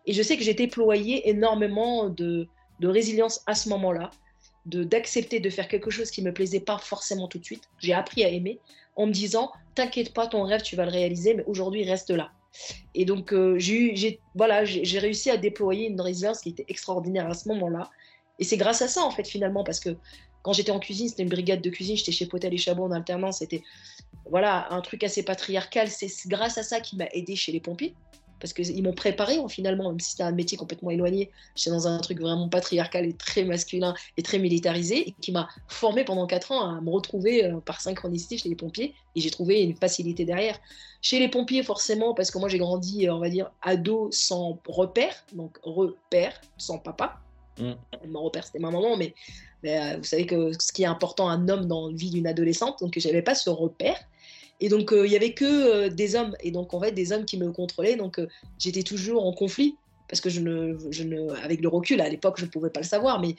Et 0.07 0.13
je 0.13 0.23
sais 0.23 0.37
que 0.37 0.43
j'ai 0.43 0.55
déployé 0.55 1.29
énormément 1.29 2.09
de, 2.09 2.49
de 2.81 2.89
résilience 2.89 3.43
à 3.47 3.55
ce 3.55 3.69
moment-là, 3.71 4.11
de 4.67 4.85
d'accepter 4.85 5.41
de 5.41 5.51
faire 5.51 5.69
quelque 5.69 5.91
chose 5.91 6.11
qui 6.11 6.23
me 6.23 6.33
plaisait 6.33 6.61
pas 6.61 6.79
forcément 6.79 7.29
tout 7.29 7.39
de 7.39 7.45
suite. 7.45 7.65
J'ai 7.79 7.93
appris 7.93 8.25
à 8.25 8.29
aimer 8.29 8.61
en 8.97 9.07
me 9.07 9.13
disant, 9.13 9.51
t'inquiète 9.75 10.13
pas, 10.15 10.27
ton 10.27 10.43
rêve, 10.45 10.63
tu 10.63 10.77
vas 10.77 10.85
le 10.85 10.91
réaliser, 10.91 11.35
mais 11.35 11.45
aujourd'hui, 11.47 11.85
reste 11.85 12.11
là. 12.11 12.31
Et 12.95 13.05
donc, 13.05 13.33
euh, 13.33 13.59
j'ai 13.59 14.21
voilà, 14.35 14.65
j'ai 14.65 14.99
réussi 14.99 15.31
à 15.31 15.37
déployer 15.37 15.89
une 15.89 16.01
résilience 16.01 16.41
qui 16.41 16.51
était 16.51 16.65
extraordinaire 16.69 17.27
à 17.27 17.35
ce 17.35 17.49
moment-là. 17.49 17.91
Et 18.39 18.45
c'est 18.45 18.57
grâce 18.57 18.83
à 18.83 18.89
ça, 18.89 19.03
en 19.03 19.11
fait, 19.11 19.27
finalement, 19.27 19.65
parce 19.65 19.81
que 19.81 19.97
quand 20.45 20.53
j'étais 20.53 20.71
en 20.71 20.79
cuisine, 20.79 21.09
c'était 21.09 21.23
une 21.23 21.31
brigade 21.31 21.63
de 21.63 21.71
cuisine, 21.71 21.97
j'étais 21.97 22.13
chez 22.13 22.27
Potel 22.27 22.53
et 22.53 22.59
Chabot 22.59 22.85
en 22.85 22.93
alternance, 22.93 23.39
c'était 23.39 23.63
voilà, 24.31 24.71
un 24.71 24.83
truc 24.83 25.03
assez 25.03 25.23
patriarcal. 25.23 25.89
C'est 25.89 26.11
grâce 26.27 26.59
à 26.59 26.63
ça 26.63 26.81
qui 26.81 26.97
m'a 26.97 27.07
aidé 27.13 27.35
chez 27.35 27.51
les 27.51 27.61
pompiers, 27.61 27.95
parce 28.41 28.53
qu'ils 28.53 28.83
m'ont 28.83 28.93
préparé 28.93 29.39
hein, 29.39 29.49
finalement, 29.49 29.89
même 29.89 30.01
si 30.01 30.11
c'était 30.11 30.23
un 30.23 30.33
métier 30.33 30.59
complètement 30.59 30.91
éloigné, 30.91 31.31
j'étais 31.57 31.71
dans 31.71 31.89
un 31.89 31.99
truc 31.99 32.21
vraiment 32.21 32.51
patriarcal 32.51 33.07
et 33.07 33.15
très 33.15 33.45
masculin 33.45 33.95
et 34.19 34.23
très 34.23 34.39
militarisé, 34.39 35.09
et 35.09 35.15
qui 35.19 35.33
m'a 35.33 35.49
formé 35.67 36.05
pendant 36.05 36.27
quatre 36.27 36.53
ans 36.53 36.77
à 36.77 36.81
me 36.83 36.91
retrouver 36.91 37.47
euh, 37.47 37.61
par 37.61 37.81
synchronicité 37.81 38.37
chez 38.37 38.51
les 38.51 38.55
pompiers, 38.55 38.95
et 39.17 39.21
j'ai 39.23 39.31
trouvé 39.31 39.63
une 39.63 39.75
facilité 39.75 40.27
derrière. 40.27 40.61
Chez 41.01 41.21
les 41.21 41.29
pompiers, 41.29 41.63
forcément, 41.63 42.13
parce 42.13 42.31
que 42.31 42.37
moi 42.37 42.51
j'ai 42.51 42.59
grandi, 42.59 43.09
on 43.09 43.19
va 43.19 43.31
dire, 43.31 43.51
ado 43.63 44.11
sans 44.13 44.59
repère, 44.67 45.25
donc 45.33 45.57
repère 45.63 46.39
sans 46.59 46.77
papa. 46.77 47.24
Mon 47.59 48.23
repère, 48.23 48.45
c'était 48.45 48.59
ma 48.59 48.71
maman, 48.71 48.97
mais 48.97 49.15
euh, 49.65 49.97
vous 49.99 50.05
savez 50.05 50.27
que 50.27 50.53
ce 50.53 50.73
qui 50.73 50.83
est 50.83 50.87
important 50.87 51.29
à 51.29 51.33
un 51.33 51.49
homme 51.49 51.67
dans 51.67 51.89
la 51.89 51.95
vie 51.95 52.11
d'une 52.11 52.27
adolescente, 52.27 52.81
donc 52.81 52.99
j'avais 52.99 53.23
pas 53.23 53.35
ce 53.35 53.51
repère. 53.51 53.97
Et 54.61 54.69
donc 54.69 54.93
euh, 54.93 55.07
il 55.07 55.13
y 55.13 55.17
avait 55.17 55.35
que 55.35 55.45
euh, 55.45 55.89
des 55.89 56.15
hommes, 56.17 56.37
et 56.41 56.51
donc 56.51 56.75
en 56.75 56.81
fait 56.81 56.93
des 56.93 57.13
hommes 57.13 57.25
qui 57.25 57.39
me 57.39 57.51
contrôlaient, 57.53 57.97
donc 57.97 58.21
j'étais 58.59 58.83
toujours 58.83 59.27
en 59.27 59.33
conflit 59.33 59.77
parce 60.09 60.21
que 60.21 60.29
je 60.29 60.41
ne, 60.41 60.77
je 60.91 61.03
ne, 61.03 61.31
avec 61.43 61.61
le 61.63 61.69
recul, 61.69 62.01
à 62.01 62.09
l'époque, 62.09 62.39
je 62.39 62.45
ne 62.45 62.51
pouvais 62.51 62.71
pas 62.71 62.81
le 62.81 62.87
savoir, 62.87 63.21
mais 63.21 63.37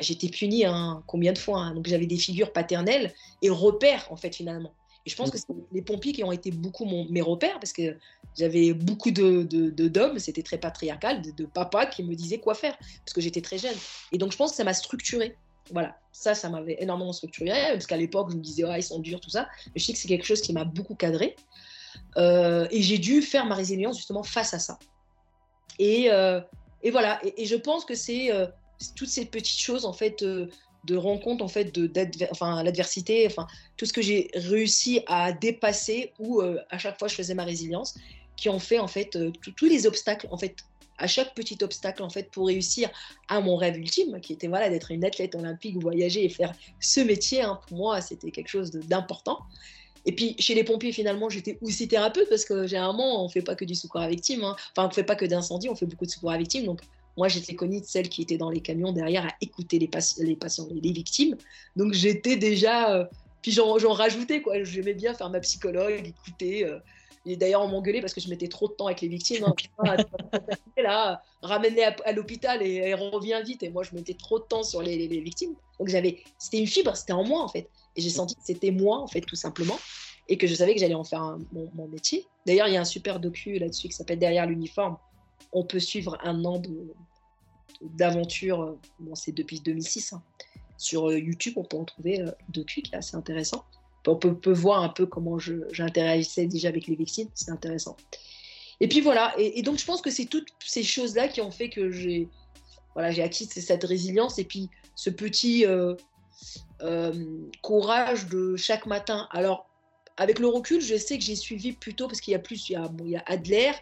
j'étais 0.00 0.28
punie 0.28 0.64
hein, 0.66 1.02
combien 1.06 1.32
de 1.32 1.38
fois. 1.38 1.60
Hein. 1.60 1.74
donc 1.74 1.86
j'avais 1.86 2.06
des 2.06 2.18
figures 2.18 2.52
paternelles 2.52 3.14
et 3.40 3.48
repères, 3.48 4.06
en 4.10 4.16
fait, 4.16 4.36
finalement. 4.36 4.72
Et 5.04 5.10
je 5.10 5.16
pense 5.16 5.30
que 5.30 5.38
c'est 5.38 5.46
les 5.72 5.82
pompiers 5.82 6.12
qui 6.12 6.22
ont 6.22 6.32
été 6.32 6.50
beaucoup 6.50 6.84
mon, 6.84 7.06
mes 7.10 7.22
repères, 7.22 7.58
parce 7.58 7.72
que 7.72 7.96
j'avais 8.38 8.72
beaucoup 8.72 9.10
de, 9.10 9.42
d'hommes, 9.88 10.18
c'était 10.18 10.42
très 10.42 10.58
patriarcal, 10.58 11.22
de, 11.22 11.30
de 11.32 11.44
papas 11.44 11.86
qui 11.86 12.04
me 12.04 12.14
disaient 12.14 12.38
quoi 12.38 12.54
faire, 12.54 12.76
parce 12.78 13.12
que 13.12 13.20
j'étais 13.20 13.40
très 13.40 13.58
jeune. 13.58 13.74
Et 14.12 14.18
donc 14.18 14.32
je 14.32 14.36
pense 14.36 14.50
que 14.50 14.56
ça 14.56 14.64
m'a 14.64 14.74
structuré 14.74 15.36
voilà, 15.70 15.96
ça, 16.12 16.34
ça 16.34 16.48
m'avait 16.48 16.76
énormément 16.80 17.12
structuré, 17.12 17.50
parce 17.72 17.86
qu'à 17.86 17.96
l'époque, 17.96 18.30
je 18.30 18.36
me 18.36 18.42
disais, 18.42 18.64
oh, 18.64 18.72
ils 18.76 18.82
sont 18.82 18.98
durs, 18.98 19.20
tout 19.20 19.30
ça. 19.30 19.48
Mais 19.66 19.80
je 19.80 19.84
sais 19.84 19.92
que 19.92 19.98
c'est 19.98 20.08
quelque 20.08 20.26
chose 20.26 20.40
qui 20.40 20.52
m'a 20.52 20.64
beaucoup 20.64 20.94
cadré. 20.94 21.36
Euh, 22.16 22.66
et 22.70 22.82
j'ai 22.82 22.98
dû 22.98 23.22
faire 23.22 23.46
ma 23.46 23.54
résilience 23.54 23.96
justement 23.96 24.22
face 24.22 24.54
à 24.54 24.58
ça. 24.58 24.78
Et, 25.78 26.10
euh, 26.10 26.40
et 26.82 26.90
voilà, 26.90 27.20
et, 27.24 27.46
je 27.46 27.56
pense 27.56 27.84
que 27.84 27.94
c'est 27.94 28.32
euh, 28.32 28.46
toutes 28.96 29.08
ces 29.08 29.24
petites 29.24 29.60
choses, 29.60 29.84
en 29.84 29.92
fait, 29.92 30.24
de 30.84 30.96
rencontre, 30.96 31.44
en 31.44 31.48
fait, 31.48 31.74
de, 31.74 31.90
enfin, 32.30 32.62
l'adversité, 32.62 33.26
enfin, 33.26 33.46
tout 33.76 33.86
ce 33.86 33.92
que 33.92 34.02
j'ai 34.02 34.30
réussi 34.34 35.00
à 35.06 35.32
dépasser, 35.32 36.12
ou 36.18 36.40
à 36.40 36.78
chaque 36.78 36.98
fois 36.98 37.08
je 37.08 37.14
faisais 37.14 37.34
ma 37.34 37.44
résilience, 37.44 37.94
qui 38.36 38.48
ont 38.48 38.58
fait, 38.58 38.78
en 38.78 38.88
fait, 38.88 39.16
tous 39.56 39.66
les 39.66 39.86
obstacles, 39.86 40.26
en 40.30 40.38
fait, 40.38 40.56
à 40.98 41.06
chaque 41.06 41.34
petit 41.34 41.58
obstacle 41.62 42.02
en 42.02 42.10
fait 42.10 42.30
pour 42.30 42.46
réussir 42.46 42.88
à 43.28 43.40
mon 43.40 43.56
rêve 43.56 43.76
ultime, 43.76 44.20
qui 44.20 44.32
était 44.32 44.46
voilà 44.46 44.70
d'être 44.70 44.90
une 44.90 45.04
athlète 45.04 45.34
olympique, 45.34 45.76
voyager 45.76 46.24
et 46.24 46.28
faire 46.28 46.54
ce 46.80 47.00
métier. 47.00 47.42
Hein, 47.42 47.58
pour 47.66 47.76
moi, 47.76 48.00
c'était 48.00 48.30
quelque 48.30 48.48
chose 48.48 48.70
d'important. 48.70 49.40
Et 50.04 50.12
puis 50.12 50.34
chez 50.38 50.54
les 50.54 50.64
pompiers, 50.64 50.92
finalement, 50.92 51.28
j'étais 51.28 51.58
aussi 51.60 51.88
thérapeute 51.88 52.28
parce 52.28 52.44
que 52.44 52.66
généralement, 52.66 53.24
on 53.24 53.28
fait 53.28 53.42
pas 53.42 53.54
que 53.54 53.64
du 53.64 53.74
secours 53.74 54.00
à 54.00 54.08
victimes. 54.08 54.44
Hein. 54.44 54.56
Enfin, 54.76 54.88
on 54.88 54.90
fait 54.90 55.04
pas 55.04 55.16
que 55.16 55.24
d'incendie, 55.24 55.68
on 55.68 55.74
fait 55.74 55.86
beaucoup 55.86 56.06
de 56.06 56.10
secours 56.10 56.30
à 56.30 56.38
victimes. 56.38 56.66
Donc 56.66 56.80
moi, 57.16 57.28
j'étais 57.28 57.54
connue 57.54 57.80
de 57.80 57.86
celle 57.86 58.08
qui 58.08 58.22
était 58.22 58.38
dans 58.38 58.50
les 58.50 58.60
camions 58.60 58.92
derrière 58.92 59.26
à 59.26 59.32
écouter 59.40 59.78
les, 59.78 59.90
les 60.18 60.36
patients, 60.36 60.68
les 60.70 60.92
victimes. 60.92 61.36
Donc 61.76 61.92
j'étais 61.92 62.36
déjà. 62.36 62.94
Euh, 62.94 63.04
puis 63.42 63.52
j'en 63.52 63.92
rajoutais, 63.92 64.40
quoi. 64.40 64.62
J'aimais 64.62 64.94
bien 64.94 65.14
faire 65.14 65.28
ma 65.28 65.40
psychologue, 65.40 66.06
écouter. 66.06 66.64
Euh, 66.64 66.78
D'ailleurs, 67.24 67.62
on 67.62 67.68
m'engueulait 67.68 68.00
parce 68.00 68.14
que 68.14 68.20
je 68.20 68.28
mettais 68.28 68.48
trop 68.48 68.68
de 68.68 68.72
temps 68.72 68.86
avec 68.86 69.00
les 69.00 69.08
victimes. 69.08 69.44
Hein. 69.44 69.96
là, 70.76 71.22
ramène-les 71.42 71.84
à, 72.04 72.12
l'hôpital 72.12 72.62
et, 72.62 72.94
reviens 72.94 73.42
vite. 73.42 73.62
Et 73.62 73.70
moi, 73.70 73.84
je 73.84 73.94
mettais 73.94 74.14
trop 74.14 74.40
de 74.40 74.44
temps 74.44 74.64
sur 74.64 74.82
les, 74.82 75.06
victimes. 75.06 75.54
Donc, 75.78 75.88
j'avais, 75.88 76.18
c'était 76.38 76.58
une 76.58 76.66
fibre, 76.66 76.96
c'était 76.96 77.12
en 77.12 77.24
moi, 77.24 77.42
en 77.42 77.48
fait. 77.48 77.68
Et 77.94 78.00
j'ai 78.00 78.10
senti 78.10 78.34
que 78.34 78.40
c'était 78.44 78.72
moi, 78.72 78.98
en 78.98 79.06
fait, 79.06 79.20
tout 79.20 79.36
simplement. 79.36 79.78
Et 80.28 80.36
que 80.36 80.46
je 80.46 80.54
savais 80.54 80.74
que 80.74 80.80
j'allais 80.80 80.94
en 80.94 81.04
faire 81.04 81.36
mon, 81.52 81.86
métier. 81.86 82.26
D'ailleurs, 82.46 82.66
il 82.66 82.74
y 82.74 82.76
a 82.76 82.80
un 82.80 82.84
super 82.84 83.20
docu 83.20 83.58
là-dessus 83.58 83.88
qui 83.88 83.94
s'appelle 83.94 84.18
Derrière 84.18 84.46
l'uniforme. 84.46 84.96
On 85.52 85.64
peut 85.64 85.80
suivre 85.80 86.18
un 86.22 86.44
an 86.44 86.60
d'aventure. 87.80 88.76
Bon, 89.00 89.14
c'est 89.14 89.32
depuis 89.32 89.60
2006. 89.60 90.12
Hein. 90.14 90.22
Sur 90.78 91.10
euh, 91.10 91.18
YouTube, 91.18 91.54
on 91.56 91.64
peut 91.64 91.76
en 91.76 91.84
trouver 91.84 92.20
euh, 92.20 92.30
docu 92.48 92.82
qui 92.82 92.92
intéressant 93.12 93.64
on 94.06 94.16
peut, 94.16 94.52
voir 94.52 94.82
un 94.82 94.88
peu 94.88 95.06
comment 95.06 95.38
j'interagissais 95.38 96.46
déjà 96.46 96.68
avec 96.68 96.86
les 96.86 96.96
victimes, 96.96 97.28
c'est 97.34 97.50
intéressant. 97.50 97.96
Et 98.80 98.88
puis 98.88 99.00
voilà, 99.00 99.32
et, 99.38 99.62
donc 99.62 99.78
je 99.78 99.84
pense 99.84 100.02
que 100.02 100.10
c'est 100.10 100.24
toutes 100.24 100.48
ces 100.64 100.82
choses-là 100.82 101.28
qui 101.28 101.40
ont 101.40 101.50
fait 101.50 101.68
que 101.68 101.90
j'ai 101.90 102.28
voilà, 102.94 103.08
acquis 103.22 103.46
cette 103.46 103.84
résilience 103.84 104.38
et 104.38 104.44
puis 104.44 104.68
ce 104.96 105.08
petit 105.08 105.64
euh, 105.66 105.94
euh, 106.82 107.12
courage 107.62 108.26
de 108.26 108.56
chaque 108.56 108.86
matin. 108.86 109.28
Alors, 109.30 109.66
avec 110.16 110.38
le 110.40 110.48
recul, 110.48 110.80
je 110.80 110.96
sais 110.96 111.16
que 111.16 111.24
j'ai 111.24 111.36
suivi 111.36 111.72
plutôt 111.72 112.08
parce 112.08 112.20
qu'il 112.20 112.32
y 112.32 112.34
a 112.34 112.40
plus, 112.40 112.68
il 112.70 112.72
y 113.08 113.16
a 113.16 113.22
Adler 113.26 113.72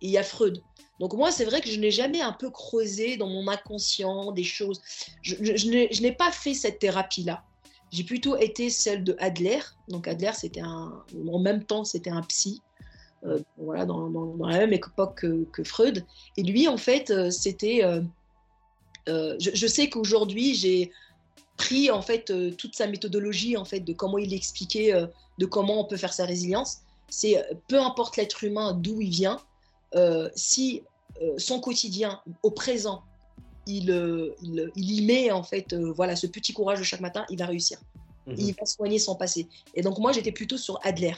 et 0.00 0.06
il 0.06 0.10
y 0.10 0.18
a 0.18 0.22
Freud. 0.22 0.62
Donc 1.00 1.14
moi, 1.14 1.30
c'est 1.30 1.44
vrai 1.44 1.60
que 1.60 1.68
je 1.68 1.78
n'ai 1.78 1.90
jamais 1.90 2.20
un 2.20 2.32
peu 2.32 2.50
creusé 2.50 3.16
dans 3.16 3.28
mon 3.28 3.46
inconscient 3.48 4.32
des 4.32 4.44
choses. 4.44 4.80
Je, 5.22 6.00
n'ai 6.00 6.12
pas 6.12 6.32
fait 6.32 6.54
cette 6.54 6.80
thérapie-là. 6.80 7.44
J'ai 7.90 8.04
plutôt 8.04 8.36
été 8.36 8.68
celle 8.68 9.04
de 9.04 9.16
Adler. 9.18 9.60
Donc 9.88 10.08
Adler, 10.08 10.32
c'était 10.34 10.60
un, 10.60 11.04
en 11.30 11.38
même 11.38 11.64
temps, 11.64 11.84
c'était 11.84 12.10
un 12.10 12.22
psy, 12.22 12.60
euh, 13.24 13.40
voilà, 13.56 13.84
dans, 13.86 14.08
la 14.46 14.58
même 14.58 14.72
époque 14.72 15.24
que, 15.52 15.64
Freud. 15.64 16.04
Et 16.36 16.42
lui, 16.42 16.68
en 16.68 16.76
fait, 16.76 17.10
euh, 17.10 17.30
c'était. 17.30 17.82
Euh, 17.84 19.36
je, 19.38 19.66
sais 19.66 19.88
qu'aujourd'hui, 19.88 20.54
j'ai 20.54 20.92
pris 21.56 21.90
en 21.90 22.02
fait 22.02 22.30
toute 22.56 22.76
sa 22.76 22.86
méthodologie 22.86 23.56
en 23.56 23.64
fait 23.64 23.80
de 23.80 23.92
comment 23.92 24.18
il 24.18 24.34
expliquait 24.34 24.92
de 25.38 25.46
comment 25.46 25.80
on 25.80 25.84
peut 25.84 25.96
faire 25.96 26.12
sa 26.12 26.26
résilience. 26.26 26.82
C'est 27.08 27.42
peu 27.68 27.80
importe 27.80 28.18
l'être 28.18 28.44
humain 28.44 28.74
d'où 28.74 29.00
il 29.00 29.08
vient, 29.08 29.40
si 30.36 30.82
son 31.36 31.60
quotidien 31.60 32.20
au 32.42 32.50
présent 32.50 33.02
euh, 33.88 34.34
il, 34.42 34.70
il, 34.76 34.92
y 34.92 35.04
met 35.04 35.30
en 35.30 35.42
fait 35.42 35.72
euh, 35.72 35.92
voilà 35.92 36.16
ce 36.16 36.26
petit 36.26 36.52
courage 36.52 36.78
de 36.78 36.84
chaque 36.84 37.00
matin, 37.00 37.26
il 37.28 37.38
va 37.38 37.46
réussir. 37.46 37.78
Mhm. 38.26 38.36
Il 38.38 38.54
va 38.54 38.66
soigner 38.66 38.98
son 38.98 39.14
passé. 39.14 39.46
Et 39.74 39.82
donc 39.82 39.98
moi 39.98 40.12
j'étais 40.12 40.32
plutôt 40.32 40.56
sur 40.56 40.78
Adler. 40.84 41.14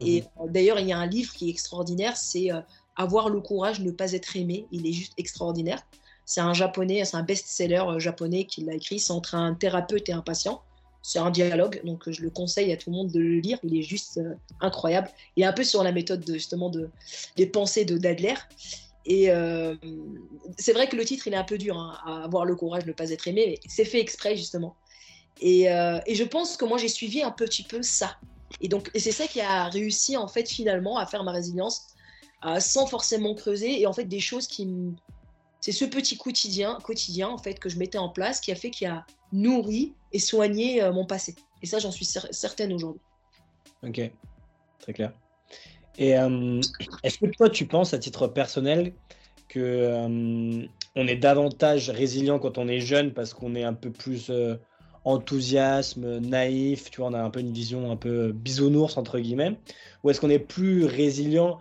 Et 0.00 0.22
mhm. 0.22 0.26
euh, 0.40 0.48
d'ailleurs 0.48 0.80
il 0.80 0.88
y 0.88 0.92
a 0.92 0.98
un 0.98 1.06
livre 1.06 1.32
qui 1.32 1.48
est 1.48 1.50
extraordinaire, 1.50 2.16
c'est 2.16 2.50
Avoir 2.96 3.28
le 3.28 3.40
courage, 3.40 3.80
ne 3.80 3.90
pas 3.90 4.12
être 4.12 4.36
aimé. 4.36 4.66
Il 4.70 4.86
est 4.86 4.92
juste 4.92 5.14
extraordinaire. 5.16 5.82
C'est 6.26 6.40
un 6.40 6.54
japonais, 6.54 7.04
c'est 7.04 7.16
un 7.16 7.24
best-seller 7.24 7.82
japonais 7.98 8.44
qui 8.44 8.62
l'a 8.62 8.74
écrit. 8.74 9.00
C'est 9.00 9.12
entre 9.12 9.34
un 9.34 9.52
thérapeute 9.54 10.08
et 10.08 10.12
un 10.12 10.20
patient. 10.20 10.62
C'est 11.02 11.18
un 11.18 11.32
dialogue, 11.32 11.82
donc 11.84 12.08
je 12.08 12.22
le 12.22 12.30
conseille 12.30 12.72
à 12.72 12.76
tout 12.76 12.90
le 12.90 12.96
monde 12.96 13.10
de 13.10 13.18
le 13.18 13.40
lire. 13.40 13.58
Il 13.64 13.76
est 13.76 13.82
juste 13.82 14.20
incroyable. 14.60 15.10
Il 15.34 15.42
est 15.42 15.46
un 15.46 15.52
peu 15.52 15.64
sur 15.64 15.82
la 15.82 15.90
méthode 15.90 16.24
justement 16.24 16.70
de, 16.70 16.88
des 17.36 17.46
pensées 17.46 17.84
de 17.84 17.98
d'Adler. 17.98 18.34
Et 19.06 19.30
euh, 19.30 19.74
c'est 20.58 20.72
vrai 20.72 20.88
que 20.88 20.96
le 20.96 21.04
titre, 21.04 21.26
il 21.26 21.34
est 21.34 21.36
un 21.36 21.44
peu 21.44 21.58
dur, 21.58 21.78
hein, 21.78 21.98
à 22.06 22.24
avoir 22.24 22.44
le 22.44 22.56
courage 22.56 22.84
de 22.84 22.88
ne 22.88 22.94
pas 22.94 23.10
être 23.10 23.28
aimé, 23.28 23.44
mais 23.46 23.60
c'est 23.68 23.84
fait 23.84 24.00
exprès, 24.00 24.36
justement. 24.36 24.76
Et, 25.40 25.70
euh, 25.70 25.98
je 26.10 26.24
pense 26.24 26.56
que 26.56 26.64
moi, 26.64 26.78
j'ai 26.78 26.88
suivi 26.88 27.22
un 27.22 27.30
petit 27.30 27.64
peu 27.64 27.82
ça. 27.82 28.16
Et 28.60 28.68
donc, 28.68 28.90
c'est 28.94 29.12
ça 29.12 29.26
qui 29.26 29.40
a 29.40 29.68
réussi, 29.68 30.16
en 30.16 30.28
fait, 30.28 30.48
finalement, 30.48 30.96
à 30.98 31.06
faire 31.06 31.24
ma 31.24 31.32
résilience 31.32 31.88
sans 32.58 32.86
forcément 32.86 33.34
creuser. 33.34 33.80
Et 33.80 33.86
en 33.86 33.94
fait, 33.94 34.04
des 34.04 34.20
choses 34.20 34.46
qui 34.46 34.68
C'est 35.60 35.72
ce 35.72 35.86
petit 35.86 36.18
quotidien, 36.18 36.78
quotidien, 36.82 37.28
en 37.28 37.38
fait, 37.38 37.58
que 37.58 37.70
je 37.70 37.78
mettais 37.78 37.98
en 37.98 38.10
place 38.10 38.40
qui 38.40 38.52
a 38.52 38.54
fait, 38.54 38.70
qui 38.70 38.84
a 38.84 39.06
nourri 39.34 39.94
et 40.12 40.18
soigné 40.18 40.82
euh, 40.82 40.92
mon 40.92 41.04
passé. 41.04 41.34
Et 41.60 41.66
ça, 41.66 41.78
j'en 41.78 41.90
suis 41.90 42.06
certaine 42.06 42.72
aujourd'hui. 42.72 43.02
Ok, 43.82 44.00
très 44.78 44.92
clair. 44.92 45.12
Et 45.98 46.18
euh, 46.18 46.60
est-ce 47.02 47.18
que 47.18 47.26
toi, 47.26 47.48
tu 47.48 47.66
penses 47.66 47.94
à 47.94 47.98
titre 47.98 48.26
personnel 48.26 48.92
que 49.48 49.60
euh, 49.60 50.66
on 50.96 51.06
est 51.06 51.16
davantage 51.16 51.90
résilient 51.90 52.38
quand 52.38 52.58
on 52.58 52.68
est 52.68 52.80
jeune 52.80 53.12
parce 53.12 53.34
qu'on 53.34 53.54
est 53.54 53.64
un 53.64 53.74
peu 53.74 53.90
plus 53.90 54.30
euh, 54.30 54.56
enthousiasme, 55.04 56.18
naïf, 56.18 56.90
tu 56.90 57.00
vois, 57.00 57.10
on 57.10 57.14
a 57.14 57.22
un 57.22 57.30
peu 57.30 57.40
une 57.40 57.52
vision 57.52 57.90
un 57.90 57.96
peu 57.96 58.32
bisounours 58.32 58.96
entre 58.96 59.18
guillemets, 59.18 59.56
ou 60.02 60.10
est-ce 60.10 60.20
qu'on 60.20 60.30
est 60.30 60.38
plus 60.38 60.84
résilient 60.84 61.58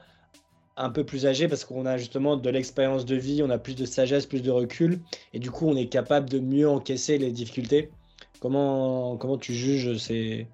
un 0.76 0.90
peu 0.90 1.06
plus 1.06 1.28
âgé 1.28 1.48
parce 1.48 1.66
qu'on 1.66 1.86
a 1.86 1.98
justement 1.98 2.36
de 2.36 2.50
l'expérience 2.50 3.06
de 3.06 3.16
vie, 3.16 3.44
on 3.44 3.50
a 3.50 3.60
plus 3.60 3.76
de 3.76 3.86
sagesse, 3.86 4.26
plus 4.26 4.42
de 4.42 4.50
recul, 4.50 5.02
et 5.34 5.40
du 5.40 5.52
coup 5.52 5.68
on 5.68 5.76
est 5.76 5.88
capable 5.88 6.30
de 6.30 6.40
mieux 6.40 6.68
encaisser 6.68 7.18
les 7.18 7.32
difficultés? 7.32 7.92
Comment, 8.40 9.18
comment 9.18 9.38
tu 9.38 9.54
juges 9.54 9.98
ces, 9.98 10.48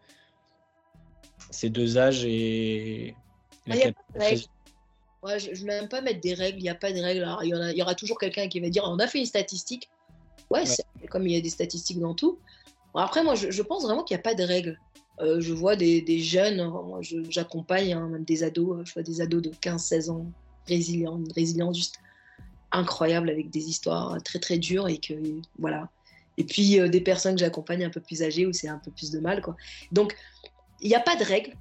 deux 1.70 1.98
âges 1.98 2.26
ah, 5.24 5.38
je 5.38 5.66
n'aime 5.66 5.90
pas 5.90 6.02
mettre 6.02 6.22
des 6.22 6.34
règles, 6.34 6.60
il 6.60 6.64
n'y 6.64 6.70
a 6.70 6.76
pas 6.76 6.92
de 6.92 7.00
règles. 7.00 7.28
il, 7.44 7.78
y 7.78 7.82
aura 7.82 7.96
toujours 7.96 8.18
quelqu'un 8.18 8.48
qui 8.48 8.60
va 8.60 8.70
dire 8.70 8.84
on 8.86 9.00
a 9.00 9.08
fait 9.08 9.20
une 9.20 9.26
statistique. 9.26 9.90
Ouais, 10.50 10.64
comme 11.10 11.28
il 11.28 11.34
y 11.34 11.38
a 11.38 11.42
des 11.42 11.50
statistiques 11.50 12.00
dans 12.00 12.16
tout. 12.16 12.40
après, 12.96 13.24
moi, 13.24 13.36
je, 13.36 13.62
pense 13.62 13.84
vraiment 13.84 14.04
qu'il 14.04 14.16
n'y 14.16 14.22
a 14.22 14.24
pas 14.24 14.34
de 14.34 14.44
règles. 14.44 14.80
Euh, 15.22 15.42
je 15.42 15.54
vois 15.54 15.76
des, 15.76 16.20
jeunes, 16.20 16.66
moi 16.66 17.00
j'accompagne 17.02 17.94
hein, 17.94 18.08
même 18.08 18.24
des 18.24 18.44
ados, 18.44 18.88
je 18.88 18.94
vois 18.94 19.04
des 19.04 19.20
ados 19.20 19.42
de 19.42 19.50
15-16 19.50 20.10
ans 20.10 20.26
résilients, 20.66 21.18
une 21.18 21.32
résilience 21.34 21.76
juste 21.76 22.00
incroyable 22.72 23.30
avec 23.30 23.50
des 23.50 23.68
histoires 23.68 24.22
très 24.24 24.40
très 24.40 24.58
dures 24.58 24.88
et 24.88 24.98
que 24.98 25.14
voilà. 25.58 25.90
Et 26.38 26.46
puis 26.46 26.80
euh, 26.80 26.88
des 26.88 27.02
personnes 27.02 27.36
que 27.36 27.42
j'accompagne 27.42 27.84
un 27.84 27.90
peu 27.90 28.00
plus 28.00 28.24
âgées 28.24 28.46
où 28.46 28.54
c'est 28.54 28.70
un 28.70 28.78
peu 28.78 28.92
plus 28.92 29.12
de 29.12 29.20
mal 29.20 29.42
quoi. 29.42 29.58
Donc 29.92 30.16
il 30.80 30.88
n'y 30.88 30.96
a 30.96 31.02
pas 31.02 31.18
de 31.18 31.24
règles 31.24 31.54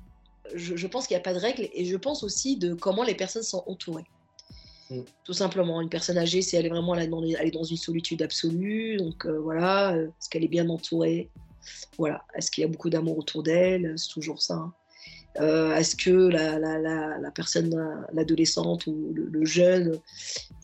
je, 0.54 0.86
pense 0.86 1.06
qu'il 1.06 1.14
n'y 1.16 1.20
a 1.20 1.22
pas 1.22 1.34
de 1.34 1.38
règle 1.38 1.68
et 1.72 1.84
je 1.84 1.96
pense 1.96 2.22
aussi 2.22 2.56
de 2.56 2.74
comment 2.74 3.02
les 3.02 3.14
personnes 3.14 3.42
sont 3.42 3.62
entourées. 3.66 4.04
Mm. 4.90 5.00
Tout 5.24 5.32
simplement, 5.32 5.80
une 5.80 5.88
personne 5.88 6.18
âgée, 6.18 6.42
c'est 6.42 6.56
elle 6.56 6.66
est 6.66 6.70
vraiment 6.70 6.94
elle 6.94 7.12
est 7.12 7.50
dans 7.50 7.64
une 7.64 7.76
solitude 7.76 8.22
absolue, 8.22 8.96
donc 8.96 9.26
euh, 9.26 9.38
voilà, 9.38 9.94
euh, 9.94 10.06
est-ce 10.06 10.28
qu'elle 10.28 10.44
est 10.44 10.48
bien 10.48 10.68
entourée? 10.68 11.30
Voilà, 11.98 12.24
est-ce 12.34 12.50
qu'il 12.50 12.62
y 12.62 12.64
a 12.64 12.68
beaucoup 12.68 12.88
d'amour 12.88 13.18
autour 13.18 13.42
d'elle? 13.42 13.94
C'est 13.96 14.08
toujours 14.08 14.40
ça. 14.40 14.54
Hein. 14.54 14.72
Euh, 15.40 15.74
est-ce 15.76 15.94
que 15.94 16.10
la, 16.10 16.58
la, 16.58 16.78
la, 16.78 17.30
personne, 17.30 18.06
l'adolescente 18.12 18.86
ou 18.86 19.12
le, 19.14 19.44
jeune, 19.44 20.00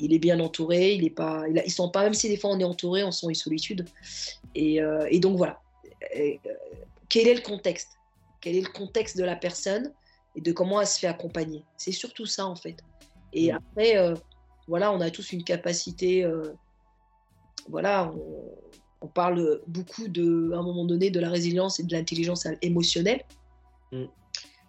il 0.01 0.12
est 0.12 0.18
bien 0.18 0.40
entouré 0.40 0.94
Il 0.94 1.05
est 1.05 1.11
pas, 1.11 1.44
il, 1.49 1.62
ils 1.64 1.70
sont 1.70 1.90
pas, 1.90 2.03
même 2.03 2.14
si 2.14 2.29
des 2.29 2.37
fois 2.37 2.51
on 2.51 2.59
est 2.59 2.64
entouré, 2.64 3.05
on 3.05 3.12
sent 3.12 3.27
une 3.29 3.35
solitude. 3.35 3.85
Et, 4.57 4.81
et 5.11 5.20
donc 5.20 5.37
voilà. 5.37 5.61
quel 7.09 7.29
est 7.29 7.35
le 7.35 7.42
contexte? 7.42 7.99
Quel 8.45 8.57
est 8.57 8.61
le 8.61 8.71
contexte 8.71 9.17
de 9.17 9.25
la 9.25 9.37
personne 9.37 9.91
et 10.37 10.43
de 10.43 10.53
comment 10.53 10.79
elle 10.79 10.87
se 10.87 10.99
fait 10.99 11.07
accompagner. 11.07 11.65
C'est 11.79 11.93
surtout 11.93 12.27
ça 12.27 12.47
en 12.47 12.55
fait. 12.55 12.77
Et 13.33 13.51
après, 13.51 13.97
euh, 13.97 14.15
voilà, 14.69 14.93
on 14.93 15.01
a 15.01 15.11
tous 15.11 15.33
une 15.33 15.43
capacité, 15.43 16.25
euh, 16.25 16.53
voilà, 17.69 18.13
on, 19.01 19.07
parle 19.07 19.61
beaucoup 19.67 20.09
de, 20.09 20.51
à 20.55 20.59
un 20.59 20.63
moment 20.63 20.85
donné 20.85 21.11
de 21.11 21.21
la 21.21 21.29
résilience 21.29 21.79
et 21.79 21.83
de 21.83 21.93
l'intelligence 21.93 22.47
émotionnelle. 22.63 23.23
Mm. 23.93 24.05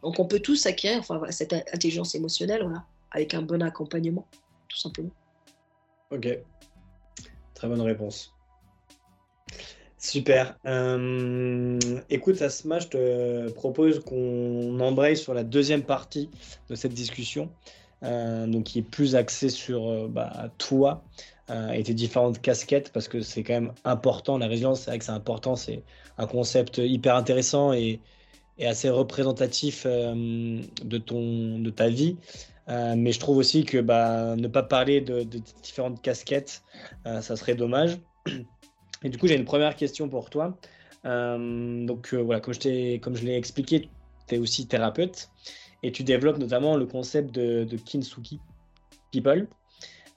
Donc 0.04 0.20
on 0.20 0.26
peut 0.26 0.40
tous 0.40 0.66
acquérir 0.66 1.00
enfin, 1.00 1.22
cette 1.32 1.54
intelligence 1.54 2.16
émotionnelle, 2.16 2.64
voilà, 2.64 2.86
avec 3.12 3.34
un 3.34 3.42
bon 3.42 3.62
accompagnement, 3.62 4.28
tout 4.68 4.78
simplement. 4.78 5.12
Ok, 6.12 6.28
très 7.54 7.68
bonne 7.68 7.82
réponse. 7.82 8.35
Super. 10.06 10.56
Euh, 10.68 11.80
écoute, 12.12 12.39
Asma, 12.44 12.78
je 12.78 12.88
te 12.89 13.50
propose 13.54 14.02
qu'on 14.02 14.80
embraye 14.80 15.18
sur 15.18 15.34
la 15.34 15.44
deuxième 15.44 15.82
partie 15.82 16.30
de 16.70 16.76
cette 16.76 16.94
discussion, 16.94 17.50
euh, 18.04 18.46
donc 18.46 18.65
qui 18.65 18.80
est 18.80 18.84
plus 18.84 19.15
axée 19.15 19.50
sur 19.50 19.89
euh, 19.89 20.08
bah, 20.08 20.52
toi 20.60 21.04
et 21.74 21.84
tes 21.84 21.96
différentes 21.96 22.39
casquettes, 22.39 22.91
parce 22.91 23.08
que 23.08 23.22
c'est 23.22 23.44
quand 23.44 23.54
même 23.54 23.74
important. 23.84 24.38
La 24.38 24.48
résilience, 24.48 24.82
c'est 24.82 24.91
vrai 24.91 25.00
que 25.00 25.06
c'est 25.06 25.12
important, 25.12 25.56
c'est 25.56 25.82
un 26.20 26.28
concept 26.28 26.78
hyper 26.78 27.15
intéressant 27.15 27.73
et, 27.73 28.00
assez 28.63 28.90
représentatif 28.90 29.86
de, 29.86 30.98
ton, 30.98 31.60
de 31.60 31.69
ta 31.71 31.90
vie. 31.90 32.15
mais 32.67 33.12
je 33.12 33.19
trouve 33.19 33.38
aussi 33.38 33.63
que 33.63 33.79
bah, 33.79 34.36
ne 34.36 34.48
pas 34.48 34.63
parler 34.63 35.02
de, 35.02 35.23
de 35.23 35.40
différentes 35.62 36.02
casquettes, 36.02 36.63
ça 37.04 37.36
serait 37.36 37.56
dommage. 37.56 38.00
Et 39.06 39.10
du 39.10 39.19
coup, 39.19 39.27
j'ai 39.27 39.35
une 39.35 39.45
première 39.45 39.75
question 39.75 40.10
pour 40.10 40.31
toi. 40.31 40.58
Euh, 41.06 41.85
donc 41.85 42.12
euh, 42.13 42.17
voilà, 42.17 42.41
comme 42.41 42.56
je, 42.56 42.97
comme 42.97 43.15
je 43.15 43.23
l'ai 43.23 43.37
expliqué, 43.37 43.91
tu 44.27 44.35
es 44.35 44.37
aussi 44.39 44.67
thérapeute 44.67 45.29
et 45.83 45.91
tu 45.91 46.03
développes 46.03 46.39
notamment 46.39 46.75
le 46.75 46.87
concept 46.87 47.29
de, 47.29 47.65
de 47.65 47.77
Kinsuki 47.77 48.41
People. 49.12 49.47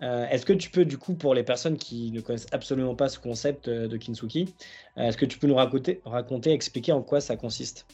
Euh, 0.00 0.26
est-ce 0.28 0.46
que 0.46 0.54
tu 0.54 0.70
peux, 0.70 0.86
du 0.86 0.96
coup, 0.96 1.14
pour 1.14 1.34
les 1.34 1.42
personnes 1.42 1.76
qui 1.76 2.10
ne 2.12 2.22
connaissent 2.22 2.46
absolument 2.50 2.94
pas 2.94 3.10
ce 3.10 3.18
concept 3.18 3.68
de 3.68 3.94
Kinsuki, 3.98 4.54
est-ce 4.96 5.18
que 5.18 5.26
tu 5.26 5.38
peux 5.38 5.48
nous 5.48 5.56
raconter, 5.56 6.00
raconter, 6.06 6.52
expliquer 6.52 6.92
en 6.92 7.02
quoi 7.02 7.20
ça 7.20 7.36
consiste? 7.36 7.86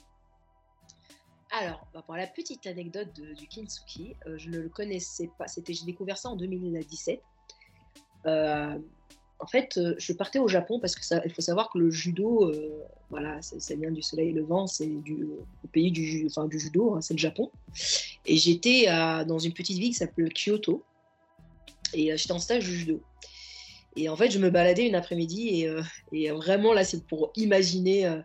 Alors, 1.51 1.89
bah, 1.93 2.05
pour 2.07 2.15
la 2.15 2.29
petite 2.29 2.65
anecdote 2.69 3.13
du 3.15 3.49
kintsugi, 3.49 4.15
je 4.37 4.49
ne 4.49 4.59
le 4.59 4.69
connaissais 4.69 5.29
pas. 5.39 5.49
C'était, 5.49 5.73
j'ai 5.73 5.87
découvert 5.87 6.19
ça 6.19 6.29
en 6.29 6.37
2017. 6.37 7.21
Euh, 9.41 9.45
en 9.45 9.47
fait, 9.47 9.77
euh, 9.77 9.95
je 9.99 10.13
partais 10.13 10.39
au 10.39 10.49
Japon 10.49 10.79
parce 10.81 10.95
que 10.95 11.05
ça, 11.05 11.21
il 11.25 11.33
faut 11.33 11.43
savoir 11.43 11.71
que 11.71 11.79
le 11.79 11.91
judo, 11.91 12.53
voilà, 13.11 13.41
ça 13.43 13.75
vient 13.75 13.91
du 13.91 14.03
soleil 14.03 14.31
et 14.31 14.33
le 14.33 14.43
vent, 14.43 14.67
c'est 14.67 14.87
du 14.87 15.27
pays 15.73 15.91
du, 15.91 16.27
enfin, 16.27 16.47
du 16.47 16.59
judo, 16.59 16.95
hein, 16.95 17.01
c'est 17.01 17.15
le 17.15 17.19
Japon. 17.19 17.51
Et 18.27 18.37
j'étais 18.37 18.87
dans 19.27 19.39
une 19.39 19.53
petite 19.53 19.79
ville 19.79 19.91
qui 19.91 19.99
s'appelle 19.99 20.33
Kyoto. 20.33 20.83
Et 21.93 22.17
j'étais 22.17 22.33
en 22.33 22.39
stage 22.39 22.65
de 22.67 22.73
judo. 22.73 23.01
Et 23.97 24.09
en 24.09 24.17
fait, 24.17 24.31
je 24.31 24.41
me 24.41 24.51
baladais 24.51 24.89
une 24.89 24.97
après-midi 24.97 25.67
et, 26.13 26.31
vraiment 26.31 26.73
là, 26.73 26.85
c'est 26.85 27.05
pour 27.05 27.31
imaginer 27.37 28.23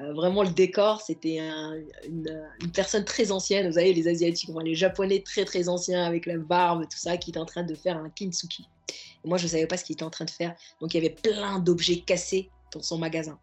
euh, 0.00 0.12
vraiment, 0.12 0.42
le 0.42 0.50
décor, 0.50 1.00
c'était 1.00 1.38
une, 2.08 2.70
personne 2.72 3.04
très 3.04 3.30
ancienne. 3.30 3.66
Vous 3.66 3.74
savez, 3.74 3.92
les 3.92 4.08
Asiatiques, 4.08 4.50
les 4.64 4.74
Japonais 4.74 5.20
très 5.20 5.44
très 5.44 5.68
anciens 5.68 6.04
avec 6.04 6.26
la 6.26 6.36
barbe, 6.36 6.82
tout 6.82 6.98
ça, 6.98 7.16
qui 7.16 7.30
était 7.30 7.38
en 7.38 7.44
train 7.44 7.62
de 7.62 7.74
faire 7.74 7.96
un 7.96 8.10
kintsugi. 8.10 8.66
Moi, 9.24 9.38
je 9.38 9.44
ne 9.44 9.48
savais 9.48 9.66
pas 9.66 9.76
ce 9.76 9.84
qu'il 9.84 9.94
était 9.94 10.04
en 10.04 10.10
train 10.10 10.24
de 10.24 10.30
faire. 10.30 10.54
Donc, 10.80 10.94
il 10.94 11.02
y 11.02 11.06
avait 11.06 11.14
plein 11.14 11.58
d'objets 11.58 12.00
cassés 12.00 12.50
dans 12.72 12.82
son 12.82 12.98
magasin. 12.98 13.38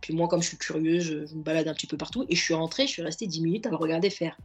Puis 0.00 0.14
moi, 0.14 0.26
comme 0.28 0.42
je 0.42 0.48
suis 0.48 0.58
curieux, 0.58 1.00
je, 1.00 1.14
me 1.34 1.42
balade 1.42 1.68
un 1.68 1.74
petit 1.74 1.86
peu 1.86 1.96
partout. 1.96 2.24
Et 2.28 2.34
je 2.34 2.42
suis 2.42 2.54
rentrée, 2.54 2.86
je 2.86 2.92
suis 2.92 3.02
restée 3.02 3.26
10 3.26 3.40
minutes 3.40 3.66
à 3.66 3.70
le 3.70 3.76
regarder 3.76 4.10
faire. 4.10 4.36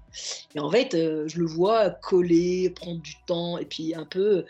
Et 0.56 0.60
en 0.60 0.70
fait, 0.70 0.94
euh, 0.94 1.28
je 1.28 1.40
le 1.40 1.46
vois 1.46 1.90
coller, 1.90 2.70
prendre 2.70 3.02
du 3.02 3.14
temps, 3.26 3.58
et 3.58 3.66
puis 3.66 3.96
un 3.96 4.06
peu 4.06 4.46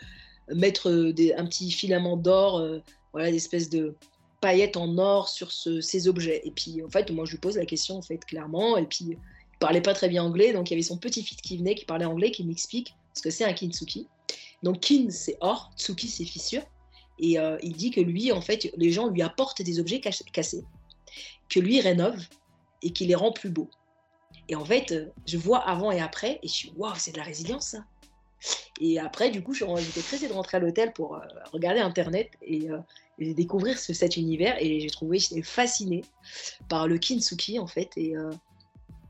mettre 0.54 1.10
des, 1.12 1.32
un 1.34 1.46
petit 1.46 1.70
filament 1.70 2.16
d'or, 2.16 2.58
euh, 2.58 2.80
voilà, 3.12 3.30
des 3.30 3.36
espèces 3.36 3.70
de, 3.70 3.94
paillettes 4.40 4.76
en 4.76 4.98
or 4.98 5.28
sur 5.28 5.50
ces 5.52 6.08
objets. 6.08 6.40
Et 6.44 6.50
puis, 6.50 6.82
en 6.82 6.90
fait, 6.90 7.10
moi, 7.10 7.24
je 7.24 7.32
lui 7.32 7.38
pose 7.38 7.56
la 7.56 7.66
question, 7.66 7.96
en 7.96 8.02
fait, 8.02 8.24
clairement. 8.24 8.76
Et 8.76 8.86
puis, 8.86 9.04
il 9.10 9.18
parlait 9.58 9.80
pas 9.80 9.94
très 9.94 10.08
bien 10.08 10.22
anglais, 10.22 10.52
donc 10.52 10.70
il 10.70 10.74
y 10.74 10.76
avait 10.76 10.82
son 10.82 10.98
petit-fils 10.98 11.40
qui 11.40 11.56
venait, 11.58 11.74
qui 11.74 11.84
parlait 11.84 12.04
anglais, 12.04 12.30
qui 12.30 12.44
m'explique 12.44 12.94
ce 13.14 13.22
que 13.22 13.30
c'est 13.30 13.44
un 13.44 13.52
kintsugi. 13.52 14.06
Donc, 14.62 14.80
kin, 14.80 15.08
c'est 15.10 15.36
or, 15.40 15.70
tsuki, 15.76 16.08
c'est 16.08 16.24
fissure. 16.24 16.62
Et 17.18 17.38
euh, 17.38 17.58
il 17.62 17.74
dit 17.74 17.90
que 17.90 18.00
lui, 18.00 18.32
en 18.32 18.40
fait, 18.40 18.70
les 18.76 18.92
gens 18.92 19.08
lui 19.08 19.22
apportent 19.22 19.62
des 19.62 19.80
objets 19.80 20.00
cassés, 20.00 20.64
que 21.48 21.60
lui 21.60 21.80
rénove 21.80 22.20
et 22.82 22.92
qu'il 22.92 23.08
les 23.08 23.14
rend 23.14 23.32
plus 23.32 23.50
beaux. 23.50 23.70
Et 24.48 24.54
en 24.54 24.64
fait, 24.64 24.94
je 25.26 25.36
vois 25.36 25.58
avant 25.58 25.90
et 25.90 26.00
après, 26.00 26.38
et 26.42 26.48
je 26.48 26.52
suis, 26.52 26.72
waouh, 26.76 26.94
c'est 26.96 27.12
de 27.12 27.18
la 27.18 27.24
résilience, 27.24 27.68
ça. 27.68 27.84
Et 28.80 28.98
après, 28.98 29.30
du 29.30 29.42
coup, 29.42 29.52
j'étais 29.52 30.00
pressée 30.00 30.28
de 30.28 30.32
rentrer 30.32 30.58
à 30.58 30.60
l'hôtel 30.60 30.92
pour 30.92 31.16
euh, 31.16 31.20
regarder 31.52 31.80
Internet 31.80 32.30
et, 32.42 32.70
euh, 32.70 32.78
découvrir 33.18 33.78
ce, 33.78 33.92
cet 33.92 34.16
univers. 34.16 34.56
Et 34.60 34.80
j'ai 34.80 34.90
trouvé, 34.90 35.18
j'étais 35.18 35.42
fascinée 35.42 36.04
par 36.68 36.86
le 36.86 36.98
kintsugi, 36.98 37.58
en 37.58 37.66
fait. 37.66 37.90
Et, 37.96 38.16
euh, 38.16 38.30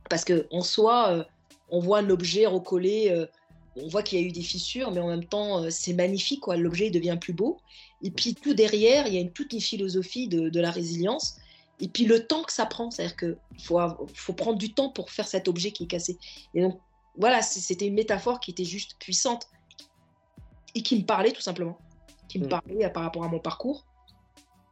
parce 0.09 0.25
qu'en 0.25 0.63
soi, 0.63 1.27
on 1.69 1.81
voit 1.81 2.01
l'objet 2.01 2.47
recollé, 2.47 3.27
on 3.83 3.89
voit 3.89 4.03
qu'il 4.03 4.20
y 4.20 4.24
a 4.24 4.26
eu 4.26 4.33
des 4.33 4.43
fissures, 4.43 4.91
mais 4.91 5.01
en 5.01 5.09
même 5.09 5.24
temps, 5.24 5.70
c'est 5.70 5.93
magnifique, 5.93 6.41
quoi. 6.41 6.57
L'objet 6.57 6.91
devient 6.91 7.18
plus 7.20 7.33
beau. 7.33 7.59
Et 8.03 8.11
puis, 8.11 8.35
tout 8.35 8.55
derrière, 8.55 9.07
il 9.07 9.14
y 9.14 9.16
a 9.18 9.20
une, 9.20 9.33
toute 9.33 9.53
une 9.53 9.61
philosophie 9.61 10.29
de, 10.29 10.49
de 10.49 10.61
la 10.61 10.70
résilience. 10.70 11.37
Et 11.81 11.89
puis 11.89 12.05
le 12.05 12.26
temps 12.26 12.43
que 12.43 12.53
ça 12.53 12.66
prend, 12.66 12.91
c'est-à-dire 12.91 13.16
qu'il 13.16 13.37
faut, 13.62 13.79
faut 14.14 14.33
prendre 14.33 14.59
du 14.59 14.72
temps 14.72 14.91
pour 14.91 15.11
faire 15.11 15.29
cet 15.29 15.49
objet 15.49 15.70
qui 15.70 15.85
est 15.85 15.87
cassé. 15.87 16.18
Et 16.55 16.62
donc 16.62 16.81
voilà, 17.16 17.43
c'était 17.43 17.87
une 17.87 17.95
métaphore 17.95 18.41
qui 18.41 18.51
était 18.51 18.64
juste 18.64 18.97
puissante 18.99 19.49
et 20.74 20.83
qui 20.83 20.97
me 20.97 21.05
parlait 21.05 21.33
tout 21.33 21.41
simplement, 21.41 21.79
qui 22.29 22.39
me 22.39 22.47
mm. 22.47 22.49
parlait 22.49 22.85
euh, 22.85 22.89
par 22.89 23.05
rapport 23.05 23.24
à 23.24 23.29
mon 23.29 23.39
parcours 23.39 23.85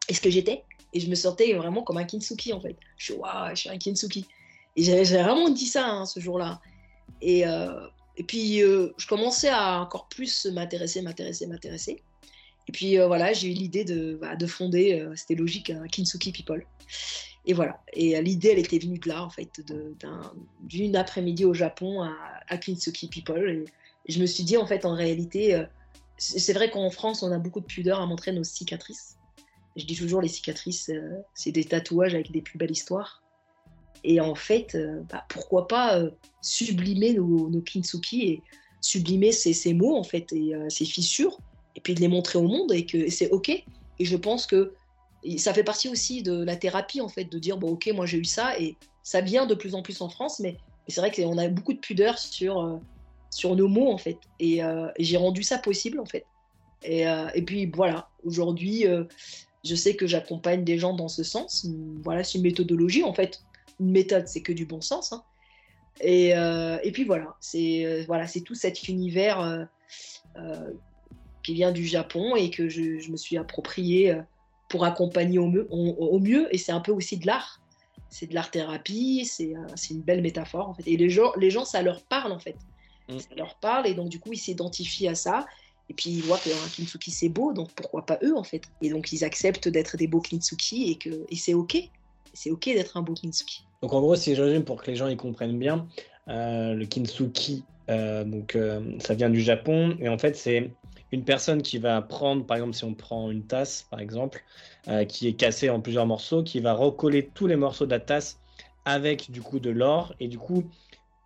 et 0.08 0.14
ce 0.14 0.20
que 0.20 0.30
j'étais. 0.30 0.64
Et 0.92 1.00
je 1.00 1.08
me 1.08 1.14
sentais 1.14 1.52
vraiment 1.52 1.82
comme 1.82 1.98
un 1.98 2.04
kintsugi 2.04 2.52
en 2.52 2.60
fait. 2.60 2.76
Je 2.96 3.04
suis 3.04 3.14
waouh, 3.14 3.50
je 3.50 3.60
suis 3.60 3.70
un 3.70 3.78
kintsugi. 3.78 4.26
Et 4.76 4.82
j'ai 4.82 5.04
vraiment 5.04 5.48
dit 5.48 5.66
ça 5.66 5.86
hein, 5.86 6.06
ce 6.06 6.20
jour-là. 6.20 6.60
Et, 7.20 7.46
euh, 7.46 7.86
et 8.16 8.24
puis 8.24 8.62
euh, 8.62 8.92
je 8.98 9.06
commençais 9.06 9.48
à 9.48 9.80
encore 9.80 10.08
plus 10.08 10.46
m'intéresser, 10.46 11.02
m'intéresser, 11.02 11.46
m'intéresser. 11.46 12.02
Et 12.68 12.72
puis 12.72 12.96
voilà, 12.98 13.32
j'ai 13.32 13.48
eu 13.48 13.54
l'idée 13.54 13.84
de, 13.84 14.18
bah, 14.20 14.34
de 14.34 14.44
fonder, 14.44 15.06
c'était 15.14 15.36
logique, 15.36 15.70
un 15.70 15.86
Kintsugi 15.86 16.32
People. 16.32 16.66
Et 17.44 17.52
voilà. 17.52 17.80
Et 17.92 18.20
l'idée, 18.20 18.48
elle 18.48 18.58
était 18.58 18.80
venue 18.80 18.98
de 18.98 19.08
là, 19.08 19.22
en 19.22 19.30
fait, 19.30 19.60
d'une 20.64 20.96
après-midi 20.96 21.44
au 21.44 21.54
Japon 21.54 22.02
à, 22.02 22.12
à 22.48 22.56
Kintsugi 22.56 23.06
People. 23.06 23.48
Et, 23.48 23.64
je 24.08 24.20
me 24.20 24.26
suis 24.26 24.42
dit, 24.42 24.56
en 24.56 24.66
fait, 24.66 24.84
en 24.84 24.96
réalité, 24.96 25.64
c'est 26.18 26.52
vrai 26.52 26.70
qu'en 26.70 26.90
France, 26.90 27.22
on 27.22 27.30
a 27.30 27.38
beaucoup 27.38 27.60
de 27.60 27.66
pudeur 27.66 28.00
à 28.00 28.06
montrer 28.06 28.32
nos 28.32 28.44
cicatrices. 28.44 29.16
Je 29.76 29.84
dis 29.84 29.96
toujours, 29.96 30.22
les 30.22 30.28
cicatrices, 30.28 30.88
euh, 30.88 31.18
c'est 31.34 31.52
des 31.52 31.64
tatouages 31.64 32.14
avec 32.14 32.32
des 32.32 32.40
plus 32.40 32.58
belles 32.58 32.70
histoires. 32.70 33.22
Et 34.06 34.20
en 34.20 34.34
fait, 34.34 34.74
euh, 34.74 35.02
bah, 35.10 35.24
pourquoi 35.28 35.68
pas 35.68 35.98
euh, 35.98 36.10
sublimer 36.40 37.12
nos, 37.12 37.50
nos, 37.50 37.62
et 38.12 38.42
sublimer 38.80 39.32
ces, 39.32 39.74
mots, 39.74 39.96
en 39.96 40.04
fait, 40.04 40.32
et 40.32 40.52
ces 40.68 40.84
fissures, 40.84 41.38
et 41.74 41.80
puis 41.80 41.94
de 41.94 42.00
les 42.00 42.08
montrer 42.08 42.38
au 42.38 42.46
monde, 42.46 42.72
et 42.72 42.86
que 42.86 43.10
c'est 43.10 43.30
OK. 43.30 43.48
Et 43.50 44.04
je 44.04 44.16
pense 44.16 44.46
que 44.46 44.74
ça 45.38 45.52
fait 45.52 45.64
partie 45.64 45.88
aussi 45.88 46.22
de 46.22 46.44
la 46.44 46.56
thérapie, 46.56 47.00
en 47.00 47.08
fait, 47.08 47.24
de 47.24 47.38
dire, 47.38 47.58
bon, 47.58 47.70
OK, 47.70 47.90
moi 47.92 48.06
j'ai 48.06 48.18
eu 48.18 48.24
ça, 48.24 48.58
et 48.60 48.76
ça 49.02 49.20
vient 49.20 49.44
de 49.46 49.54
plus 49.54 49.74
en 49.74 49.82
plus 49.82 50.00
en 50.00 50.08
France, 50.08 50.40
mais, 50.40 50.56
c'est 50.88 51.00
vrai 51.00 51.10
qu'on 51.10 51.36
a 51.36 51.48
beaucoup 51.48 51.72
de 51.72 51.80
pudeur 51.80 52.16
sur 52.16 52.78
sur 53.30 53.54
nos 53.54 53.68
mots 53.68 53.90
en 53.90 53.98
fait. 53.98 54.18
Euh, 54.42 54.88
et, 54.96 55.04
j'ai 55.04 55.16
rendu 55.16 55.42
ça 55.42 55.58
possible 55.58 56.00
en 56.00 56.06
fait. 56.06 56.24
Et, 56.82 57.06
euh, 57.06 57.28
puis 57.46 57.66
voilà, 57.66 58.08
aujourd'hui, 58.24 58.86
euh, 58.86 59.04
je 59.64 59.74
sais 59.74 59.94
que 59.94 60.06
j'accompagne 60.06 60.64
des 60.64 60.78
gens 60.78 60.94
dans 60.94 61.08
ce 61.08 61.22
sens. 61.22 61.66
Voilà, 62.02 62.24
c'est 62.24 62.38
une 62.38 62.44
méthodologie 62.44 63.04
en 63.04 63.12
fait. 63.12 63.42
Une 63.80 63.90
méthode, 63.90 64.28
c'est 64.28 64.42
que 64.42 64.52
du 64.52 64.66
bon 64.66 64.80
sens. 64.80 65.12
Hein. 65.12 65.22
Et, 66.00 66.30
et, 66.30 66.92
puis 66.92 67.04
voilà, 67.04 67.36
c'est 67.40 68.04
voilà, 68.06 68.26
c'est 68.26 68.42
tout 68.42 68.54
cet 68.54 68.88
univers 68.88 69.66
qui 71.42 71.54
vient 71.54 71.72
du 71.72 71.86
Japon 71.86 72.36
et 72.36 72.50
que 72.50 72.68
je, 72.68 72.98
je 72.98 73.10
me 73.10 73.16
suis 73.16 73.38
approprié 73.38 74.20
pour 74.68 74.84
accompagner 74.84 75.38
au 75.38 75.48
mieux. 75.48 75.66
Au, 75.70 76.18
mieux 76.18 76.54
et 76.54 76.58
c'est 76.58 76.72
un 76.72 76.80
peu 76.80 76.92
aussi 76.92 77.16
de 77.16 77.26
l'art. 77.26 77.60
C'est 78.08 78.26
de 78.26 78.34
l'art 78.34 78.50
thérapie, 78.50 79.24
c'est 79.26 79.54
une 79.90 80.02
belle 80.02 80.22
métaphore 80.22 80.68
en 80.68 80.74
fait. 80.74 80.84
Et 80.86 80.96
les 80.96 81.10
gens, 81.10 81.32
les 81.36 81.50
gens, 81.50 81.64
ça 81.64 81.82
leur 81.82 82.02
parle 82.04 82.32
en 82.32 82.38
fait. 82.38 82.56
Mm. 83.08 83.18
Ça 83.18 83.34
leur 83.36 83.54
parle 83.56 83.86
et 83.86 83.94
donc 83.94 84.08
du 84.08 84.20
coup 84.20 84.32
ils 84.32 84.38
s'identifient 84.38 85.08
à 85.08 85.14
ça. 85.14 85.46
Et 85.88 85.94
puis 85.94 86.10
ils 86.10 86.22
voient 86.22 86.38
qu'un 86.38 86.50
kintsugi 86.76 87.10
c'est 87.10 87.28
beau, 87.28 87.52
donc 87.52 87.70
pourquoi 87.72 88.04
pas 88.04 88.18
eux 88.22 88.36
en 88.36 88.42
fait? 88.42 88.62
Et 88.82 88.90
donc 88.90 89.12
ils 89.12 89.24
acceptent 89.24 89.68
d'être 89.68 89.96
des 89.96 90.08
beaux 90.08 90.20
kintsugi 90.20 90.90
et, 90.90 90.96
que, 90.96 91.24
et 91.28 91.36
c'est 91.36 91.54
ok. 91.54 91.76
C'est 92.34 92.50
ok 92.50 92.64
d'être 92.64 92.96
un 92.96 93.02
beau 93.02 93.14
kintsugi. 93.14 93.65
Donc 93.82 93.92
en 93.92 94.00
gros, 94.00 94.16
si 94.16 94.34
je 94.34 94.42
résume 94.42 94.64
pour 94.64 94.82
que 94.82 94.90
les 94.90 94.96
gens 94.96 95.08
y 95.08 95.16
comprennent 95.16 95.58
bien, 95.58 95.86
euh, 96.28 96.74
le 96.74 96.86
kintsugi, 96.86 97.64
euh, 97.88 98.24
donc 98.24 98.56
euh, 98.56 98.80
ça 98.98 99.14
vient 99.14 99.30
du 99.30 99.40
Japon. 99.40 99.96
Et 100.00 100.08
en 100.08 100.18
fait 100.18 100.36
c'est 100.36 100.72
une 101.12 101.24
personne 101.24 101.62
qui 101.62 101.78
va 101.78 102.02
prendre, 102.02 102.44
par 102.44 102.56
exemple 102.56 102.74
si 102.74 102.84
on 102.84 102.94
prend 102.94 103.30
une 103.30 103.46
tasse 103.46 103.86
par 103.90 104.00
exemple, 104.00 104.42
qui 105.08 105.26
est 105.28 105.34
cassée 105.34 105.70
en 105.70 105.80
plusieurs 105.80 106.06
morceaux, 106.06 106.42
qui 106.42 106.60
va 106.60 106.72
recoller 106.72 107.30
tous 107.34 107.46
les 107.46 107.56
morceaux 107.56 107.86
de 107.86 107.90
la 107.90 108.00
tasse 108.00 108.40
avec 108.84 109.30
du 109.30 109.40
coup 109.40 109.58
de 109.58 109.70
l'or. 109.70 110.14
Et 110.20 110.28
du 110.28 110.38
coup 110.38 110.64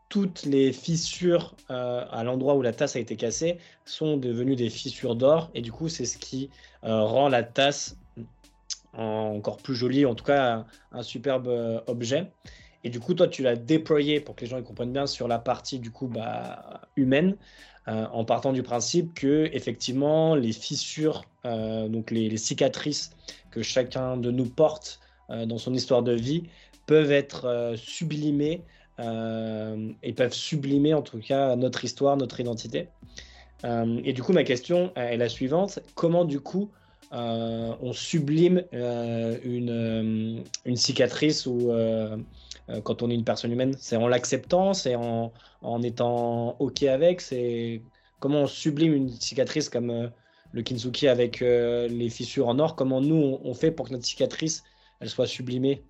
toutes 0.08 0.44
les 0.44 0.72
fissures 0.72 1.54
à 1.68 2.22
l'endroit 2.24 2.56
où 2.56 2.62
la 2.62 2.72
tasse 2.72 2.96
a 2.96 3.00
été 3.00 3.16
cassée 3.16 3.58
sont 3.84 4.16
devenues 4.16 4.56
des 4.56 4.70
fissures 4.70 5.14
d'or. 5.14 5.50
Et 5.54 5.62
du 5.62 5.72
coup 5.72 5.88
c'est 5.88 6.04
ce 6.04 6.18
qui 6.18 6.50
rend 6.82 7.28
la 7.28 7.42
tasse 7.42 7.96
encore 8.94 9.58
plus 9.58 9.74
jolie, 9.74 10.06
en 10.06 10.14
tout 10.14 10.24
cas 10.24 10.64
un, 10.92 11.02
superbe 11.02 11.48
euh, 11.48 11.80
objet. 11.86 12.30
Et 12.84 12.90
du 12.90 13.00
coup 13.00 13.14
toi 13.14 13.28
tu 13.28 13.42
l'as 13.42 13.56
déployé 13.56 14.20
pour 14.20 14.34
que 14.34 14.42
les 14.42 14.46
gens 14.50 14.62
comprennent 14.62 14.92
bien 14.92 15.06
sur 15.06 15.28
la 15.28 15.38
partie 15.38 15.78
du 15.78 15.90
coup 15.90 16.06
bah, 16.06 16.80
humaine 16.96 17.36
en 17.86 18.24
partant 18.24 18.52
du 18.52 18.62
principe 18.62 19.14
que 19.14 19.50
effectivement 19.52 20.36
les 20.36 20.52
fissures, 20.52 21.24
donc 21.44 22.10
les, 22.12 22.30
les, 22.30 22.36
cicatrices 22.36 23.10
que 23.50 23.62
chacun 23.62 24.16
de 24.16 24.30
nous 24.30 24.46
porte 24.46 25.00
dans 25.28 25.58
son 25.58 25.74
histoire 25.74 26.02
de 26.02 26.12
vie 26.12 26.44
peuvent 26.86 27.10
être 27.10 27.74
sublimées 27.76 28.62
euh, 29.00 29.92
et 30.02 30.12
peuvent 30.12 30.34
sublimer 30.34 30.92
en 30.92 31.00
tout 31.00 31.20
cas 31.20 31.56
notre 31.56 31.84
histoire, 31.84 32.16
notre 32.18 32.38
identité. 32.40 32.88
Euh, 33.64 34.00
et 34.04 34.12
du 34.12 34.22
coup, 34.22 34.32
ma 34.32 34.44
question 34.44 34.92
est 34.94 35.16
la 35.16 35.28
suivante 35.28 35.78
comment 35.94 36.24
du 36.24 36.40
coup 36.40 36.70
euh, 37.12 37.74
on 37.80 37.92
sublime 37.92 38.64
une, 38.72 40.44
une, 40.64 40.76
cicatrice 40.76 41.46
ou 41.46 41.72
quand 42.84 43.02
on 43.02 43.10
est 43.10 43.14
une 43.14 43.24
personne 43.24 43.50
humaine 43.50 43.74
C'est 43.78 43.96
en 43.96 44.06
l'acceptant, 44.06 44.74
c'est 44.74 44.94
en, 44.94 45.32
en, 45.62 45.82
étant 45.82 46.56
OK 46.60 46.84
avec 46.84 47.20
C'est 47.20 47.82
comment 48.20 48.42
on 48.42 48.46
sublime 48.46 48.94
une 48.94 49.08
cicatrice 49.08 49.68
comme 49.68 50.10
le 50.52 50.62
kintsugi 50.62 51.08
avec 51.08 51.40
les 51.40 52.10
fissures 52.10 52.48
en 52.48 52.58
or 52.58 52.76
Comment 52.76 53.00
nous 53.00 53.38
on, 53.42 53.54
fait 53.54 53.72
pour 53.72 53.88
que 53.88 53.92
notre 53.92 54.06
cicatrice 54.06 54.62
elle 55.00 55.08
soit 55.08 55.26
sublimée 55.26 55.82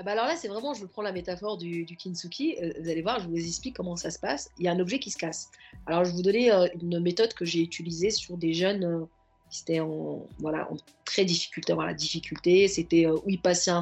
ah 0.00 0.04
bah 0.04 0.12
alors 0.12 0.26
là, 0.26 0.36
c'est 0.36 0.46
vraiment, 0.46 0.74
je 0.74 0.86
prends 0.86 1.02
la 1.02 1.10
métaphore 1.10 1.58
du, 1.58 1.84
du 1.84 1.96
kintsugi. 1.96 2.56
Euh, 2.62 2.72
vous 2.80 2.88
allez 2.88 3.02
voir, 3.02 3.18
je 3.18 3.26
vous 3.26 3.36
explique 3.36 3.74
comment 3.74 3.96
ça 3.96 4.12
se 4.12 4.18
passe. 4.20 4.48
Il 4.58 4.64
y 4.64 4.68
a 4.68 4.72
un 4.72 4.78
objet 4.78 5.00
qui 5.00 5.10
se 5.10 5.18
casse. 5.18 5.50
Alors, 5.86 6.04
je 6.04 6.10
vais 6.10 6.16
vous 6.16 6.22
donner 6.22 6.52
euh, 6.52 6.68
une 6.80 7.00
méthode 7.00 7.34
que 7.34 7.44
j'ai 7.44 7.60
utilisée 7.60 8.10
sur 8.10 8.36
des 8.36 8.52
jeunes 8.52 9.08
C'était 9.50 9.80
en, 9.80 10.26
voilà, 10.38 10.70
en 10.70 10.76
très 11.04 11.24
difficulté, 11.24 11.72
voilà, 11.72 11.94
difficulté. 11.94 12.68
C'était 12.68 13.06
euh, 13.06 13.14
où 13.14 13.30
ils 13.30 13.40
passaient, 13.40 13.72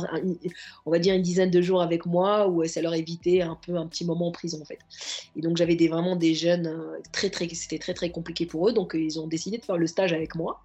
on 0.84 0.90
va 0.90 0.98
dire, 0.98 1.14
une 1.14 1.22
dizaine 1.22 1.50
de 1.50 1.60
jours 1.60 1.82
avec 1.82 2.06
moi, 2.06 2.48
où 2.48 2.64
ça 2.66 2.80
leur 2.82 2.94
évitait 2.94 3.42
un 3.42 3.56
peu 3.56 3.76
un 3.76 3.86
petit 3.86 4.04
moment 4.04 4.28
en 4.28 4.32
prison, 4.32 4.60
en 4.60 4.64
fait. 4.64 4.78
Et 5.34 5.40
donc, 5.40 5.56
j'avais 5.56 5.74
des, 5.74 5.88
vraiment 5.88 6.14
des 6.14 6.34
jeunes, 6.34 6.68
euh, 6.68 6.98
très, 7.12 7.30
très, 7.30 7.48
c'était 7.48 7.78
très, 7.78 7.94
très 7.94 8.10
compliqué 8.10 8.46
pour 8.46 8.68
eux. 8.68 8.72
Donc, 8.72 8.92
ils 8.94 9.18
ont 9.18 9.26
décidé 9.26 9.58
de 9.58 9.64
faire 9.64 9.76
le 9.76 9.86
stage 9.86 10.12
avec 10.12 10.36
moi. 10.36 10.62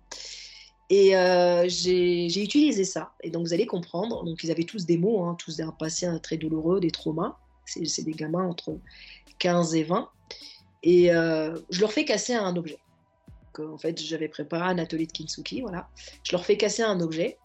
Et 0.92 1.16
euh, 1.16 1.68
j'ai 1.68 2.44
utilisé 2.44 2.84
ça. 2.84 3.14
Et 3.24 3.32
donc, 3.32 3.48
vous 3.48 3.54
allez 3.54 3.66
comprendre. 3.66 4.24
Donc, 4.24 4.44
ils 4.44 4.52
avaient 4.52 4.66
tous 4.66 4.86
des 4.86 4.98
mots, 4.98 5.24
hein, 5.24 5.36
tous 5.40 5.60
un 5.62 5.72
passé 5.72 6.08
très 6.22 6.38
douloureux, 6.38 6.80
des 6.80 6.92
traumas. 6.92 7.38
C'est 7.66 8.04
des 8.04 8.12
gamins 8.12 8.46
entre 8.48 8.78
15 9.40 9.76
et 9.76 9.84
20. 9.84 10.10
Et 10.84 11.08
je 11.08 11.80
leur 11.80 11.92
fais 11.92 12.06
casser 12.06 12.34
un 12.34 12.56
objet 12.56 12.80
en 13.60 13.78
fait 13.78 14.00
j'avais 14.02 14.28
préparé 14.28 14.64
un 14.64 14.78
atelier 14.78 15.06
de 15.06 15.12
kintsugi, 15.12 15.62
voilà. 15.62 15.90
Je 16.24 16.32
leur 16.32 16.46
fais 16.46 16.58
casser 16.58 16.84
un 16.84 17.00
objet 17.00 17.38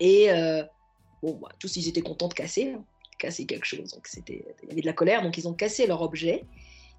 et 0.00 0.30
euh, 0.30 0.62
bon, 1.22 1.34
bah, 1.34 1.48
tous 1.58 1.76
ils 1.76 1.88
étaient 1.88 2.02
contents 2.02 2.28
de 2.28 2.34
casser, 2.34 2.72
hein, 2.72 2.84
casser 3.18 3.46
quelque 3.46 3.66
chose. 3.66 3.92
Donc 3.92 4.06
c'était, 4.06 4.44
il 4.62 4.68
y 4.68 4.72
avait 4.72 4.80
de 4.80 4.86
la 4.86 4.92
colère, 4.92 5.22
donc 5.22 5.36
ils 5.38 5.46
ont 5.48 5.54
cassé 5.54 5.86
leur 5.86 6.02
objet. 6.02 6.44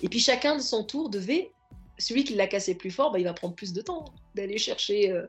Et 0.02 0.10
puis 0.10 0.20
chacun 0.20 0.56
de 0.56 0.62
son 0.62 0.84
tour 0.84 1.10
devait, 1.10 1.52
celui 1.98 2.24
qui 2.24 2.36
l'a 2.36 2.48
cassé 2.48 2.76
plus 2.76 2.92
fort, 2.92 3.12
bah, 3.12 3.20
il 3.20 3.26
va 3.26 3.34
prendre 3.34 3.56
plus 3.56 3.74
de 3.74 3.82
temps 3.82 4.06
d'aller 4.36 4.58
chercher 4.58 5.12
euh, 5.12 5.26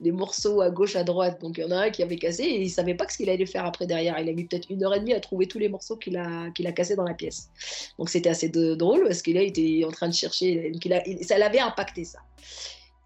des 0.00 0.12
morceaux 0.12 0.60
à 0.60 0.70
gauche, 0.70 0.96
à 0.96 1.04
droite. 1.04 1.40
Donc 1.40 1.58
il 1.58 1.62
y 1.62 1.64
en 1.64 1.70
a 1.70 1.76
un 1.76 1.90
qui 1.90 2.02
avait 2.02 2.16
cassé 2.16 2.42
et 2.42 2.62
il 2.62 2.70
savait 2.70 2.94
pas 2.94 3.08
ce 3.08 3.16
qu'il 3.16 3.30
allait 3.30 3.46
faire 3.46 3.64
après 3.64 3.86
derrière. 3.86 4.18
Il 4.18 4.28
a 4.28 4.32
mis 4.32 4.44
peut-être 4.44 4.70
une 4.70 4.82
heure 4.84 4.94
et 4.94 5.00
demie 5.00 5.14
à 5.14 5.20
trouver 5.20 5.46
tous 5.46 5.58
les 5.58 5.68
morceaux 5.68 5.96
qu'il 5.96 6.16
a, 6.16 6.50
qu'il 6.50 6.66
a 6.66 6.72
cassés 6.72 6.96
dans 6.96 7.04
la 7.04 7.14
pièce. 7.14 7.50
Donc 7.98 8.08
c'était 8.08 8.30
assez 8.30 8.48
drôle 8.48 9.04
parce 9.04 9.22
qu'il 9.22 9.36
été 9.36 9.84
en 9.84 9.90
train 9.90 10.08
de 10.08 10.14
chercher, 10.14 10.72
ça 11.22 11.38
l'avait 11.38 11.60
impacté 11.60 12.04
ça. 12.04 12.18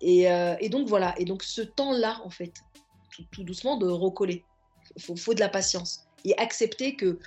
Et, 0.01 0.31
euh, 0.31 0.57
et, 0.61 0.69
donc 0.69 0.89
voilà, 0.89 1.15
et 1.19 1.25
donc 1.25 1.43
ce 1.43 1.63
temps-là, 1.63 2.21
en 2.25 2.31
fait, 2.31 2.53
tout, 3.33 3.45
doucement, 3.45 3.77
de 3.77 3.89
recoller. 3.89 4.45
Il 4.97 5.03
faut, 5.03 5.35
de 5.35 5.41
la 5.41 5.49
patience. 5.49 6.07
Et 6.25 6.37
accepter 6.39 6.97
que 6.97 7.19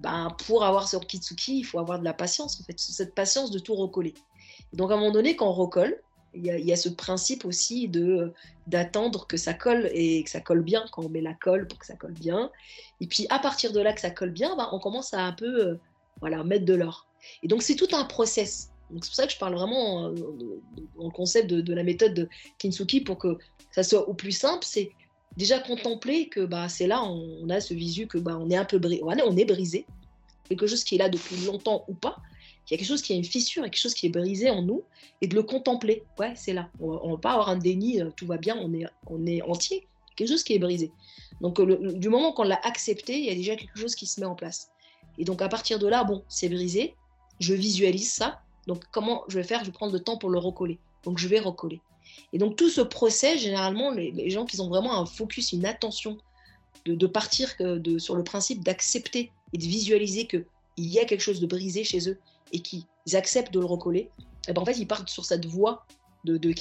ben, 0.00 0.34
pour 0.46 0.64
avoir 0.64 0.88
ce 0.88 0.96
kitsuki, 0.96 1.58
il 1.58 1.64
faut 1.64 1.78
avoir 1.78 1.98
de 1.98 2.04
la 2.04 2.14
patience, 2.14 2.60
en 2.60 2.64
fait, 2.64 2.78
cette 2.78 3.14
patience 3.14 3.50
de 3.50 3.58
tout 3.58 3.74
recoller. 3.74 4.14
donc 4.72 4.90
à 4.90 4.94
un 4.94 4.96
moment 4.96 5.12
donné, 5.12 5.36
quand 5.36 5.48
on 5.48 5.52
recolle, 5.52 6.00
il 6.34 6.46
y, 6.46 6.72
a, 6.72 6.76
ce 6.76 6.88
principe 6.88 7.44
aussi 7.44 7.88
de 7.88 8.32
d'attendre 8.66 9.26
que 9.26 9.36
ça 9.36 9.54
colle 9.54 9.90
et 9.92 10.22
que 10.22 10.30
ça 10.30 10.40
colle 10.40 10.62
bien 10.62 10.84
quand 10.92 11.04
on 11.04 11.08
met 11.08 11.20
la 11.20 11.34
colle 11.34 11.66
pour 11.66 11.78
que 11.78 11.86
ça 11.86 11.96
colle 11.96 12.12
bien. 12.12 12.50
Et 13.00 13.06
puis 13.06 13.26
à 13.28 13.38
partir 13.38 13.72
de 13.72 13.80
là 13.80 13.92
que 13.92 14.00
ça 14.00 14.10
colle 14.10 14.30
bien, 14.30 14.56
bah, 14.56 14.70
on 14.72 14.78
commence 14.78 15.12
à 15.14 15.24
un 15.24 15.32
peu 15.32 15.66
euh, 15.66 15.80
voilà 16.20 16.42
mettre 16.44 16.64
de 16.64 16.74
l'or. 16.74 17.06
Et 17.42 17.48
donc 17.48 17.62
c'est 17.62 17.74
tout 17.74 17.88
un 17.92 18.04
process. 18.04 18.70
C'est 18.90 18.94
pour 18.94 19.14
ça 19.14 19.26
que 19.26 19.32
je 19.32 19.38
parle 19.38 19.54
vraiment 19.54 20.06
euh, 20.06 20.14
dans 20.96 21.04
le 21.04 21.10
concept 21.10 21.48
de, 21.48 21.74
la 21.74 21.82
méthode 21.82 22.14
de 22.14 22.28
Kintsugi 22.58 23.00
pour 23.00 23.18
que 23.18 23.38
ça 23.70 23.82
soit 23.82 24.08
au 24.08 24.14
plus 24.14 24.32
simple. 24.32 24.64
C'est 24.64 24.92
déjà 25.36 25.58
contempler 25.58 26.28
que 26.28 26.40
bah 26.40 26.68
c'est 26.68 26.86
là 26.86 27.02
on, 27.02 27.48
a 27.50 27.60
ce 27.60 27.74
visu 27.74 28.06
que 28.06 28.18
bah 28.18 28.38
on 28.40 28.50
est 28.50 28.56
un 28.56 28.64
peu 28.64 28.78
brisé, 28.78 29.02
on 29.02 29.36
est 29.36 29.44
brisé, 29.44 29.86
quelque 30.48 30.66
chose 30.66 30.84
qui 30.84 30.96
est 30.96 30.98
là 30.98 31.08
depuis 31.08 31.36
longtemps 31.46 31.84
ou 31.88 31.94
pas 31.94 32.18
il 32.66 32.72
y 32.72 32.74
a 32.74 32.78
quelque 32.78 32.88
chose 32.88 33.02
qui 33.02 33.12
a 33.12 33.16
une 33.16 33.24
fissure, 33.24 33.64
quelque 33.64 33.76
chose 33.76 33.94
qui 33.94 34.06
est 34.06 34.10
brisé 34.10 34.50
en 34.50 34.62
nous, 34.62 34.82
et 35.20 35.26
de 35.26 35.34
le 35.34 35.42
contempler. 35.42 36.04
Ouais, 36.18 36.32
c'est 36.36 36.52
là. 36.52 36.68
On 36.80 37.06
ne 37.06 37.12
va 37.12 37.18
pas 37.18 37.32
avoir 37.32 37.48
un 37.48 37.56
déni, 37.56 38.00
euh, 38.00 38.10
tout 38.16 38.26
va 38.26 38.36
bien, 38.36 38.56
on 38.56 38.72
est, 38.72 38.86
on 39.08 39.26
est 39.26 39.42
entier. 39.42 39.86
Quelque 40.16 40.28
chose 40.28 40.44
qui 40.44 40.54
est 40.54 40.58
brisé. 40.58 40.92
Donc, 41.40 41.60
du 41.60 42.08
moment 42.08 42.32
qu'on 42.32 42.44
l'a 42.44 42.60
accepté, 42.62 43.18
il 43.18 43.24
y 43.24 43.30
a 43.30 43.34
déjà 43.34 43.56
quelque 43.56 43.78
chose 43.78 43.94
qui 43.94 44.06
se 44.06 44.20
met 44.20 44.26
en 44.26 44.34
place. 44.34 44.70
Et 45.18 45.24
donc, 45.24 45.42
à 45.42 45.48
partir 45.48 45.78
de 45.78 45.86
là, 45.86 46.04
bon, 46.04 46.22
c'est 46.28 46.48
brisé, 46.48 46.94
je 47.40 47.54
visualise 47.54 48.12
ça. 48.12 48.40
Donc, 48.66 48.84
comment 48.92 49.24
je 49.28 49.38
vais 49.38 49.44
faire? 49.44 49.60
Je 49.60 49.66
vais 49.66 49.72
prendre 49.72 49.92
le 49.92 50.00
temps 50.00 50.18
pour 50.18 50.30
le 50.30 50.38
recoller. 50.38 50.78
Donc, 51.04 51.18
je 51.18 51.26
vais 51.28 51.40
recoller. 51.40 51.80
Et 52.32 52.38
donc, 52.38 52.56
tout 52.56 52.68
ce 52.68 52.80
procès, 52.80 53.38
généralement, 53.38 53.90
les, 53.90 54.30
gens 54.30 54.44
qui 54.44 54.60
ont 54.60 54.68
vraiment 54.68 55.00
un 55.00 55.06
focus, 55.06 55.52
une 55.52 55.66
attention 55.66 56.18
de, 56.84 57.06
partir 57.06 57.52
de, 57.58 57.98
sur 57.98 58.16
le 58.16 58.24
principe 58.24 58.62
d'accepter 58.62 59.30
et 59.52 59.58
de 59.58 59.64
visualiser 59.64 60.26
qu'il 60.26 60.44
y 60.78 60.98
a 60.98 61.04
quelque 61.04 61.20
chose 61.20 61.40
de 61.40 61.46
brisé 61.46 61.84
chez 61.84 62.08
eux 62.08 62.18
et 62.52 62.60
qu'ils 62.60 62.84
acceptent 63.14 63.52
de 63.52 63.60
le 63.60 63.66
recoller, 63.66 64.00
et 64.00 64.50
eh 64.50 64.52
ben 64.52 64.62
en 64.62 64.64
fait, 64.64 64.78
ils 64.78 64.86
partent 64.86 65.08
sur 65.08 65.24
cette 65.24 65.46
voie 65.46 65.86
de, 66.24 66.36
de 66.36 66.52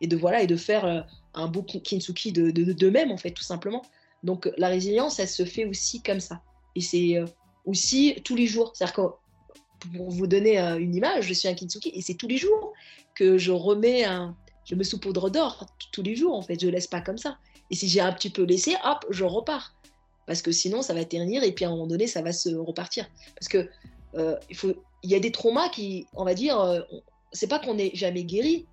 et 0.00 0.06
de 0.06 0.16
voilà 0.16 0.42
et 0.42 0.46
de 0.46 0.56
faire 0.56 0.84
euh, 0.84 1.00
un 1.34 1.46
beau 1.46 1.62
kintsugi 1.62 2.32
de, 2.32 2.50
de, 2.50 2.90
même 2.90 3.12
en 3.12 3.16
fait 3.16 3.30
tout 3.30 3.42
simplement. 3.42 3.82
Donc 4.22 4.50
la 4.56 4.68
résilience, 4.68 5.18
elle 5.18 5.28
se 5.28 5.44
fait 5.44 5.64
aussi 5.66 6.02
comme 6.02 6.20
ça. 6.20 6.40
Et 6.74 6.80
c'est 6.80 7.16
euh, 7.16 7.26
aussi 7.64 8.16
tous 8.24 8.34
les 8.34 8.46
jours. 8.46 8.72
C'est-à-dire 8.74 8.94
que 8.94 9.96
pour 9.96 10.10
vous 10.10 10.26
donner 10.26 10.58
euh, 10.58 10.78
une 10.78 10.94
image, 10.94 11.26
je 11.26 11.34
suis 11.34 11.48
un 11.48 11.54
kintsugi 11.54 11.90
et 11.94 12.00
c'est 12.00 12.14
tous 12.14 12.28
les 12.28 12.38
jours 12.38 12.72
que 13.14 13.38
je 13.38 13.52
remets 13.52 14.04
un, 14.04 14.34
je 14.64 14.74
me 14.74 14.82
saupoudre 14.82 15.30
d'or 15.30 15.66
tous 15.92 16.02
les 16.02 16.16
jours 16.16 16.34
en 16.34 16.42
fait. 16.42 16.60
Je 16.60 16.68
laisse 16.68 16.86
pas 16.86 17.00
comme 17.00 17.18
ça. 17.18 17.38
Et 17.70 17.74
si 17.74 17.88
j'ai 17.88 18.00
un 18.00 18.12
petit 18.12 18.30
peu 18.30 18.42
laissé, 18.42 18.74
hop, 18.84 19.04
je 19.10 19.24
repars. 19.24 19.74
Parce 20.26 20.40
que 20.40 20.52
sinon, 20.52 20.80
ça 20.80 20.94
va 20.94 21.04
ternir 21.04 21.42
et 21.42 21.52
puis 21.52 21.64
à 21.64 21.68
un 21.68 21.72
moment 21.72 21.86
donné, 21.86 22.06
ça 22.06 22.22
va 22.22 22.32
se 22.32 22.48
repartir. 22.50 23.06
Parce 23.38 23.48
que 23.48 23.68
euh, 24.16 24.36
il, 24.50 24.56
faut, 24.56 24.72
il 25.02 25.10
y 25.10 25.14
a 25.14 25.20
des 25.20 25.32
traumas 25.32 25.68
qui, 25.68 26.06
on 26.14 26.24
va 26.24 26.34
dire, 26.34 26.60
euh, 26.60 26.80
c'est 27.32 27.48
pas 27.48 27.58
qu'on 27.58 27.74
n'est 27.74 27.90
jamais 27.94 28.24
guéri. 28.24 28.66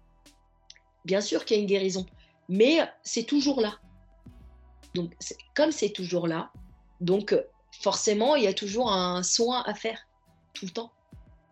Bien 1.06 1.22
sûr 1.22 1.46
qu'il 1.46 1.58
y 1.58 1.60
a 1.60 1.62
une 1.62 1.68
guérison, 1.68 2.06
mais 2.48 2.80
c'est 3.04 3.24
toujours 3.24 3.60
là. 3.60 3.80
Donc, 4.94 5.14
comme 5.56 5.72
c'est 5.72 5.90
toujours 5.90 6.28
là, 6.28 6.52
donc 7.00 7.36
forcément, 7.72 8.36
il 8.36 8.44
y 8.44 8.48
a 8.48 8.54
toujours 8.54 8.92
un 8.92 9.24
soin 9.24 9.64
à 9.66 9.74
faire 9.74 10.08
tout 10.54 10.66
le 10.66 10.72
temps. 10.72 10.92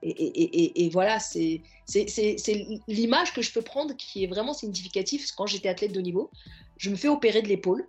Et, 0.02 0.90
voilà, 0.94 1.20
c'est 1.20 1.62
l'image 2.88 3.34
que 3.34 3.42
je 3.42 3.52
peux 3.52 3.62
prendre 3.62 3.96
qui 3.96 4.24
est 4.24 4.28
vraiment 4.28 4.54
significative. 4.54 5.26
Quand 5.36 5.46
j'étais 5.46 5.68
athlète 5.68 5.92
de 5.92 6.00
niveau, 6.00 6.30
je 6.78 6.90
me 6.90 6.96
fais 6.96 7.10
opérer 7.10 7.42
de 7.42 7.48
l'épaule 7.48 7.86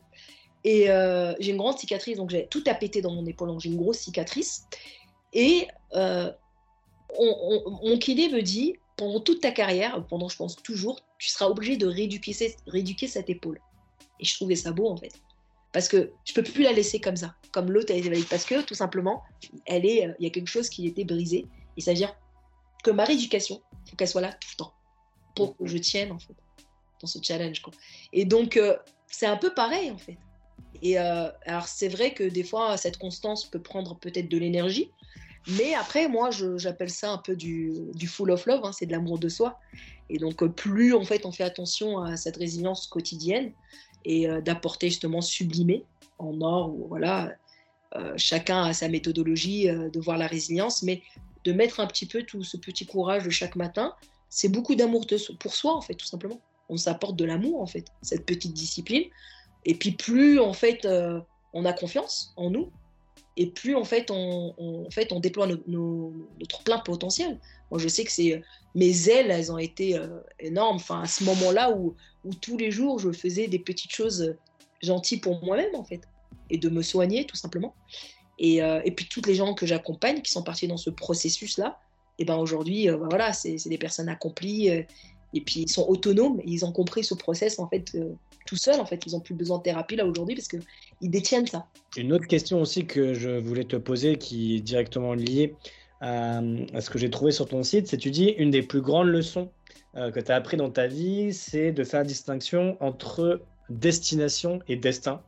et 0.64 0.90
euh, 0.90 1.32
j'ai 1.40 1.52
une 1.52 1.56
grande 1.56 1.78
cicatrice, 1.78 2.16
donc 2.16 2.30
j'ai 2.30 2.46
tout 2.48 2.62
à 2.66 2.74
péter 2.74 3.00
dans 3.00 3.12
mon 3.12 3.24
épaule, 3.26 3.48
donc 3.48 3.60
j'ai 3.60 3.70
une 3.70 3.78
grosse 3.78 3.98
cicatrice. 3.98 4.66
Et 5.32 5.68
euh, 5.94 6.30
mon 7.18 7.98
kiné 7.98 8.28
me 8.28 8.42
dit, 8.42 8.76
pendant 8.96 9.20
toute 9.20 9.40
ta 9.40 9.50
carrière, 9.50 10.04
pendant 10.06 10.28
je 10.28 10.36
pense 10.36 10.56
toujours, 10.56 11.00
tu 11.18 11.28
seras 11.28 11.46
obligé 11.46 11.76
de 11.76 11.86
rééduquer, 11.86 12.32
cette 13.08 13.30
épaule. 13.30 13.60
Et 14.18 14.24
je 14.24 14.34
trouvais 14.34 14.56
ça 14.56 14.72
beau 14.72 14.88
en 14.88 14.96
fait. 14.96 15.12
Parce 15.72 15.88
que 15.88 16.12
je 16.24 16.34
peux 16.34 16.42
plus 16.42 16.64
la 16.64 16.72
laisser 16.72 17.00
comme 17.00 17.16
ça, 17.16 17.34
comme 17.52 17.70
l'autre 17.70 17.92
a 17.92 17.96
été 17.96 18.08
valide. 18.08 18.28
Parce 18.28 18.44
que 18.44 18.62
tout 18.62 18.74
simplement, 18.74 19.22
elle 19.66 19.86
est, 19.86 20.06
euh, 20.06 20.12
il 20.18 20.24
y 20.24 20.26
a 20.26 20.30
quelque 20.30 20.48
chose 20.48 20.68
qui 20.68 20.86
était 20.86 21.04
brisé. 21.04 21.46
Et 21.76 21.80
ça 21.80 21.92
veut 21.92 21.96
dire 21.96 22.14
que 22.82 22.90
ma 22.90 23.04
rééducation, 23.04 23.62
il 23.86 23.90
faut 23.90 23.96
qu'elle 23.96 24.08
soit 24.08 24.20
là 24.20 24.32
tout 24.32 24.48
le 24.52 24.56
temps. 24.56 24.74
Pour 25.36 25.56
que 25.56 25.66
je 25.66 25.78
tienne 25.78 26.12
en 26.12 26.18
fait, 26.18 26.34
dans 27.00 27.06
ce 27.06 27.18
challenge. 27.22 27.62
Et 28.12 28.24
donc, 28.24 28.56
euh, 28.56 28.76
c'est 29.06 29.26
un 29.26 29.36
peu 29.36 29.54
pareil 29.54 29.90
en 29.90 29.98
fait. 29.98 30.18
Et 30.82 30.96
alors, 30.96 31.66
c'est 31.66 31.88
vrai 31.88 32.14
que 32.14 32.24
des 32.24 32.44
fois, 32.44 32.76
cette 32.76 32.96
constance 32.96 33.44
peut 33.44 33.60
prendre 33.60 33.96
peut-être 33.96 34.28
de 34.28 34.38
l'énergie, 34.38 34.90
mais 35.48 35.74
après, 35.74 36.08
moi, 36.08 36.30
j'appelle 36.56 36.90
ça 36.90 37.12
un 37.12 37.18
peu 37.18 37.34
du, 37.34 37.72
full 38.06 38.30
of 38.30 38.46
love, 38.46 38.60
hein, 38.64 38.72
c'est 38.72 38.86
de 38.86 38.92
l'amour 38.92 39.18
de 39.18 39.28
soi. 39.28 39.58
Et 40.08 40.18
donc, 40.18 40.44
plus 40.54 40.94
en 40.94 41.04
fait, 41.04 41.24
on 41.24 41.32
fait 41.32 41.44
attention 41.44 42.02
à 42.02 42.16
cette 42.16 42.36
résilience 42.36 42.86
quotidienne 42.86 43.52
et 44.04 44.28
euh, 44.28 44.40
d'apporter 44.40 44.88
justement 44.88 45.20
sublimer 45.20 45.84
en 46.18 46.40
or, 46.42 46.70
ou 46.70 46.86
voilà, 46.88 47.32
euh, 47.96 48.12
chacun 48.16 48.64
a 48.64 48.72
sa 48.72 48.88
méthodologie 48.88 49.68
euh, 49.68 49.88
de 49.88 50.00
voir 50.00 50.18
la 50.18 50.26
résilience, 50.26 50.82
mais 50.82 51.02
de 51.44 51.52
mettre 51.52 51.80
un 51.80 51.86
petit 51.86 52.06
peu 52.06 52.22
tout 52.22 52.42
ce 52.44 52.56
petit 52.56 52.86
courage 52.86 53.24
de 53.24 53.30
chaque 53.30 53.56
matin, 53.56 53.94
c'est 54.28 54.48
beaucoup 54.48 54.74
d'amour 54.74 55.06
pour 55.38 55.54
soi, 55.54 55.74
en 55.74 55.80
fait, 55.80 55.94
tout 55.94 56.06
simplement. 56.06 56.40
On 56.68 56.76
s'apporte 56.76 57.16
de 57.16 57.24
l'amour, 57.24 57.60
en 57.62 57.66
fait, 57.66 57.86
cette 58.02 58.26
petite 58.26 58.52
discipline. 58.52 59.04
Et 59.64 59.74
puis, 59.74 59.92
plus 59.92 60.40
en 60.40 60.52
fait, 60.52 60.86
on 61.52 61.64
a 61.64 61.72
confiance 61.72 62.32
en 62.36 62.50
nous, 62.50 62.70
et 63.36 63.46
plus 63.46 63.74
en 63.74 63.84
fait 63.84 64.10
on, 64.10 64.54
déploie 65.20 65.46
notre 65.46 66.62
plein 66.62 66.78
potentiel. 66.78 67.38
Moi, 67.70 67.80
je 67.80 67.88
sais 67.88 68.04
que 68.04 68.12
c'est 68.12 68.42
mes 68.74 69.08
ailes, 69.08 69.30
elles 69.30 69.50
ont 69.50 69.58
été 69.58 69.96
euh, 69.96 70.20
énormes. 70.38 70.76
Enfin, 70.76 71.02
à 71.02 71.06
ce 71.06 71.24
moment-là 71.24 71.72
où, 71.72 71.94
tous 72.42 72.58
les 72.58 72.70
jours 72.70 72.98
je 72.98 73.10
faisais 73.12 73.48
des 73.48 73.58
petites 73.58 73.92
choses 73.92 74.36
gentilles 74.82 75.20
pour 75.20 75.42
moi-même 75.44 75.74
en 75.74 75.84
fait, 75.84 76.02
et 76.50 76.58
de 76.58 76.68
me 76.68 76.82
soigner 76.82 77.24
tout 77.24 77.36
simplement. 77.36 77.74
Et, 78.38 78.62
euh, 78.62 78.82
puis 78.94 79.06
toutes 79.06 79.26
les 79.26 79.34
gens 79.34 79.54
que 79.54 79.66
j'accompagne 79.66 80.20
qui 80.20 80.30
sont 80.30 80.42
partis 80.42 80.68
dans 80.68 80.76
ce 80.76 80.90
processus-là, 80.90 81.78
et 82.18 82.26
ben 82.26 82.36
aujourd'hui, 82.36 82.90
euh, 82.90 82.98
ben 82.98 83.08
voilà, 83.08 83.32
c'est 83.32 83.56
des 83.66 83.78
personnes 83.78 84.10
accomplies. 84.10 84.84
Et 85.34 85.40
puis 85.40 85.60
ils 85.60 85.68
sont 85.70 85.86
autonomes, 85.88 86.40
ils 86.44 86.64
ont 86.64 86.72
compris 86.72 87.04
ce 87.04 87.14
process 87.14 87.58
en 87.58 87.68
fait 87.68 87.96
tout 88.46 88.56
seul. 88.56 88.80
En 88.80 88.86
fait, 88.86 89.06
ils 89.06 89.12
n'ont 89.12 89.20
plus 89.20 89.34
besoin 89.34 89.58
de 89.58 89.62
thérapie 89.62 89.96
là 89.96 90.06
aujourd'hui 90.06 90.34
parce 90.34 90.48
qu'ils 90.48 91.10
détiennent 91.10 91.46
ça. 91.46 91.66
Une 91.96 92.12
autre 92.12 92.26
question 92.26 92.60
aussi 92.60 92.84
que 92.84 93.14
je 93.14 93.30
voulais 93.30 93.64
te 93.64 93.76
poser, 93.76 94.16
qui 94.16 94.56
est 94.56 94.60
directement 94.60 95.14
liée 95.14 95.54
à, 96.00 96.40
ce 96.80 96.90
que 96.90 96.98
j'ai 96.98 97.10
trouvé 97.10 97.30
sur 97.30 97.46
ton 97.46 97.62
site, 97.62 97.86
c'est 97.86 97.98
tu 97.98 98.10
dis 98.10 98.28
une 98.38 98.50
des 98.50 98.62
plus 98.62 98.80
grandes 98.80 99.08
leçons 99.08 99.50
euh, 99.96 100.10
que 100.10 100.18
tu 100.20 100.32
as 100.32 100.36
appris 100.36 100.56
dans 100.56 100.70
ta 100.70 100.86
vie, 100.86 101.32
c'est 101.32 101.72
de 101.72 101.84
faire 101.84 102.00
la 102.00 102.06
distinction 102.06 102.76
entre 102.80 103.42
destination 103.68 104.60
et 104.66 104.76
destin. 104.76 105.20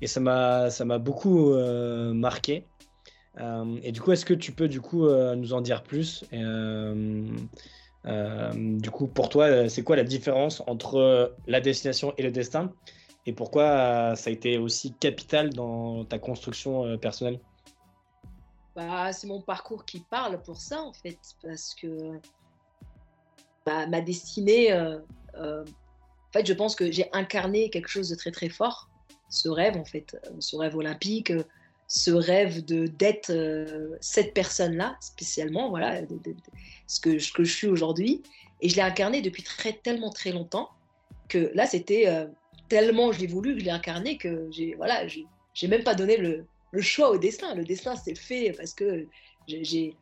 Et 0.00 0.06
ça 0.06 0.20
m'a 0.20 0.70
ça 0.70 0.84
m'a 0.84 0.98
beaucoup 0.98 1.52
euh, 1.52 2.14
marqué. 2.14 2.64
Euh, 3.38 3.78
et 3.82 3.92
du 3.92 4.00
coup, 4.00 4.12
est-ce 4.12 4.24
que 4.24 4.34
tu 4.34 4.52
peux 4.52 4.68
du 4.68 4.80
coup 4.80 5.08
nous 5.08 5.52
en 5.52 5.60
dire 5.60 5.82
plus 5.82 6.24
du 8.04 8.90
coup, 8.90 9.06
pour 9.06 9.28
toi, 9.28 9.68
c'est 9.68 9.82
quoi 9.82 9.96
la 9.96 10.04
différence 10.04 10.62
entre 10.66 11.34
la 11.46 11.60
destination 11.60 12.14
et 12.16 12.22
le 12.22 12.30
destin? 12.30 12.72
Et 13.26 13.32
pourquoi 13.32 14.16
ça 14.16 14.30
a 14.30 14.32
été 14.32 14.56
aussi 14.56 14.94
capital 14.94 15.50
dans 15.50 16.04
ta 16.04 16.18
construction 16.18 16.96
personnelle? 16.98 17.40
Bah, 18.74 19.12
c'est 19.12 19.26
mon 19.26 19.42
parcours 19.42 19.84
qui 19.84 20.00
parle 20.00 20.40
pour 20.42 20.60
ça, 20.60 20.80
en 20.80 20.92
fait, 20.92 21.18
parce 21.42 21.74
que 21.74 22.20
bah, 23.66 23.86
ma 23.86 24.00
destinée, 24.00 24.72
euh, 24.72 24.98
euh, 25.36 25.64
en 25.64 26.32
fait, 26.32 26.46
je 26.46 26.52
pense 26.52 26.76
que 26.76 26.90
j'ai 26.90 27.08
incarné 27.12 27.70
quelque 27.70 27.88
chose 27.88 28.08
de 28.08 28.14
très 28.14 28.30
très 28.30 28.48
fort, 28.48 28.88
ce 29.28 29.48
rêve, 29.48 29.76
en 29.76 29.84
fait, 29.84 30.16
euh, 30.26 30.30
ce 30.38 30.56
rêve 30.56 30.76
olympique, 30.76 31.32
ce 31.88 32.10
rêve 32.10 32.64
de 32.64 32.86
d'être 32.86 33.32
cette 34.00 34.32
personne-là, 34.32 34.96
spécialement, 35.00 35.70
voilà, 35.70 36.02
ce, 36.90 37.00
que, 37.00 37.18
je 37.18 37.52
suis 37.52 37.66
aujourd'hui. 37.66 38.22
Et 38.60 38.68
je 38.68 38.76
l'ai 38.76 38.82
incarné 38.82 39.22
depuis 39.22 39.42
très, 39.42 39.72
tellement 39.72 40.10
très 40.10 40.32
longtemps 40.32 40.68
que 41.28 41.50
là, 41.54 41.66
c'était 41.66 42.06
tellement 42.68 43.12
je 43.12 43.20
l'ai 43.20 43.26
voulu 43.26 43.58
je 43.58 43.64
l'ai 43.64 43.70
incarné 43.70 44.16
que 44.16 44.48
j'ai 44.50 44.74
voilà, 44.76 45.06
j'ai 45.06 45.68
même 45.68 45.84
pas 45.84 45.94
donné 45.94 46.16
le, 46.16 46.46
choix 46.80 47.10
au 47.10 47.18
destin. 47.18 47.54
Le 47.54 47.64
destin, 47.64 47.96
c'est 47.96 48.16
fait 48.16 48.52
parce 48.56 48.74
que 48.74 49.06
j'ai 49.46 49.94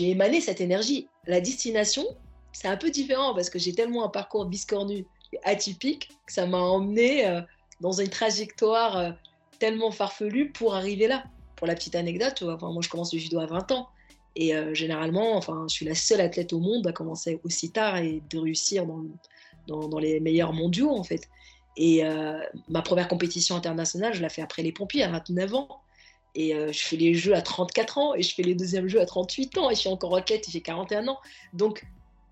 émané 0.00 0.40
cette 0.40 0.60
énergie. 0.60 1.08
La 1.26 1.40
destination, 1.40 2.04
c'est 2.52 2.68
un 2.68 2.76
peu 2.76 2.90
différent 2.90 3.34
parce 3.34 3.50
que 3.50 3.58
j'ai 3.58 3.72
tellement 3.72 4.04
un 4.04 4.08
parcours 4.08 4.46
biscornu 4.46 5.06
et 5.32 5.38
atypique 5.44 6.08
que 6.26 6.32
ça 6.32 6.46
m'a 6.46 6.58
emmené 6.58 7.26
euh, 7.26 7.40
dans 7.80 7.92
une 7.92 8.08
trajectoire 8.08 8.96
euh, 8.96 9.10
tellement 9.58 9.90
farfelue 9.90 10.50
pour 10.52 10.74
arriver 10.74 11.06
là. 11.06 11.24
Pour 11.56 11.66
la 11.66 11.74
petite 11.74 11.94
anecdote, 11.94 12.42
moi 12.42 12.82
je 12.82 12.88
commence 12.88 13.14
le 13.14 13.18
judo 13.18 13.40
à 13.40 13.46
20 13.46 13.72
ans. 13.72 13.88
Et 14.36 14.54
euh, 14.54 14.74
généralement, 14.74 15.36
enfin, 15.36 15.64
je 15.68 15.74
suis 15.74 15.86
la 15.86 15.94
seule 15.94 16.20
athlète 16.20 16.52
au 16.52 16.60
monde 16.60 16.86
à 16.86 16.92
commencer 16.92 17.40
aussi 17.42 17.72
tard 17.72 17.96
et 17.96 18.22
de 18.30 18.38
réussir 18.38 18.86
dans, 18.86 19.88
dans, 19.88 19.98
les 19.98 20.20
meilleurs 20.20 20.52
mondiaux 20.52 20.90
en 20.90 21.02
fait. 21.02 21.28
Et 21.78 22.02
ma 22.68 22.80
première 22.80 23.06
compétition 23.06 23.54
internationale, 23.54 24.14
je 24.14 24.22
l'ai 24.22 24.30
fait 24.30 24.40
après 24.40 24.62
les 24.62 24.72
pompiers 24.72 25.02
à 25.02 25.10
29 25.10 25.54
ans. 25.54 25.68
Et 26.36 26.54
euh, 26.54 26.70
je 26.70 26.80
fais 26.80 26.96
les 26.96 27.14
jeux 27.14 27.34
à 27.34 27.40
34 27.40 27.98
ans 27.98 28.14
et 28.14 28.22
je 28.22 28.34
fais 28.34 28.42
les 28.42 28.54
deuxièmes 28.54 28.88
jeux 28.88 29.00
à 29.00 29.06
38 29.06 29.56
ans 29.56 29.70
et 29.70 29.74
je 29.74 29.80
suis 29.80 29.88
encore 29.88 30.10
roquette 30.10 30.46
et 30.46 30.50
j'ai 30.50 30.60
41 30.60 31.08
ans. 31.08 31.18
Donc, 31.54 31.82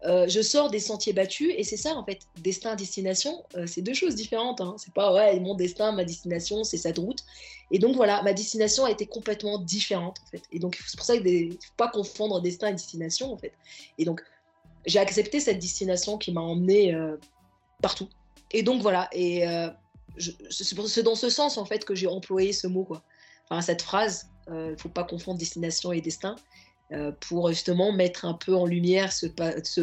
euh, 0.05 0.29
je 0.29 0.41
sors 0.43 0.71
des 0.71 0.81
sentiers 0.81 1.13
battus 1.13 1.53
et 1.57 1.65
c'est 1.65 1.77
ça 1.77 1.95
en 1.95 2.05
fait. 2.05 2.21
Destin, 2.43 2.77
destination, 2.77 3.45
euh, 3.57 3.67
c'est 3.67 3.83
deux 3.83 3.95
choses 3.95 4.15
différentes. 4.15 4.61
Hein. 4.61 4.75
C'est 4.79 4.93
pas 4.93 5.13
ouais, 5.15 5.39
mon 5.41 5.55
destin, 5.55 5.93
ma 5.93 6.05
destination, 6.05 6.65
c'est 6.65 6.77
cette 6.77 6.99
route. 6.99 7.21
Et 7.71 7.79
donc 7.79 7.97
voilà, 7.97 8.23
ma 8.23 8.33
destination 8.33 8.85
a 8.85 8.91
été 8.91 9.07
complètement 9.07 9.59
différente 9.59 10.19
en 10.25 10.31
fait. 10.31 10.43
Et 10.53 10.59
donc 10.59 10.79
c'est 10.87 10.97
pour 10.97 11.07
ça 11.07 11.17
qu'il 11.17 11.49
ne 11.49 11.53
faut 11.53 11.59
pas 11.77 11.89
confondre 11.89 12.41
destin 12.41 12.69
et 12.69 12.73
destination 12.73 13.33
en 13.33 13.39
fait. 13.39 13.53
Et 13.99 14.05
donc 14.05 14.23
j'ai 14.87 14.99
accepté 14.99 15.41
cette 15.41 15.59
destination 15.59 16.19
qui 16.19 16.33
m'a 16.33 16.43
emmené 16.43 16.95
partout. 17.81 18.09
Et 18.53 18.63
donc 18.63 18.83
voilà, 18.83 19.09
et 19.13 19.45
c'est 20.51 21.03
dans 21.03 21.15
ce 21.15 21.31
sens 21.31 21.57
en 21.57 21.65
fait 21.65 21.87
que 21.87 21.95
j'ai 21.95 22.07
employé 22.07 22.53
ce 22.53 22.67
mot 22.67 22.85
quoi 22.85 23.03
enfin, 23.49 23.61
cette 23.61 23.83
phrase, 23.83 24.29
il 24.49 24.53
euh, 24.53 24.71
ne 24.73 24.77
faut 24.77 24.89
pas 24.89 25.05
confondre 25.05 25.39
destination 25.39 25.93
et 25.93 26.01
destin, 26.01 26.37
euh, 26.37 26.39
pour 27.21 27.49
justement 27.49 27.93
mettre 27.93 28.25
un 28.25 28.35
peu 28.35 28.55
en 28.55 28.67
lumière 28.67 29.13
ce, 29.13 29.27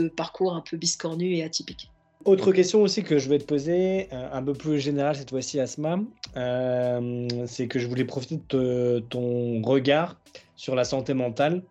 parcours 0.08 0.56
un 0.56 0.62
peu 0.62 0.78
biscornu 0.78 1.36
et 1.36 1.44
atypique. 1.44 1.90
Autre 2.26 2.52
question 2.52 2.84
aussi 2.84 3.04
que 3.04 3.18
je 3.18 3.30
vais 3.30 3.40
te 3.40 3.46
poser, 3.46 4.08
euh, 4.14 4.30
un 4.32 4.44
peu 4.44 4.54
plus 4.54 4.80
générale 4.80 5.16
cette 5.16 5.32
fois-ci, 5.32 5.60
Asma, 5.60 6.00
c'est 6.36 7.68
que 7.68 7.80
je 7.80 7.88
voulais 7.88 8.06
profiter 8.06 8.40
de 8.50 9.04
ton 9.10 9.62
regard 9.64 10.20
sur 10.56 10.76
la 10.76 10.84
santé 10.84 11.16
mentale. 11.16 11.64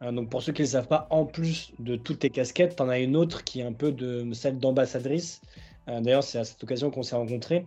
donc 0.00 0.30
pour 0.30 0.42
ceux 0.42 0.52
qui 0.52 0.62
ne 0.62 0.66
le 0.66 0.70
savent 0.70 0.88
pas, 0.88 1.06
en 1.10 1.26
plus 1.26 1.72
de 1.78 1.96
toutes 1.96 2.20
tes 2.20 2.30
casquettes, 2.30 2.76
tu 2.76 2.82
en 2.82 2.88
as 2.88 3.00
une 3.00 3.16
autre 3.16 3.44
qui 3.44 3.60
est 3.60 3.64
un 3.64 3.74
peu 3.74 3.94
celle 4.32 4.58
d'ambassadrice. 4.58 5.42
D'ailleurs, 5.88 6.22
c'est 6.22 6.38
à 6.38 6.44
cette 6.44 6.62
occasion 6.62 6.90
qu'on 6.90 7.02
s'est 7.02 7.16
rencontrés. 7.16 7.66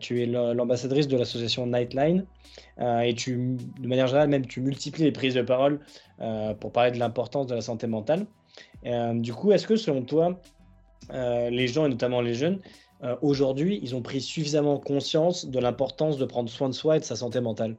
tu 0.00 0.22
es 0.22 0.26
l'ambassadrice 0.26 1.08
de 1.08 1.16
l'association 1.16 1.66
Nightline. 1.66 2.26
Euh, 2.80 3.00
et 3.00 3.14
tu, 3.14 3.56
de 3.78 3.88
manière 3.88 4.06
générale, 4.06 4.28
même 4.28 4.46
tu 4.46 4.60
multiplies 4.60 5.04
les 5.04 5.12
prises 5.12 5.34
de 5.34 5.42
parole 5.42 5.80
euh, 6.20 6.54
pour 6.54 6.72
parler 6.72 6.90
de 6.90 6.98
l'importance 6.98 7.46
de 7.46 7.54
la 7.54 7.60
santé 7.60 7.86
mentale. 7.86 8.26
Euh, 8.86 9.14
du 9.14 9.32
coup, 9.32 9.52
est-ce 9.52 9.66
que 9.66 9.76
selon 9.76 10.02
toi, 10.02 10.40
les 11.10 11.68
gens, 11.68 11.86
et 11.86 11.88
notamment 11.88 12.20
les 12.20 12.34
jeunes, 12.34 12.60
aujourd'hui, 13.20 13.80
ils 13.82 13.96
ont 13.96 14.02
pris 14.02 14.20
suffisamment 14.20 14.78
conscience 14.78 15.46
de 15.46 15.58
l'importance 15.58 16.16
de 16.16 16.24
prendre 16.24 16.48
soin 16.48 16.68
de 16.68 16.74
soi 16.74 16.96
et 16.96 17.00
de 17.00 17.04
sa 17.04 17.16
santé 17.16 17.40
mentale? 17.40 17.76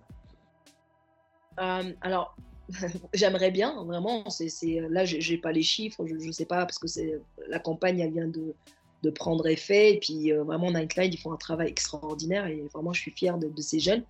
Alors, 1.58 2.36
j'aimerais 3.14 3.52
bien, 3.52 3.84
vraiment. 3.86 4.30
C'est, 4.30 4.82
là, 4.90 5.06
j'ai 5.06 5.38
pas 5.38 5.52
les 5.52 5.64
chiffres, 5.64 6.06
je 6.06 6.14
ne 6.14 6.32
sais 6.32 6.46
pas, 6.46 6.66
parce 6.66 6.78
que 6.78 6.88
la 7.48 7.60
campagne, 7.60 8.00
elle 8.00 8.12
vient 8.12 8.28
de, 8.28 8.54
de 9.04 9.10
prendre 9.10 9.46
effet. 9.48 9.94
Et 9.94 10.00
puis, 10.00 10.32
vraiment, 10.32 10.72
Nightline, 10.72 11.12
ils 11.14 11.20
font 11.20 11.34
un 11.34 11.38
travail 11.38 11.68
extraordinaire. 11.68 12.48
Et 12.48 12.64
vraiment, 12.74 12.94
je 12.94 13.02
suis 13.02 13.12
fière 13.12 13.38
de, 13.38 13.62
ces 13.62 13.80
jeunes. 13.80 14.04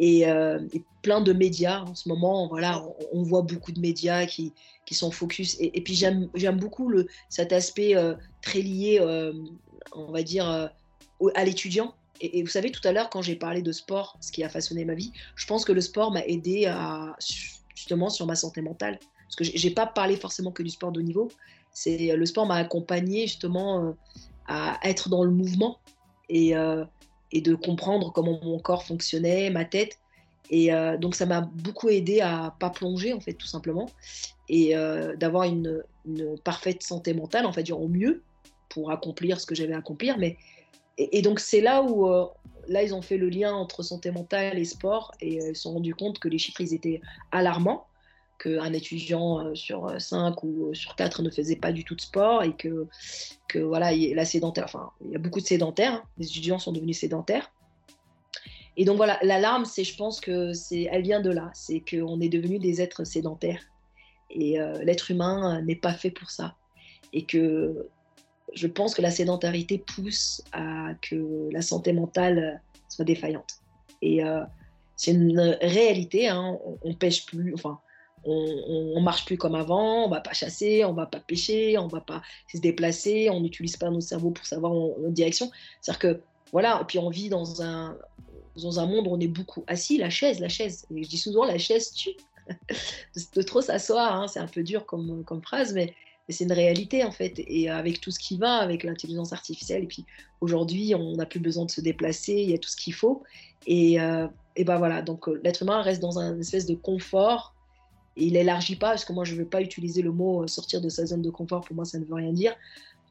Euh, 0.00 0.66
et, 0.72 0.82
plein 1.02 1.20
de 1.20 1.32
médias 1.32 1.82
en 1.82 1.94
ce 1.94 2.08
moment. 2.08 2.48
Voilà, 2.48 2.82
on, 3.12 3.22
voit 3.22 3.42
beaucoup 3.42 3.72
de 3.72 3.80
médias 3.80 4.26
qui, 4.26 4.52
qui 4.86 4.94
sont 4.94 5.10
focus. 5.10 5.56
Et, 5.60 5.80
puis 5.82 5.94
j'aime 5.94 6.58
beaucoup 6.58 6.88
le, 6.88 7.08
cet 7.28 7.52
aspect 7.52 7.96
euh, 7.96 8.14
très 8.40 8.62
lié, 8.62 8.98
euh, 9.00 9.32
on 9.92 10.12
va 10.12 10.22
dire, 10.22 10.46
à 10.46 11.44
l'étudiant. 11.44 11.94
Et, 12.20 12.42
vous 12.42 12.48
savez, 12.48 12.70
tout 12.70 12.86
à 12.86 12.92
l'heure, 12.92 13.10
quand 13.10 13.20
j'ai 13.20 13.36
parlé 13.36 13.62
de 13.62 13.72
sport, 13.72 14.16
ce 14.20 14.30
qui 14.30 14.44
a 14.44 14.48
façonné 14.48 14.84
ma 14.84 14.94
vie, 14.94 15.12
je 15.34 15.46
pense 15.46 15.64
que 15.64 15.72
le 15.72 15.80
sport 15.80 16.12
m'a 16.12 16.24
aidé 16.24 16.72
justement 17.74 18.08
sur 18.08 18.26
ma 18.26 18.36
santé 18.36 18.62
mentale. 18.62 18.98
Parce 19.24 19.50
que 19.50 19.58
j'ai 19.58 19.70
pas 19.70 19.86
parlé 19.86 20.16
forcément 20.16 20.52
que 20.52 20.62
du 20.62 20.70
sport 20.70 20.92
de 20.92 21.00
haut 21.00 21.02
niveau. 21.02 21.30
C'est 21.72 22.14
le 22.14 22.26
sport 22.26 22.46
m'a 22.46 22.56
accompagné 22.56 23.26
justement 23.26 23.94
à 24.46 24.78
être 24.84 25.08
dans 25.08 25.24
le 25.24 25.30
mouvement 25.30 25.78
et, 26.28 26.52
et 27.32 27.40
de 27.40 27.54
comprendre 27.54 28.12
comment 28.12 28.38
mon 28.42 28.58
corps 28.58 28.84
fonctionnait, 28.84 29.50
ma 29.50 29.64
tête. 29.64 29.98
Et 30.50 30.72
euh, 30.72 30.98
donc 30.98 31.14
ça 31.14 31.26
m'a 31.26 31.40
beaucoup 31.40 31.88
aidé 31.88 32.20
à 32.20 32.54
pas 32.58 32.70
plonger 32.70 33.12
en 33.12 33.20
fait 33.20 33.32
tout 33.32 33.46
simplement 33.46 33.88
et 34.48 34.76
euh, 34.76 35.16
d'avoir 35.16 35.44
une, 35.44 35.82
parfaite 36.42 36.82
santé 36.82 37.14
mentale 37.14 37.46
en 37.46 37.52
fait 37.52 37.70
au 37.70 37.86
mieux 37.86 38.22
pour 38.68 38.90
accomplir 38.90 39.40
ce 39.40 39.46
que 39.46 39.54
j'avais 39.54 39.72
à 39.72 39.78
accomplir. 39.78 40.18
Mais 40.18 40.36
et, 40.98 41.22
donc 41.22 41.38
c'est 41.38 41.60
là 41.60 41.82
où 41.82 42.08
euh, 42.08 42.26
là 42.68 42.82
ils 42.82 42.92
ont 42.92 43.02
fait 43.02 43.16
le 43.16 43.28
lien 43.28 43.54
entre 43.54 43.82
santé 43.82 44.10
mentale 44.10 44.58
et 44.58 44.64
sport 44.64 45.12
et 45.20 45.36
ils 45.36 45.56
se 45.56 45.62
sont 45.62 45.74
rendus 45.74 45.94
compte 45.94 46.18
que 46.18 46.28
les 46.28 46.38
chiffres 46.38 46.60
étaient 46.60 47.00
alarmants 47.30 47.86
qu'un 48.42 48.72
étudiant 48.72 49.38
euh, 49.38 49.54
sur 49.54 50.00
5 50.00 50.16
euh, 50.16 50.32
ou 50.42 50.70
euh, 50.70 50.74
sur 50.74 50.96
4 50.96 51.22
ne 51.22 51.30
faisait 51.30 51.56
pas 51.56 51.72
du 51.72 51.84
tout 51.84 51.94
de 51.94 52.00
sport 52.00 52.42
et 52.42 52.54
que, 52.54 52.88
que 53.48 53.60
voilà, 53.60 53.92
la 53.94 54.24
sédentaire, 54.24 54.64
enfin, 54.64 54.90
il 55.04 55.12
y 55.12 55.16
a 55.16 55.18
beaucoup 55.18 55.40
de 55.40 55.46
sédentaires, 55.46 55.94
hein. 55.94 56.02
les 56.18 56.26
étudiants 56.26 56.58
sont 56.58 56.72
devenus 56.72 56.98
sédentaires. 56.98 57.52
Et 58.76 58.84
donc 58.84 58.96
voilà, 58.96 59.18
l'alarme, 59.22 59.64
c'est, 59.64 59.84
je 59.84 59.96
pense 59.96 60.20
que 60.20 60.52
c'est, 60.54 60.88
elle 60.90 61.02
vient 61.02 61.20
de 61.20 61.30
là, 61.30 61.50
c'est 61.54 61.80
qu'on 61.80 62.20
est 62.20 62.30
devenus 62.30 62.58
des 62.58 62.80
êtres 62.80 63.04
sédentaires 63.04 63.62
et 64.30 64.56
l'être 64.82 65.10
humain 65.10 65.60
n'est 65.60 65.76
pas 65.76 65.92
fait 65.92 66.10
pour 66.10 66.30
ça. 66.30 66.56
Et 67.12 67.26
que 67.26 67.86
je 68.54 68.66
pense 68.66 68.94
que 68.94 69.02
la 69.02 69.10
sédentarité 69.10 69.76
pousse 69.76 70.42
à 70.52 70.94
que 71.02 71.50
la 71.52 71.60
santé 71.60 71.92
mentale 71.92 72.62
soit 72.88 73.04
défaillante. 73.04 73.60
Et 74.00 74.22
c'est 74.96 75.10
une 75.10 75.58
réalité, 75.60 76.28
hein, 76.28 76.56
on, 76.64 76.78
on, 76.80 76.94
pêche 76.94 77.26
plus, 77.26 77.52
enfin, 77.52 77.78
on, 78.24 78.94
ne 78.96 79.00
marche 79.00 79.24
plus 79.24 79.36
comme 79.36 79.54
avant, 79.54 80.04
on 80.04 80.08
va 80.08 80.20
pas 80.20 80.32
chasser, 80.32 80.84
on 80.84 80.92
va 80.92 81.06
pas 81.06 81.20
pêcher, 81.20 81.78
on 81.78 81.88
va 81.88 82.00
pas 82.00 82.22
se 82.50 82.58
déplacer, 82.58 83.30
on 83.30 83.40
n'utilise 83.40 83.76
pas 83.76 83.90
nos 83.90 84.00
cerveaux 84.00 84.30
pour 84.30 84.46
savoir 84.46 84.72
notre 84.72 85.10
direction. 85.10 85.50
C'est-à-dire 85.80 85.98
que 85.98 86.20
voilà, 86.52 86.80
et 86.82 86.84
puis 86.84 86.98
on 86.98 87.10
vit 87.10 87.28
dans 87.28 87.62
un 87.62 87.96
dans 88.56 88.78
un 88.78 88.86
monde 88.86 89.06
où 89.06 89.10
on 89.10 89.20
est 89.20 89.28
beaucoup 89.28 89.64
assis, 89.66 89.96
la 89.96 90.10
chaise, 90.10 90.38
la 90.38 90.48
chaise. 90.48 90.84
Et 90.94 91.02
je 91.02 91.08
dis 91.08 91.18
souvent 91.18 91.44
la 91.44 91.58
chaise 91.58 91.92
tue. 91.92 92.10
de, 93.36 93.42
trop 93.42 93.62
s'asseoir, 93.62 94.16
hein, 94.16 94.28
c'est 94.28 94.40
un 94.40 94.46
peu 94.46 94.62
dur 94.62 94.84
comme, 94.84 95.24
phrase, 95.42 95.72
mais, 95.72 95.94
c'est 96.28 96.44
une 96.44 96.52
réalité 96.52 97.04
en 97.04 97.10
fait. 97.10 97.34
Et 97.46 97.68
avec 97.68 98.00
tout 98.00 98.10
ce 98.10 98.18
qui 98.18 98.36
va, 98.38 98.56
avec 98.56 98.84
l'intelligence 98.84 99.32
artificielle, 99.32 99.84
et 99.84 99.86
puis 99.86 100.04
aujourd'hui, 100.40 100.94
on 100.94 101.16
n'a 101.16 101.26
plus 101.26 101.40
besoin 101.40 101.64
de 101.66 101.70
se 101.70 101.80
déplacer, 101.80 102.34
il 102.34 102.50
y 102.50 102.54
a 102.54 102.58
tout 102.58 102.70
ce 102.70 102.76
qu'il 102.76 102.94
faut. 102.94 103.22
Et, 103.66 104.00
euh, 104.00 104.28
et 104.56 104.64
ben 104.64 104.78
voilà, 104.78 105.02
donc 105.02 105.28
euh, 105.28 105.40
l'être 105.44 105.62
humain 105.62 105.82
reste 105.82 106.00
dans 106.00 106.18
un 106.18 106.38
espèce 106.40 106.66
de 106.66 106.74
confort 106.74 107.51
il 108.16 108.36
élargit 108.36 108.76
pas, 108.76 108.90
parce 108.90 109.04
que 109.04 109.12
moi 109.12 109.24
je 109.24 109.34
ne 109.34 109.38
veux 109.38 109.46
pas 109.46 109.62
utiliser 109.62 110.02
le 110.02 110.12
mot 110.12 110.42
euh, 110.42 110.46
sortir 110.46 110.80
de 110.80 110.88
sa 110.88 111.06
zone 111.06 111.22
de 111.22 111.30
confort, 111.30 111.64
pour 111.64 111.76
moi 111.76 111.84
ça 111.84 111.98
ne 111.98 112.04
veut 112.04 112.14
rien 112.14 112.32
dire. 112.32 112.54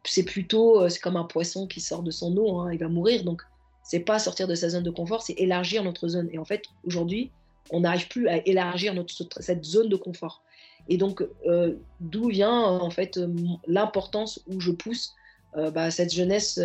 C'est 0.04 0.24
plutôt, 0.24 0.82
euh, 0.82 0.90
c'est 0.90 1.00
comme 1.00 1.18
un 1.18 1.24
poisson 1.24 1.68
qui 1.68 1.80
sort 1.80 2.04
de 2.04 2.12
son 2.12 2.36
eau, 2.38 2.60
hein, 2.60 2.72
il 2.72 2.80
va 2.80 2.88
mourir. 2.88 3.24
Donc 3.24 3.42
c'est 3.84 4.00
pas 4.00 4.20
sortir 4.20 4.48
de 4.48 4.56
sa 4.56 4.70
zone 4.70 4.84
de 4.84 4.92
confort, 4.92 5.24
c'est 5.24 5.34
élargir 5.34 5.84
notre 5.84 6.08
zone. 6.08 6.30
Et 6.32 6.38
en 6.38 6.46
fait, 6.46 6.64
aujourd'hui, 6.86 7.32
on 7.72 7.82
n'arrive 7.82 8.08
plus 8.08 8.28
à 8.28 8.38
élargir 8.48 8.94
cette 9.40 9.64
zone 9.64 9.90
de 9.90 9.96
confort. 9.96 10.44
Et 10.90 10.98
donc, 10.98 11.24
euh, 11.46 11.76
d'où 12.00 12.30
vient 12.30 12.52
en 12.52 12.90
fait 12.90 13.20
l'importance 13.68 14.42
où 14.48 14.60
je 14.60 14.72
pousse 14.72 15.14
bah, 15.56 15.92
cette 15.92 16.14
jeunesse 16.14 16.60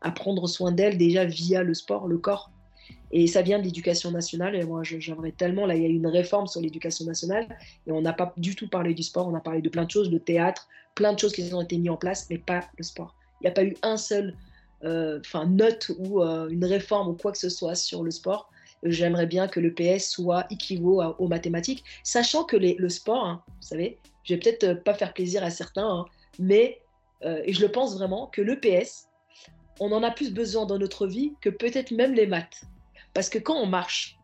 à 0.00 0.10
prendre 0.12 0.48
soin 0.48 0.72
d'elle 0.72 0.96
déjà 0.96 1.24
via 1.24 1.62
le 1.62 1.74
sport, 1.74 2.08
le 2.08 2.18
corps. 2.18 2.50
Et 3.12 3.26
ça 3.26 3.42
vient 3.42 3.58
de 3.58 3.64
l'éducation 3.64 4.10
nationale. 4.10 4.54
Et 4.54 4.64
moi, 4.64 4.82
j'aimerais 4.84 5.32
tellement. 5.32 5.66
Là, 5.66 5.74
il 5.74 5.82
y 5.82 5.86
a 5.86 5.88
eu 5.88 5.94
une 5.94 6.06
réforme 6.06 6.46
sur 6.46 6.60
l'éducation 6.60 7.04
nationale. 7.04 7.48
Et 7.86 7.92
on 7.92 8.00
n'a 8.00 8.12
pas 8.12 8.32
du 8.36 8.54
tout 8.54 8.68
parlé 8.68 8.94
du 8.94 9.02
sport. 9.02 9.28
On 9.28 9.34
a 9.34 9.40
parlé 9.40 9.62
de 9.62 9.68
plein 9.68 9.84
de 9.84 9.90
choses, 9.90 10.10
de 10.10 10.18
théâtre, 10.18 10.68
plein 10.94 11.12
de 11.12 11.18
choses 11.18 11.32
qui 11.32 11.52
ont 11.52 11.62
été 11.62 11.76
mises 11.78 11.90
en 11.90 11.96
place, 11.96 12.26
mais 12.30 12.38
pas 12.38 12.60
le 12.76 12.84
sport. 12.84 13.14
Il 13.40 13.44
n'y 13.44 13.48
a 13.48 13.52
pas 13.52 13.64
eu 13.64 13.76
un 13.82 13.96
seul, 13.96 14.36
enfin, 14.82 15.46
note 15.46 15.90
ou 15.98 16.22
une 16.22 16.64
réforme 16.64 17.08
ou 17.08 17.14
quoi 17.14 17.32
que 17.32 17.38
ce 17.38 17.48
soit 17.48 17.74
sur 17.74 18.02
le 18.02 18.10
sport. 18.10 18.50
J'aimerais 18.82 19.26
bien 19.26 19.46
que 19.46 19.60
le 19.60 19.74
PS 19.74 20.08
soit 20.08 20.46
équivaut 20.50 21.02
aux 21.18 21.28
mathématiques, 21.28 21.84
sachant 22.02 22.44
que 22.44 22.56
le 22.56 22.88
sport, 22.88 23.24
hein, 23.24 23.42
vous 23.46 23.66
savez, 23.66 23.98
je 24.24 24.34
vais 24.34 24.40
peut-être 24.40 24.82
pas 24.84 24.94
faire 24.94 25.12
plaisir 25.12 25.44
à 25.44 25.50
certains, 25.50 25.86
hein, 25.86 26.04
mais 26.38 26.80
et 27.22 27.52
je 27.52 27.60
le 27.60 27.70
pense 27.70 27.96
vraiment 27.96 28.28
que 28.28 28.40
le 28.40 28.58
PS, 28.58 29.08
on 29.80 29.92
en 29.92 30.02
a 30.02 30.10
plus 30.10 30.32
besoin 30.32 30.64
dans 30.64 30.78
notre 30.78 31.06
vie 31.06 31.32
que 31.42 31.50
peut-être 31.50 31.90
même 31.90 32.14
les 32.14 32.26
maths. 32.26 32.62
Parce 33.14 33.28
que 33.28 33.38
quand 33.38 33.56
on 33.56 33.66
marche, 33.66 34.18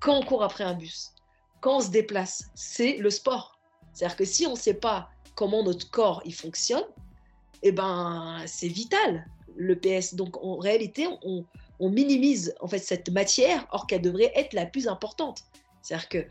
quand 0.00 0.16
on 0.16 0.22
court 0.22 0.42
après 0.42 0.64
un 0.64 0.74
bus, 0.74 1.12
quand 1.60 1.76
on 1.76 1.80
se 1.80 1.90
déplace, 1.90 2.44
c'est 2.54 2.96
le 2.96 3.10
sport. 3.10 3.58
C'est-à-dire 3.92 4.16
que 4.16 4.24
si 4.24 4.46
on 4.46 4.52
ne 4.52 4.58
sait 4.58 4.74
pas 4.74 5.10
comment 5.34 5.62
notre 5.62 5.90
corps 5.90 6.22
il 6.24 6.34
fonctionne, 6.34 6.84
eh 7.62 7.72
ben 7.72 8.42
c'est 8.46 8.68
vital 8.68 9.26
le 9.56 9.78
PS. 9.78 10.14
Donc 10.14 10.42
en 10.42 10.56
réalité, 10.56 11.06
on, 11.22 11.44
minimise 11.80 12.54
en 12.60 12.68
fait 12.68 12.78
cette 12.78 13.10
matière, 13.10 13.66
or 13.72 13.86
qu'elle 13.86 14.02
devrait 14.02 14.32
être 14.34 14.52
la 14.52 14.66
plus 14.66 14.86
importante. 14.86 15.44
C'est-à-dire 15.82 16.08
que 16.08 16.26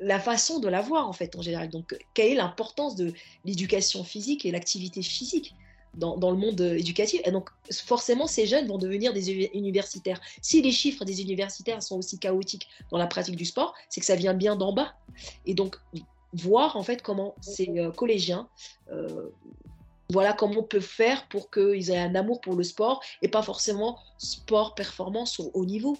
la 0.00 0.20
façon 0.20 0.60
de 0.60 0.68
la 0.68 0.80
voir 0.80 1.08
en 1.08 1.12
fait 1.12 1.34
en 1.34 1.42
général. 1.42 1.68
Donc 1.70 1.96
quelle 2.14 2.32
est 2.32 2.36
l'importance 2.36 2.94
de 2.94 3.12
l'éducation 3.44 4.04
physique 4.04 4.44
et 4.46 4.50
l'activité 4.50 5.02
physique? 5.02 5.54
Dans, 5.96 6.30
le 6.30 6.36
monde 6.36 6.60
éducatif. 6.60 7.20
Et 7.24 7.30
donc, 7.30 7.50
forcément, 7.72 8.26
ces 8.26 8.46
jeunes 8.46 8.66
vont 8.66 8.78
devenir 8.78 9.12
des 9.12 9.30
universitaires. 9.30 10.20
Si 10.42 10.62
les 10.62 10.72
chiffres 10.72 11.04
des 11.04 11.20
universitaires 11.22 11.82
sont 11.82 11.98
aussi 11.98 12.18
chaotiques 12.18 12.68
dans 12.90 12.98
la 12.98 13.06
pratique 13.06 13.36
du 13.36 13.44
sport, 13.44 13.74
c'est 13.88 14.00
que 14.00 14.06
ça 14.06 14.16
vient 14.16 14.34
bien 14.34 14.56
d'en 14.56 14.72
bas. 14.72 14.94
Et 15.46 15.54
donc, 15.54 15.76
voir 16.32 16.76
en 16.76 16.82
fait 16.82 17.02
comment 17.02 17.34
ces 17.40 17.68
euh, 17.78 17.90
collégiens, 17.90 18.48
euh, 18.92 19.30
voilà 20.10 20.32
comment 20.32 20.60
on 20.60 20.62
peut 20.62 20.80
faire 20.80 21.26
pour 21.28 21.50
qu'ils 21.50 21.90
aient 21.90 21.98
un 21.98 22.14
amour 22.14 22.40
pour 22.40 22.54
le 22.54 22.62
sport 22.62 23.02
et 23.22 23.28
pas 23.28 23.42
forcément 23.42 23.98
sport 24.18 24.74
performance 24.74 25.40
au 25.40 25.50
haut 25.54 25.64
niveau. 25.64 25.96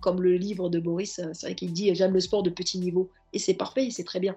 Comme 0.00 0.22
le 0.22 0.36
livre 0.36 0.70
de 0.70 0.78
Boris, 0.78 1.18
euh, 1.18 1.30
c'est 1.32 1.46
vrai 1.46 1.54
qu'il 1.54 1.72
dit 1.72 1.94
j'aime 1.94 2.12
le 2.12 2.20
sport 2.20 2.42
de 2.42 2.50
petit 2.50 2.78
niveau 2.78 3.10
et 3.32 3.38
c'est 3.38 3.54
parfait, 3.54 3.88
c'est 3.90 4.04
très 4.04 4.20
bien. 4.20 4.36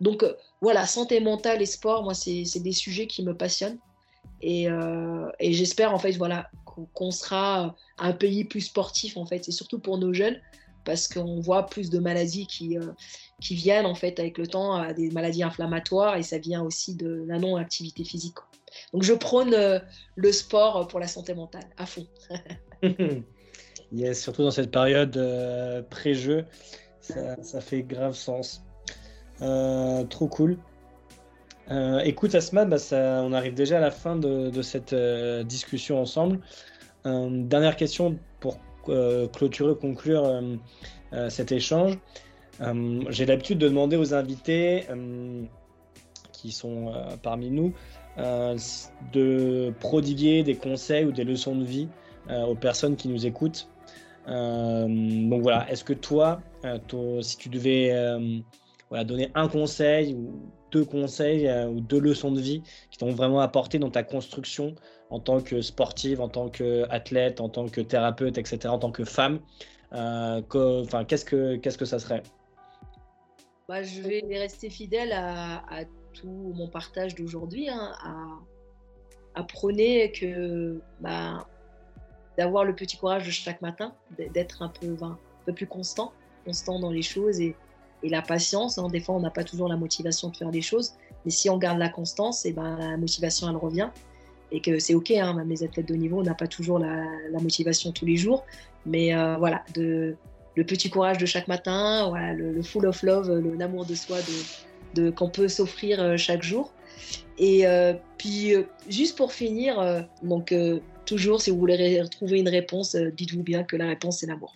Donc 0.00 0.24
voilà, 0.60 0.86
santé 0.86 1.20
mentale 1.20 1.62
et 1.62 1.66
sport, 1.66 2.02
moi 2.02 2.14
c'est 2.14 2.44
des 2.60 2.72
sujets 2.72 3.06
qui 3.06 3.22
me 3.22 3.36
passionnent 3.36 3.78
euh, 4.46 5.30
et, 5.38 5.52
j'espère 5.52 5.94
en 5.94 5.98
fait 5.98 6.12
voilà 6.12 6.50
qu'on 6.92 7.10
sera 7.12 7.76
un 7.98 8.12
pays 8.12 8.44
plus 8.44 8.62
sportif 8.62 9.16
en 9.16 9.24
fait, 9.24 9.48
et 9.48 9.52
surtout 9.52 9.78
pour 9.78 9.96
nos 9.96 10.12
jeunes, 10.12 10.40
parce 10.84 11.06
qu'on 11.06 11.40
voit 11.40 11.66
plus 11.66 11.88
de 11.88 12.00
maladies 12.00 12.46
qui, 12.48 12.76
euh, 12.76 12.92
qui 13.40 13.54
viennent 13.54 13.86
en 13.86 13.94
fait 13.94 14.18
avec 14.18 14.38
le 14.38 14.46
temps, 14.48 14.82
euh, 14.82 14.92
des 14.92 15.10
maladies 15.10 15.44
inflammatoires, 15.44 16.16
et 16.16 16.24
ça 16.24 16.38
vient 16.38 16.62
aussi 16.62 16.96
de 16.96 17.24
la 17.28 17.38
non-activité 17.38 18.02
physique. 18.02 18.34
Donc 18.92 19.04
je 19.04 19.12
prône 19.12 19.54
le 20.16 20.32
sport 20.32 20.88
pour 20.88 20.98
la 20.98 21.06
santé 21.06 21.32
mentale, 21.32 21.66
à 21.76 21.86
fond. 21.86 22.08
yes, 23.92 24.20
surtout 24.20 24.42
dans 24.42 24.50
cette 24.50 24.72
période 24.72 25.16
pré-jeu, 25.90 26.44
ça, 27.00 27.60
fait 27.60 27.82
grave 27.82 28.14
sens. 28.14 28.64
trop 29.38 30.26
cool. 30.26 30.58
Euh, 31.70 32.00
écoute 32.00 32.34
Asma, 32.34 32.64
bah, 32.66 32.76
on 32.92 33.32
arrive 33.32 33.54
déjà 33.54 33.78
à 33.78 33.80
la 33.80 33.90
fin 33.90 34.16
de, 34.16 34.62
cette 34.62 34.92
euh, 34.92 35.44
discussion 35.44 36.00
ensemble. 36.00 36.40
Euh, 37.06 37.28
dernière 37.30 37.76
question 37.76 38.18
pour 38.40 38.58
clôturer, 39.32 39.74
conclure 39.76 40.42
cet 41.30 41.52
échange. 41.52 41.98
J'ai 43.08 43.24
l'habitude 43.24 43.56
de 43.56 43.68
demander 43.68 43.96
aux 43.96 44.12
invités 44.12 44.86
qui 46.32 46.52
sont 46.52 46.92
parmi 47.22 47.50
nous 47.50 47.72
de 48.18 49.72
prodiguer 49.80 50.42
des 50.42 50.54
conseils 50.54 51.06
ou 51.06 51.12
des 51.12 51.24
leçons 51.24 51.56
de 51.56 51.64
vie 51.64 51.88
aux 52.28 52.54
personnes 52.54 52.96
qui 52.96 53.08
nous 53.08 53.24
écoutent. 53.24 53.70
donc 54.26 55.40
voilà, 55.40 55.66
est-ce 55.70 55.82
que 55.82 55.94
toi, 55.94 56.42
si 57.22 57.38
tu 57.38 57.48
devais 57.48 57.90
donner 59.02 59.30
un 59.34 59.48
conseil 59.48 60.12
ou 60.12 60.30
deux 60.74 60.84
conseils 60.84 61.46
euh, 61.46 61.68
ou 61.68 61.80
deux 61.80 62.00
leçons 62.00 62.32
de 62.32 62.40
vie 62.40 62.62
qui 62.90 62.98
t'ont 62.98 63.12
vraiment 63.12 63.40
apporté 63.40 63.78
dans 63.78 63.90
ta 63.90 64.02
construction 64.02 64.74
en 65.08 65.20
tant 65.20 65.40
que 65.40 65.62
sportive, 65.62 66.20
en 66.20 66.28
tant 66.28 66.48
qu'athlète, 66.48 67.40
en 67.40 67.48
tant 67.48 67.68
que 67.68 67.80
thérapeute, 67.80 68.36
etc., 68.36 68.58
en 68.66 68.78
tant 68.78 68.90
que 68.90 69.04
femme 69.04 69.38
euh, 69.92 70.42
que 70.42 71.04
qu'est-ce 71.04 71.78
que 71.78 71.84
ça 71.84 71.98
serait? 72.00 72.22
Bah, 73.68 73.82
je 73.82 74.02
vais 74.02 74.22
rester 74.30 74.68
fidèle 74.68 75.12
à, 75.12 75.84
tout 76.12 76.52
mon 76.54 76.68
partage 76.68 77.14
d'aujourd'hui, 77.14 77.68
hein, 77.68 77.92
à, 79.34 79.42
prôner 79.44 80.10
que 80.12 80.80
bah, 81.00 81.46
d'avoir 82.36 82.64
le 82.64 82.74
petit 82.74 82.96
courage 82.96 83.26
de 83.26 83.30
chaque 83.30 83.62
matin, 83.62 83.94
d'être 84.18 84.62
un 84.62 84.68
peu, 84.68 84.96
un 85.02 85.18
peu 85.46 85.52
plus 85.52 85.66
constant, 85.66 86.12
constant 86.44 86.78
dans 86.80 86.90
les 86.90 87.02
choses 87.02 87.40
et, 87.40 87.54
et 88.04 88.08
la 88.10 88.22
patience. 88.22 88.78
Hein. 88.78 88.88
Des 88.88 89.00
fois, 89.00 89.16
on 89.16 89.20
n'a 89.20 89.30
pas 89.30 89.42
toujours 89.42 89.68
la 89.68 89.76
motivation 89.76 90.28
de 90.28 90.36
faire 90.36 90.50
des 90.50 90.60
choses, 90.60 90.92
mais 91.24 91.30
si 91.30 91.50
on 91.50 91.56
garde 91.56 91.78
la 91.78 91.88
constance, 91.88 92.44
et 92.44 92.50
eh 92.50 92.52
ben, 92.52 92.76
la 92.78 92.96
motivation, 92.96 93.48
elle 93.48 93.56
revient. 93.56 93.88
Et 94.52 94.60
que 94.60 94.78
c'est 94.78 94.94
OK, 94.94 95.10
hein, 95.10 95.32
même 95.34 95.48
les 95.48 95.64
athlètes 95.64 95.88
de 95.88 95.94
niveau, 95.94 96.20
on 96.20 96.22
n'a 96.22 96.34
pas 96.34 96.46
toujours 96.46 96.78
la, 96.78 97.06
motivation 97.40 97.90
tous 97.90 98.04
les 98.04 98.16
jours. 98.16 98.44
Mais 98.86 99.14
euh, 99.14 99.36
voilà, 99.38 99.64
le 99.74 100.16
petit 100.54 100.90
courage 100.90 101.18
de 101.18 101.26
chaque 101.26 101.48
matin, 101.48 102.12
le, 102.34 102.62
full 102.62 102.86
of 102.86 103.02
love, 103.02 103.30
l'amour 103.58 103.86
de 103.86 103.94
soi 103.94 104.18
de, 104.18 105.02
de 105.02 105.10
qu'on 105.10 105.30
peut 105.30 105.48
s'offrir 105.48 106.00
euh, 106.00 106.16
chaque 106.16 106.42
jour. 106.42 106.72
Et 107.38 107.66
euh, 107.66 107.94
puis, 108.18 108.52
juste 108.88 109.16
pour 109.16 109.32
finir, 109.32 110.06
donc 110.22 110.54
toujours, 111.06 111.40
si 111.40 111.50
vous 111.50 111.58
voulez 111.58 112.00
retrouver 112.00 112.38
une 112.38 112.48
réponse, 112.48 112.94
dites-vous 112.94 113.42
bien 113.42 113.64
que 113.64 113.76
la 113.76 113.86
réponse, 113.86 114.18
c'est 114.18 114.26
l'amour. 114.26 114.54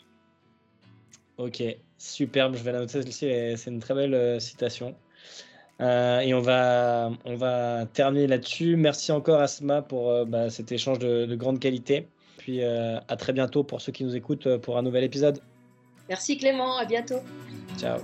Ok, 1.39 1.63
superbe. 1.99 2.57
Je 2.57 2.63
vais 2.63 2.73
la 2.73 2.81
noter 2.81 3.03
celle-ci. 3.03 3.57
C'est 3.57 3.71
une 3.71 3.81
très 3.81 3.95
belle 3.95 4.15
euh, 4.15 4.39
citation. 4.39 4.95
Euh, 5.81 6.21
et 6.21 6.35
on 6.35 6.41
va, 6.41 7.11
on 7.25 7.37
va 7.37 7.87
terminer 7.93 8.27
là-dessus. 8.27 8.77
Merci 8.77 9.13
encore 9.13 9.41
Asma 9.41 9.83
pour 9.83 10.11
euh, 10.11 10.25
bah, 10.25 10.51
cet 10.51 10.73
échange 10.73 10.99
de, 10.99 11.35
grande 11.37 11.61
qualité. 11.61 12.09
Puis 12.39 12.65
à 12.65 13.17
très 13.19 13.35
bientôt 13.35 13.63
pour 13.63 13.83
ceux 13.83 13.93
qui 13.93 14.05
nous 14.05 14.17
écoutent 14.17 14.57
pour 14.59 14.79
un 14.79 14.83
nouvel 14.83 15.05
épisode. 15.05 15.41
Merci 16.09 16.39
Clément, 16.39 16.79
à 16.79 16.87
bientôt. 16.87 17.21
Ciao. 17.77 17.99